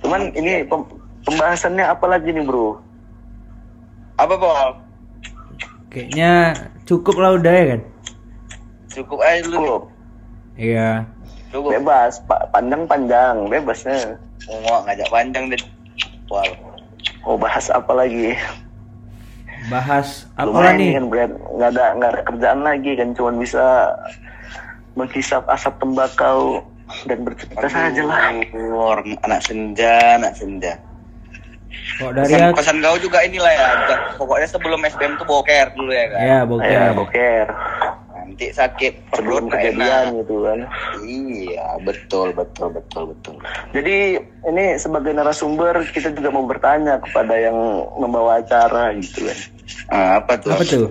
cuman 0.00 0.20
ini 0.32 0.68
pem- 0.68 0.90
pembahasannya 1.24 1.80
apa 1.82 2.04
lagi 2.04 2.28
nih 2.28 2.44
bro 2.44 2.76
Apa 4.14 4.36
Paul? 4.36 4.70
Kayaknya 5.88 6.32
cukup 6.84 7.16
lah 7.16 7.34
udah 7.34 7.50
ya 7.50 7.64
kan? 7.72 7.80
Cukup 8.94 9.18
aja 9.20 9.42
dulu. 9.42 9.58
Cukup. 9.58 9.82
Iya. 10.54 10.90
Cukup. 11.50 11.70
bebas 11.72 12.18
pa- 12.26 12.50
panjang-panjang 12.50 13.46
bebasnya 13.46 14.18
Mau 14.66 14.82
ngajak 14.82 15.06
panjang 15.06 15.46
deh. 15.46 15.62
Paul. 16.26 16.50
mau 17.20 17.36
bahas 17.36 17.68
apa 17.68 17.92
lagi 17.92 18.32
Bahas 19.66 20.28
apa 20.34 20.44
lumayan 20.46 20.76
nih? 20.76 20.90
kan 20.92 21.04
Brad 21.06 21.32
nggak 21.52 21.70
ada 21.70 21.84
nggak 21.94 22.10
ada 22.10 22.22
kerjaan 22.22 22.60
lagi 22.60 22.92
kan 22.94 23.08
cuman 23.12 23.34
bisa 23.36 23.64
menghisap 24.92 25.42
asap 25.46 25.72
tembakau 25.78 26.64
dan 27.04 27.18
bercerita 27.22 27.64
saja 27.64 28.02
lah 28.04 28.28
anak 29.20 29.40
senja, 29.40 30.20
anak 30.20 30.36
senja. 30.36 30.76
Kok 31.96 32.12
dari 32.14 32.28
Pesan, 32.30 32.52
pesan 32.54 32.76
kau 32.80 32.96
juga 32.96 33.18
inilah 33.20 33.50
ya. 33.50 33.68
Pokoknya 34.14 34.46
sebelum 34.46 34.80
SBM 34.80 35.16
tuh 35.16 35.26
boker 35.26 35.74
dulu 35.74 35.90
ya 35.90 36.06
kan. 36.06 36.20
Ya, 36.20 36.38
boker. 36.44 36.70
ya 36.70 36.84
boker 36.92 37.46
Nanti 38.34 38.50
sakit 38.50 39.14
sebelum 39.14 39.46
perut 39.46 39.54
kejadian 39.54 39.86
enak. 40.10 40.18
gitu 40.18 40.34
kan 40.42 40.58
Iya, 40.98 41.78
betul, 41.78 42.34
betul, 42.34 42.66
betul, 42.68 43.02
betul. 43.14 43.34
jadi 43.70 44.18
ini 44.44 44.74
sebagai 44.74 45.14
narasumber 45.14 45.86
kita 45.86 46.10
juga 46.10 46.34
mau 46.34 46.42
bertanya 46.42 46.98
kepada 46.98 47.30
yang 47.30 47.54
membawa 47.94 48.42
acara 48.42 48.90
gitu 48.98 49.22
kan 49.22 49.38
Ah, 49.86 50.18
apa 50.18 50.34
tuh? 50.34 50.50
Apa 50.50 50.66
tuh? 50.66 50.90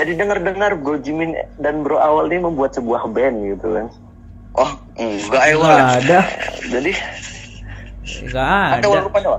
jadi 0.00 0.16
dengar-dengar 0.16 0.72
Bro 0.74 1.04
Jimin 1.04 1.36
dan 1.60 1.84
Bro 1.84 2.00
Awal 2.00 2.32
ini 2.32 2.40
membuat 2.40 2.72
sebuah 2.72 3.04
band 3.06 3.36
gitu 3.46 3.68
kan 3.68 3.86
Oh, 4.56 4.72
enggak 4.96 5.44
ya, 5.44 5.54
Nggak 5.54 5.76
Wal. 5.76 5.96
ada. 6.00 6.20
jadi 6.64 6.92
Nggak 8.24 8.64
Ada 8.72 8.86
ada. 8.88 8.98
Rupanya? 9.04 9.30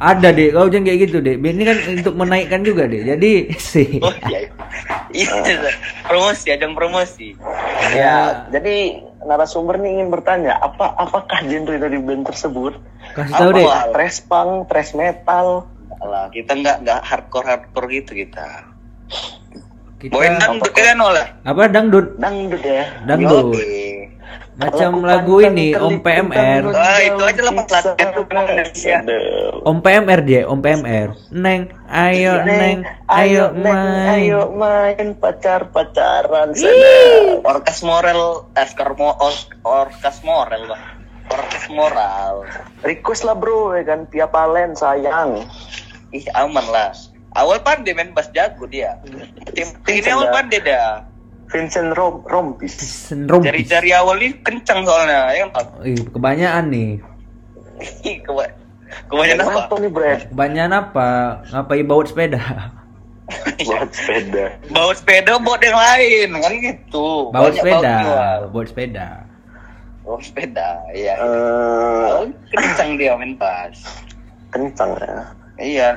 Ada 0.00 0.32
deh, 0.32 0.48
kau 0.50 0.64
jangan 0.64 0.88
kayak 0.88 1.00
gitu 1.06 1.20
deh. 1.20 1.36
Ini 1.36 1.60
kan 1.60 1.76
untuk 1.92 2.14
menaikkan 2.16 2.64
juga 2.64 2.88
deh. 2.88 3.04
Jadi 3.04 3.30
sih. 3.70 4.00
Oh, 4.00 4.12
iya. 4.26 4.48
Iya, 5.10 5.28
promosi, 6.06 6.46
ajang 6.48 6.72
promosi. 6.72 7.34
ya 7.90 8.46
jadi 8.48 9.02
narasumber 9.20 9.74
ini 9.76 9.98
ingin 9.98 10.08
bertanya 10.08 10.54
apa 10.56 10.94
apakah 10.94 11.42
genre 11.42 11.74
dari 11.74 11.98
band 11.98 12.22
tersebut 12.22 12.78
Kasih 13.12 13.34
tahu 13.34 13.50
Apa, 13.50 13.58
deh. 13.58 13.66
Wal? 13.66 13.82
thrash 13.90 14.18
punk 14.22 14.70
thrash 14.70 14.94
metal 14.94 15.66
Alah, 15.98 16.30
kita 16.30 16.54
nggak 16.54 16.86
nggak 16.86 17.00
hardcore 17.02 17.42
hardcore 17.44 17.90
gitu 17.90 18.14
kita. 18.16 18.46
Kita 19.98 20.14
Bawain 20.14 20.38
dangdut 20.38 20.72
kan 20.72 20.96
Wal? 20.96 21.18
apa 21.42 21.62
dangdut? 21.66 22.06
dangdut 22.16 22.62
ya 22.62 22.84
Dangdut. 23.04 23.58
Macam 24.60 25.00
lagu 25.00 25.40
ini 25.40 25.72
Om 25.72 26.04
PMR. 26.04 26.68
tentang 26.68 26.76
Ah, 26.76 27.00
itu 27.00 27.22
aja 27.24 27.40
lah. 27.48 27.54
Aduh. 29.00 29.64
Om 29.64 29.78
PMR 29.80 30.20
dia, 30.20 30.42
Om 30.44 30.60
PMR. 30.60 31.08
Neng, 31.32 31.72
ayo 31.88 32.32
neng, 32.44 32.84
ayo 33.08 33.44
Neng, 33.56 33.80
ayo 34.12 34.40
main. 34.52 34.96
main 35.00 35.08
pacar 35.16 35.72
pacaran 35.72 36.52
sana. 36.52 36.92
Orkas 37.40 37.80
moral, 37.80 38.52
eh, 38.52 38.68
ormo, 38.84 39.16
or- 39.16 39.48
orkas 39.64 40.20
moral, 40.20 40.68
bang. 40.68 40.84
Orkas 41.30 41.64
moral. 41.70 42.44
request 42.82 43.22
lah 43.22 43.36
bro 43.38 43.76
ya 43.76 43.86
kan 43.86 44.08
Pia 44.10 44.26
Palen 44.26 44.74
sayang 44.74 45.46
Ih, 46.10 46.26
aman 46.34 46.66
lah. 46.74 46.90
Awal 47.38 47.62
pandai 47.62 47.94
main 47.94 48.10
bass 48.10 48.26
jago 48.34 48.66
dia. 48.66 48.98
Tim 49.54 49.70
ini 49.86 50.10
awal 50.10 50.34
pandai 50.34 50.58
dah. 50.58 51.06
Vincent 51.50 51.90
Rom 51.92 52.22
Rompis 52.24 52.78
Sendrom. 52.78 53.42
Jari-jari 53.42 53.90
awal 53.90 54.18
ini 54.18 54.38
kencang 54.38 54.86
soalnya, 54.86 55.30
ya 55.30 55.50
kan? 55.50 55.66
Kebanyakan 55.82 56.64
nih. 56.68 56.90
Ih, 58.02 58.16
keba- 58.22 58.54
Kebanyakan 59.06 59.46
apa? 59.46 59.60
apa 59.64 59.74
nih 59.78 59.90
Brad 59.90 60.20
Kebanyakan 60.28 60.72
apa? 60.76 61.08
Ngapain 61.48 61.84
bawa 61.84 62.02
sepeda? 62.04 62.42
buat 63.62 63.90
sepeda 63.90 64.58
Bawa 64.68 64.90
sepeda 64.92 65.38
buat 65.38 65.60
yang 65.60 65.78
lain, 65.78 66.28
kan 66.36 66.52
gitu. 66.56 67.30
Bawa 67.30 67.50
sepeda, 67.50 67.94
bawa 68.46 68.64
sepeda. 68.64 69.08
Bawa 70.02 70.18
sepeda, 70.18 70.68
iya. 70.90 71.14
Eh, 71.16 72.26
Kencang 72.50 72.98
dia 72.98 73.14
main 73.14 73.34
bass. 73.34 73.78
kencang 74.50 74.98
ya 74.98 75.14
Iya. 75.56 75.88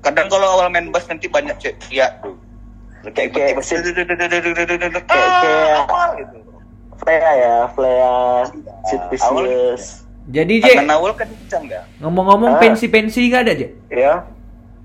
Kadang 0.00 0.28
kalau 0.28 0.44
awal 0.52 0.68
main 0.68 0.92
bass 0.92 1.06
nanti 1.06 1.24
banyak 1.26 1.56
cek 1.56 1.72
iya 1.88 2.12
tuh. 2.20 2.36
Kayak- 3.02 3.34
kayak 3.34 3.58
si- 3.60 3.74
kayak 3.74 4.06
kayak- 5.02 6.14
gitu. 6.16 6.36
Flea 6.94 7.30
ya 7.34 7.54
Flea 7.68 8.14
Sid 8.86 9.02
Vicious 9.10 10.06
Jadi 10.30 10.62
Je, 10.62 10.78
awal 10.86 11.18
kencang 11.18 11.66
dah. 11.66 11.82
ngomong-ngomong 11.98 12.54
Ah. 12.54 12.60
pensi-pensi 12.62 13.26
gak 13.26 13.42
ada 13.42 13.58
Je? 13.58 13.74
ya 13.90 14.22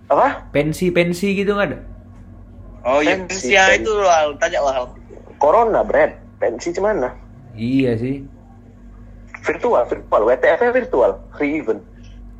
apa 0.10 0.50
Pensi-pensi 0.50 1.38
gitu 1.38 1.54
gak 1.54 1.70
ada? 1.70 1.78
Oh 2.82 3.06
iya, 3.06 3.20
Pensi, 3.20 3.54
ya 3.54 3.70
itu 3.70 3.92
Wal, 3.92 4.34
tanya 4.42 4.66
Wal. 4.66 4.90
Corona 5.38 5.86
Brad 5.86 6.18
pensi 6.38 6.74
cuman 6.74 7.14
Iya 7.54 7.94
sih. 7.98 8.26
virtual 9.46 9.86
virtual 9.86 10.22
WTF 10.26 10.62
virtual 10.74 11.12
free 11.32 11.62
event 11.62 11.86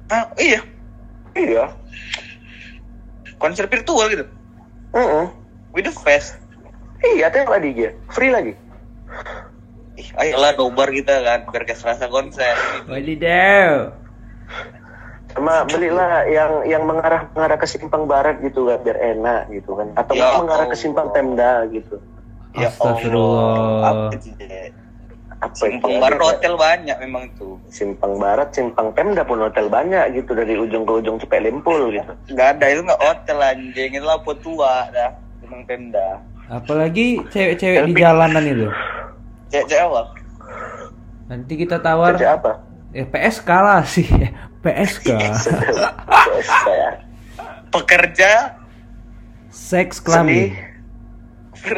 Ah, 0.08 0.26
iya, 0.36 0.60
iya 1.34 1.70
konser 3.38 3.68
virtual 3.68 4.10
gitu. 4.10 4.26
Mm-mm. 4.92 5.26
With 5.78 5.86
the 5.86 5.94
fest. 5.94 6.34
iya 7.06 7.30
tengok 7.30 7.54
lagi 7.54 7.70
dia 7.72 7.92
free 8.10 8.34
lagi 8.34 8.58
Ih, 9.94 10.10
ayolah 10.14 10.54
nobar 10.54 10.90
kita 10.90 11.22
kan, 11.22 11.50
biar 11.50 11.64
kayak 11.64 11.78
serasa 11.78 12.06
konser. 12.06 12.54
Wadidaw. 12.86 13.94
sama 15.28 15.62
belilah 15.66 16.26
yang 16.26 16.66
yang 16.66 16.82
mengarah 16.82 17.30
mengarah 17.32 17.58
ke 17.58 17.66
simpang 17.66 18.06
barat 18.06 18.42
gitu 18.42 18.66
kan 18.66 18.82
biar 18.82 18.98
enak 18.98 19.54
gitu 19.54 19.74
kan 19.74 19.94
atau 19.94 20.14
Ya 20.14 20.34
mengarah 20.34 20.66
ke 20.66 20.74
simpang. 20.74 21.14
Pemda 21.14 21.70
gitu 21.70 22.02
Ya 22.54 22.74
Astagfirullah. 22.74 23.54
Allah. 23.54 24.10
Apa 24.10 24.18
apa 25.38 25.54
Simpang 25.54 25.94
itu 25.94 26.02
Barat 26.02 26.18
ada? 26.18 26.26
hotel 26.34 26.54
banyak 26.58 26.98
memang 27.00 27.24
itu. 27.30 27.62
simpang 27.70 28.18
barat 28.18 28.50
simpang 28.50 28.90
Pemda 28.90 29.22
pun 29.22 29.38
hotel 29.38 29.70
banyak 29.70 30.18
gitu 30.18 30.34
dari 30.34 30.58
ujung 30.58 30.82
ke 30.82 30.94
ujung 30.98 31.22
cepet 31.22 31.46
lempul 31.46 31.94
gitu 31.94 32.10
Gak 32.34 32.58
ada 32.58 32.66
itu 32.68 32.82
nggak 32.82 32.98
hotel 32.98 33.38
anjing 33.40 33.92
itu 33.94 34.02
lampu 34.02 34.34
tua 34.36 34.90
dah. 34.90 35.14
Simpang 35.48 35.64
Pemda. 35.64 36.20
Apalagi 36.52 37.24
cewek-cewek 37.32 37.88
di 37.88 37.94
jalanan 37.96 38.44
itu. 38.44 38.68
Cewek-cewek 39.48 39.80
awal. 39.80 40.12
Nanti 41.32 41.54
kita 41.56 41.80
tawar 41.80 42.20
Kerja 42.20 42.36
apa? 42.36 42.52
eh 42.92 43.08
PSK 43.08 43.48
lah 43.48 43.80
sih. 43.88 44.04
PSK. 44.60 45.08
PSK 45.08 46.68
ya. 46.68 46.92
Pekerja 47.72 48.32
Seks 49.48 50.04
Seni. 50.04 50.04
kelamin. 50.04 50.52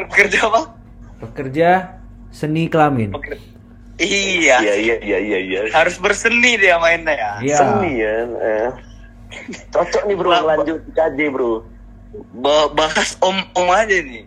kerja 0.09 0.39
apa? 0.49 0.61
Pekerja 1.21 1.69
seni 2.33 2.65
kelamin. 2.73 3.13
Pekerja. 3.13 3.37
Iya. 4.01 4.57
Iya 4.65 4.75
iya 4.81 4.95
iya 4.97 5.17
iya 5.21 5.39
iya. 5.45 5.59
Harus 5.69 6.01
berseni 6.01 6.57
dia 6.57 6.81
mainnya 6.81 7.13
ya. 7.13 7.31
Iya. 7.37 7.57
Seni 7.61 7.91
ya. 8.01 8.13
eh. 8.33 8.69
Cocok 9.69 10.09
nih 10.09 10.15
bro, 10.17 10.33
lanjut 10.41 10.81
KJ 10.97 11.19
bro. 11.29 11.61
Ba- 12.11 12.71
bahas 12.71 13.15
om-om 13.19 13.69
aja 13.69 13.93
nih. 13.95 14.25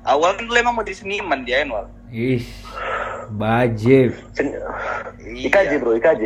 Awal 0.00 0.32
kan 0.34 0.44
dulu 0.44 0.56
emang 0.56 0.74
mau 0.74 0.84
jadi 0.84 0.96
seniman 0.96 1.40
dia 1.42 1.60
Enwal. 1.60 1.88
Ih. 2.08 2.44
Bajib. 3.30 4.16
Sen- 4.32 4.56
Iya. 5.20 5.46
IKJ 5.46 5.72
bro, 5.78 5.92
IKJ. 5.94 6.22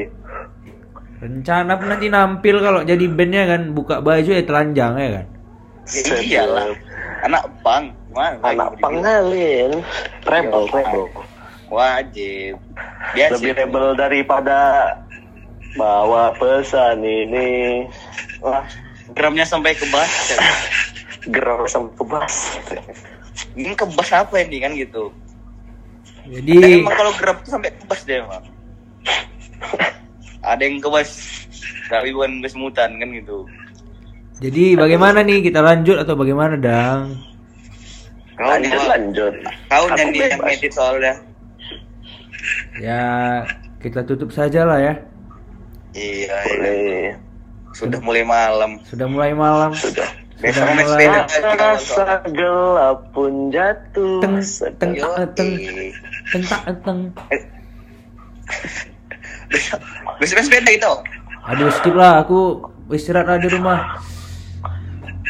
Rencana 1.19 1.77
pun 1.77 1.89
nanti 1.89 2.07
nampil 2.07 2.57
kalau 2.59 2.81
jadi 2.83 3.05
bandnya 3.07 3.45
kan 3.47 3.71
buka 3.71 3.99
baju 3.99 4.25
ya 4.25 4.43
telanjang 4.43 4.93
ya 4.95 5.11
kan. 5.13 5.27
Ya 5.87 6.17
iyalah. 6.21 6.67
Anak 7.23 7.43
pang. 7.61 7.93
Lagi 8.11 8.39
Anak 8.41 8.55
mau 8.57 8.71
dibilang? 8.71 8.83
pengalin. 8.83 9.71
Rebel, 10.23 10.63
Iya. 10.63 10.73
rebel. 10.73 11.05
Wajib. 11.67 12.55
Biasa. 13.13 13.33
Lebih 13.35 13.53
rebel 13.55 13.87
daripada 13.95 14.59
bawa 15.75 16.31
pesan 16.33 17.03
ini. 17.03 17.85
Wah, 18.39 18.63
Gramnya 19.15 19.47
sampai 19.47 19.79
ke 19.79 19.87
bas. 19.95 20.11
gerak 21.33 21.65
sama 21.73 21.89
kebas. 21.97 22.61
Ini 23.57 23.73
kebas 23.73 24.11
apa 24.13 24.35
ini 24.45 24.61
kan 24.61 24.77
gitu. 24.77 25.09
Jadi 26.25 26.57
Dan 26.57 26.85
emang 26.85 26.97
kalau 26.97 27.13
geram 27.17 27.37
tuh 27.45 27.53
sampai 27.57 27.71
kebas 27.73 28.01
dia 28.05 28.25
emang. 28.25 28.45
Ada 30.51 30.63
yang 30.67 30.81
kebas. 30.81 31.11
Tapi 31.89 32.13
bukan 32.13 32.41
kesemutan 32.41 32.97
kan 32.97 33.09
gitu. 33.13 33.45
jadi 34.43 34.75
bagaimana 34.75 35.23
nih 35.23 35.47
kita 35.47 35.63
lanjut 35.63 35.95
atau 35.95 36.19
bagaimana 36.19 36.59
dang? 36.59 37.17
Kau 38.35 38.51
Lanjut, 38.51 38.83
lanjut. 38.91 39.35
kau 39.71 39.87
yang 39.95 40.11
bebas. 40.11 40.59
edit 40.59 40.73
soalnya. 40.75 41.15
Ya 42.83 43.05
kita 43.79 44.03
tutup 44.03 44.35
saja 44.35 44.67
lah 44.67 44.83
ya. 44.83 44.95
Iya, 45.95 46.35
iya. 46.59 47.15
Sudah 47.75 47.99
mulai 47.99 48.23
malam. 48.23 48.79
Sudah 48.87 49.07
mulai 49.11 49.35
malam. 49.35 49.75
Sudah. 49.75 50.07
Besok 50.39 50.63
Sudah 50.63 50.75
naik 50.75 50.87
mulai. 50.87 51.07
Rasa 51.59 52.07
gelap 52.31 52.99
pun 53.11 53.51
jatuh. 53.51 54.19
Teng 54.23 54.39
teng 54.79 54.93
teng 55.35 55.51
teng 56.31 56.43
teng 56.43 56.79
teng. 56.85 56.99
Besok 60.19 60.39
sepeda 60.43 60.71
gitu. 60.71 60.95
Aduh 61.45 61.69
skip 61.77 61.95
lah 61.99 62.25
aku 62.25 62.63
istirahat 62.95 63.27
lah 63.27 63.39
di 63.43 63.49
rumah. 63.53 64.01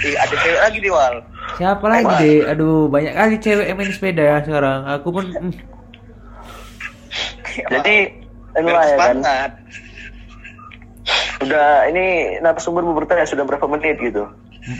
Ih, 0.04 0.18
ada 0.18 0.34
cewek 0.34 0.60
lagi 0.60 0.78
di 0.82 0.90
wal. 0.90 1.14
Siapa 1.54 1.86
lagi 1.86 2.12
deh? 2.18 2.38
Aduh 2.50 2.90
banyak 2.90 3.14
kali 3.14 3.36
cewek 3.38 3.66
yang 3.70 3.76
main 3.78 3.94
sepeda 3.94 4.22
ya 4.22 4.36
sekarang. 4.42 4.82
Aku 4.98 5.08
pun 5.14 5.24
mm, 5.30 5.54
Jadi, 7.70 7.96
lah 8.58 8.84
ya 8.90 8.96
kan. 8.98 9.50
Udah, 11.44 11.88
ini 11.92 12.38
narasumber 12.40 12.80
mau 12.86 12.96
bertanya 12.96 13.28
sudah 13.28 13.44
berapa 13.44 13.66
menit 13.68 14.00
gitu? 14.00 14.24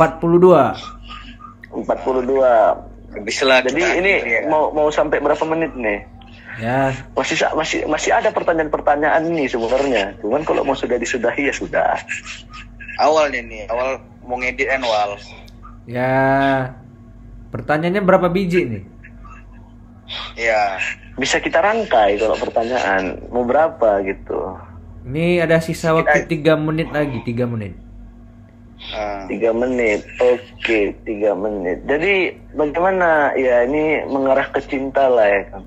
42. 0.01 0.73
42. 1.85 3.15
Habis 3.15 3.39
lah. 3.47 3.59
Jadi 3.63 3.79
kita 3.79 3.99
ini 4.01 4.13
ya. 4.25 4.41
mau 4.51 4.73
mau 4.75 4.89
sampai 4.91 5.21
berapa 5.21 5.45
menit 5.47 5.77
nih? 5.77 6.01
Ya, 6.55 6.95
Masih 7.19 7.35
masih 7.59 7.83
masih 7.91 8.15
ada 8.15 8.31
pertanyaan-pertanyaan 8.31 9.27
nih 9.27 9.51
sebenarnya. 9.51 10.15
Cuman 10.23 10.47
kalau 10.47 10.63
mau 10.63 10.79
sudah 10.79 10.95
disudahi 10.99 11.51
ya 11.51 11.55
sudah. 11.55 11.99
awalnya 13.03 13.43
nih, 13.43 13.67
awal 13.67 13.99
mau 14.23 14.39
ngedit 14.39 14.71
wal. 14.87 15.19
ya. 15.91 16.71
Pertanyaannya 17.51 18.03
berapa 18.03 18.31
biji 18.31 18.67
nih? 18.71 18.83
Iya. 20.39 20.79
Bisa 21.15 21.39
kita 21.39 21.63
rangkai 21.63 22.19
kalau 22.19 22.35
pertanyaan 22.39 23.19
mau 23.31 23.47
berapa 23.47 24.03
gitu. 24.03 24.59
Ini 25.05 25.45
ada 25.45 25.61
sisa 25.61 25.93
waktu 25.93 26.25
3 26.25 26.57
menit 26.57 26.89
lagi, 26.89 27.21
3 27.23 27.45
menit. 27.45 27.75
Ah. 28.93 29.25
Tiga 29.25 29.49
menit, 29.57 30.05
oke 30.21 30.93
tiga 31.09 31.33
menit. 31.33 31.81
Jadi 31.89 32.37
bagaimana 32.53 33.33
ya 33.33 33.65
ini 33.65 34.05
mengarah 34.05 34.45
ke 34.53 34.61
cinta 34.61 35.09
lah 35.09 35.25
ya 35.25 35.43
kan. 35.49 35.63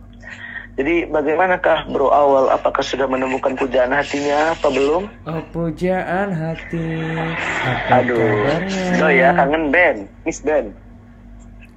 Jadi 0.78 1.10
bagaimanakah 1.10 1.90
bro 1.90 2.14
awal? 2.14 2.54
Apakah 2.54 2.86
sudah 2.86 3.10
menemukan 3.10 3.58
pujaan 3.58 3.90
hatinya 3.90 4.54
apa 4.54 4.70
belum? 4.70 5.10
Oh 5.26 5.42
pujaan 5.50 6.30
hati. 6.30 6.86
Apa 7.66 8.06
Aduh, 8.06 8.22
kabarnya? 8.22 8.86
so 9.02 9.06
ya 9.10 9.34
kangen 9.34 9.74
Ben, 9.74 10.06
Miss 10.22 10.38
Ben. 10.46 10.70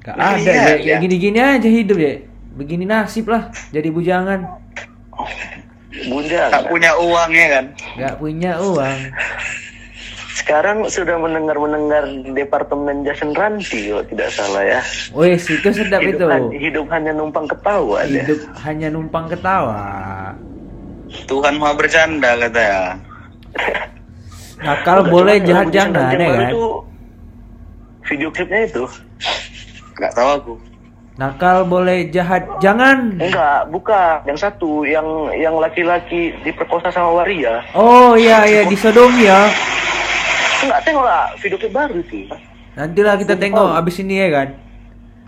Gak 0.05 0.21
ada 0.21 0.37
Iya, 0.37 0.53
ya, 0.53 0.73
iya. 0.77 0.93
ya 0.93 0.95
gini-gini 1.01 1.41
aja 1.41 1.69
hidup 1.73 1.97
ya. 1.97 2.21
Begini 2.53 2.85
nasib 2.85 3.33
lah, 3.33 3.49
jadi 3.73 3.89
bujangan. 3.89 4.45
Bunda. 5.91 6.43
Tak 6.55 6.71
punya 6.71 6.95
uang 6.95 7.31
ya 7.35 7.47
kan? 7.51 7.65
Gak 7.99 8.15
punya 8.23 8.53
uang. 8.63 8.99
Sekarang 10.39 10.87
sudah 10.87 11.19
mendengar-mendengar 11.19 12.07
di 12.07 12.31
Departemen 12.33 13.03
Jason 13.03 13.35
Ranti 13.35 13.91
kalau 13.91 14.05
tidak 14.07 14.31
salah 14.31 14.63
ya. 14.63 14.81
Wes 15.13 15.51
itu 15.51 15.69
sedap 15.75 16.01
hidup, 16.01 16.17
itu. 16.17 16.25
han- 16.31 16.55
hidup 16.55 16.87
hanya 16.95 17.13
numpang 17.13 17.51
ketawa 17.51 18.07
dia. 18.07 18.23
Hidup 18.23 18.41
hanya 18.63 18.89
numpang 18.89 19.27
ketawa. 19.27 19.83
Tuhan 21.27 21.59
mau 21.59 21.75
bercanda 21.75 22.39
kata 22.39 22.61
ya. 22.63 22.83
Nakal 24.67 25.03
Udah, 25.03 25.11
boleh 25.11 25.37
jahat 25.43 25.67
jangan 25.73 26.15
ya 26.15 26.29
kan? 26.37 26.53
video 28.11 28.29
klipnya 28.35 28.67
itu 28.67 28.85
Gak 29.95 30.13
tahu 30.17 30.29
aku. 30.37 30.55
Nakal 31.21 31.69
boleh 31.69 32.09
jahat 32.09 32.49
jangan. 32.59 33.21
enggak 33.21 33.69
bukan 33.69 34.25
yang 34.25 34.41
satu 34.41 34.89
yang 34.89 35.05
yang 35.37 35.53
laki-laki 35.55 36.33
diperkosa 36.41 36.89
sama 36.89 37.13
waria 37.15 37.61
Oh 37.77 38.17
iya 38.17 38.49
iya 38.49 38.65
di 38.65 38.73
Sodomi 38.73 39.29
ya. 39.29 39.53
enggak 40.61 40.81
tengok 40.81 41.05
lah 41.05 41.29
video 41.37 41.61
klip 41.61 41.77
baru 41.77 42.01
sih 42.09 42.25
Nantilah 42.73 43.21
kita 43.21 43.37
tengok 43.37 43.77
abis 43.77 44.01
ini 44.01 44.17
ya 44.17 44.29
kan. 44.33 44.49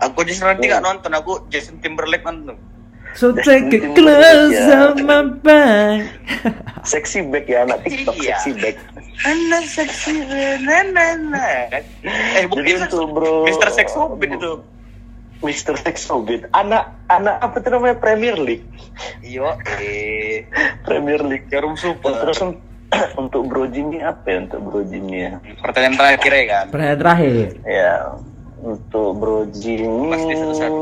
Aku 0.01 0.25
Jason 0.25 0.49
nanti 0.49 0.65
gak 0.65 0.81
nonton, 0.81 1.13
aku 1.13 1.45
Jason 1.47 1.77
Timberlake 1.77 2.25
nonton. 2.25 2.57
So 3.13 3.29
take 3.29 3.69
Tim- 3.69 3.93
close 3.93 4.57
ya. 4.57 4.89
on 4.89 4.97
my 5.05 5.21
back. 5.45 6.09
seksi 6.89 7.29
back 7.29 7.45
ya 7.45 7.69
anak 7.69 7.85
TikTok 7.85 8.17
Iya. 8.17 8.41
seksi 8.41 8.51
back 8.57 8.75
Anak 9.23 9.63
seksi 9.69 10.13
nana 10.59 11.37
Eh 12.33 12.49
bukan 12.49 12.65
itu, 12.65 12.99
bro. 13.05 13.45
Mister 13.45 13.69
Sex 13.69 13.93
Hobbit 13.93 14.33
itu. 14.33 14.57
Mr. 15.43 15.75
Sex 15.75 16.07
Hobbit 16.07 16.47
anak 16.49 16.95
anak 17.05 17.35
apa 17.37 17.55
itu 17.57 17.69
namanya 17.69 17.95
Premier 17.95 18.35
League 18.35 18.65
Iyo, 19.19 19.53
eh, 19.75 20.47
Premier 20.81 21.19
League 21.21 21.45
jarum 21.47 21.73
super. 21.73 22.15
terus 22.17 22.39
un- 22.41 22.61
untuk 23.17 23.43
Bro 23.49 23.67
Jimmy 23.67 23.99
apa 23.99 24.23
ya 24.23 24.37
untuk 24.41 24.59
Bro 24.61 24.81
Jimmy 24.85 25.17
ya 25.21 25.31
Pertanyaan 25.59 25.95
terakhir 25.95 26.31
ya 26.31 26.43
kan. 26.47 26.65
Pertanyaan 26.69 26.99
terakhir. 26.99 27.33
ya 27.63 27.93
untuk 28.61 29.09
Bro 29.15 29.39
Jimmy 29.51 30.09
Pasti 30.09 30.33
satu-satu. 30.33 30.81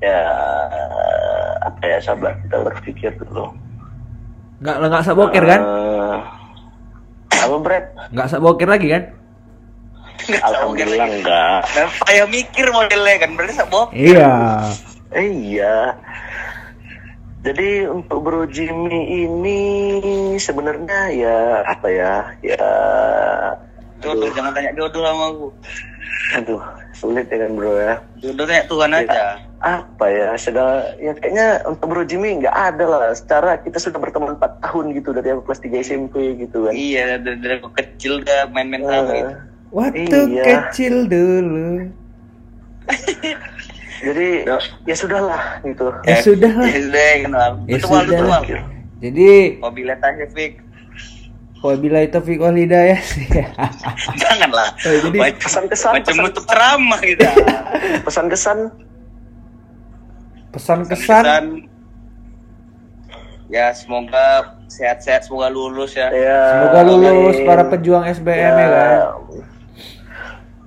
ya 0.00 0.20
apa 1.60 1.82
ya 1.82 1.98
sabar 2.00 2.32
kita 2.38 2.56
berpikir 2.62 3.10
dulu 3.18 3.52
Nggak 4.60 4.76
nggak 4.78 5.02
sak 5.02 5.16
boker 5.16 5.40
kan? 5.42 5.60
Eh, 5.60 6.18
apa 7.40 7.56
Brad? 7.58 7.84
Nggak 8.12 8.28
sak 8.28 8.40
boker 8.40 8.68
lagi 8.68 8.86
kan? 8.90 9.02
Nggak 10.26 10.42
tahu 10.42 10.52
Alhamdulillah 10.74 11.08
enggak. 11.08 11.60
Dan 11.72 11.86
saya 12.02 12.24
mikir 12.26 12.66
modelnya 12.68 13.16
kan 13.18 13.30
berarti 13.32 13.54
sabok. 13.54 13.88
Iya. 13.92 14.32
Eh, 15.10 15.28
iya. 15.28 15.76
Jadi 17.40 17.88
untuk 17.88 18.20
Bro 18.20 18.44
Jimmy 18.46 19.24
ini 19.24 19.60
sebenarnya 20.36 21.08
ya 21.08 21.38
apa 21.64 21.88
ya? 21.88 22.14
Ya 22.44 22.68
Jodoh 24.00 24.28
jangan 24.32 24.52
tanya 24.52 24.72
jodoh 24.72 25.00
sama 25.00 25.24
aku. 25.28 25.48
aduh 26.30 26.62
sulit 26.92 27.26
ya 27.26 27.40
kan 27.40 27.52
Bro 27.52 27.72
ya. 27.74 27.94
Jodoh 28.20 28.44
tanya 28.44 28.64
Tuhan 28.68 28.90
aja. 28.92 29.22
Apa 29.56 30.04
ya? 30.08 30.28
Segala 30.36 30.84
ya 30.96 31.16
kayaknya 31.16 31.64
untuk 31.64 31.86
Bro 31.88 32.04
Jimmy 32.04 32.38
nggak 32.38 32.52
ada 32.52 32.84
lah. 32.84 33.02
Secara 33.12 33.56
kita 33.56 33.80
sudah 33.80 33.96
berteman 33.96 34.36
4 34.36 34.60
tahun 34.60 34.84
gitu 34.92 35.10
dari 35.10 35.32
aku 35.32 35.42
kelas 35.42 35.64
3 35.64 35.80
SMP 35.80 36.14
gitu 36.36 36.68
kan. 36.68 36.76
Iya 36.76 37.16
dari, 37.16 37.40
dari 37.40 37.54
aku 37.56 37.72
kecil 37.72 38.20
udah 38.20 38.52
main-main 38.52 38.84
sama 38.84 39.00
Eh, 39.10 39.16
gitu. 39.16 39.32
Waktu 39.70 40.18
Iya. 40.28 40.44
kecil 40.66 41.06
dulu. 41.06 41.86
jadi 44.04 44.28
ya 44.82 44.94
sudahlah 44.94 45.62
gitu. 45.62 45.86
Ya 46.02 46.16
sudah 46.18 46.52
lah. 46.52 46.66
Ya 46.66 46.80
sudah 46.80 47.06
kenal. 47.22 47.50
Ya 47.64 47.76
Betul 47.76 47.88
sudah. 48.02 48.42
Jadi 49.00 49.30
Mobilnya 49.58 49.96
aja 49.96 50.26
Fik. 50.28 50.52
Wabillahi 51.60 52.08
taufiq 52.08 52.40
wal 52.40 52.56
hidayah 52.56 52.96
sih. 53.12 53.28
Janganlah. 54.16 54.72
Oh, 54.80 54.96
jadi 55.02 55.18
Macam- 55.20 55.40
pesan-kesan, 55.44 55.92
macam 55.94 56.14
pesan- 56.16 56.46
ceramah 56.46 57.00
gitu. 57.00 57.24
Pesan-kesan 58.02 58.58
pesan-kesan 60.50 61.24
Ya 63.46 63.70
semoga 63.70 64.54
sehat-sehat, 64.66 65.26
semoga 65.26 65.46
lulus 65.46 65.92
ya. 65.92 66.06
ya. 66.08 66.38
semoga 66.54 66.80
lulus 66.86 67.34
amin. 67.34 67.46
para 67.46 67.62
pejuang 67.66 68.06
SBM 68.08 68.54
ya 68.56 68.68
kan. 68.68 68.98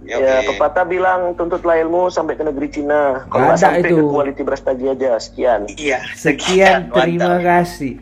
Ya, 0.04 0.20
Ya, 0.20 0.34
oke. 0.40 0.56
pepatah 0.56 0.84
bilang 0.84 1.32
tuntutlah 1.34 1.80
ilmu 1.80 2.12
sampai 2.12 2.36
ke 2.36 2.44
negeri 2.44 2.68
Cina. 2.68 3.24
Kalau 3.28 3.56
sampai 3.56 3.88
itu. 3.88 3.96
ke 3.96 4.04
quality 4.04 4.42
beras 4.44 4.60
tadi 4.60 4.84
aja. 4.86 5.16
Sekian. 5.16 5.64
Iya, 5.70 6.00
Sekian, 6.14 6.92
terima 6.92 7.40
mantap. 7.40 7.64
kasih. 7.64 7.94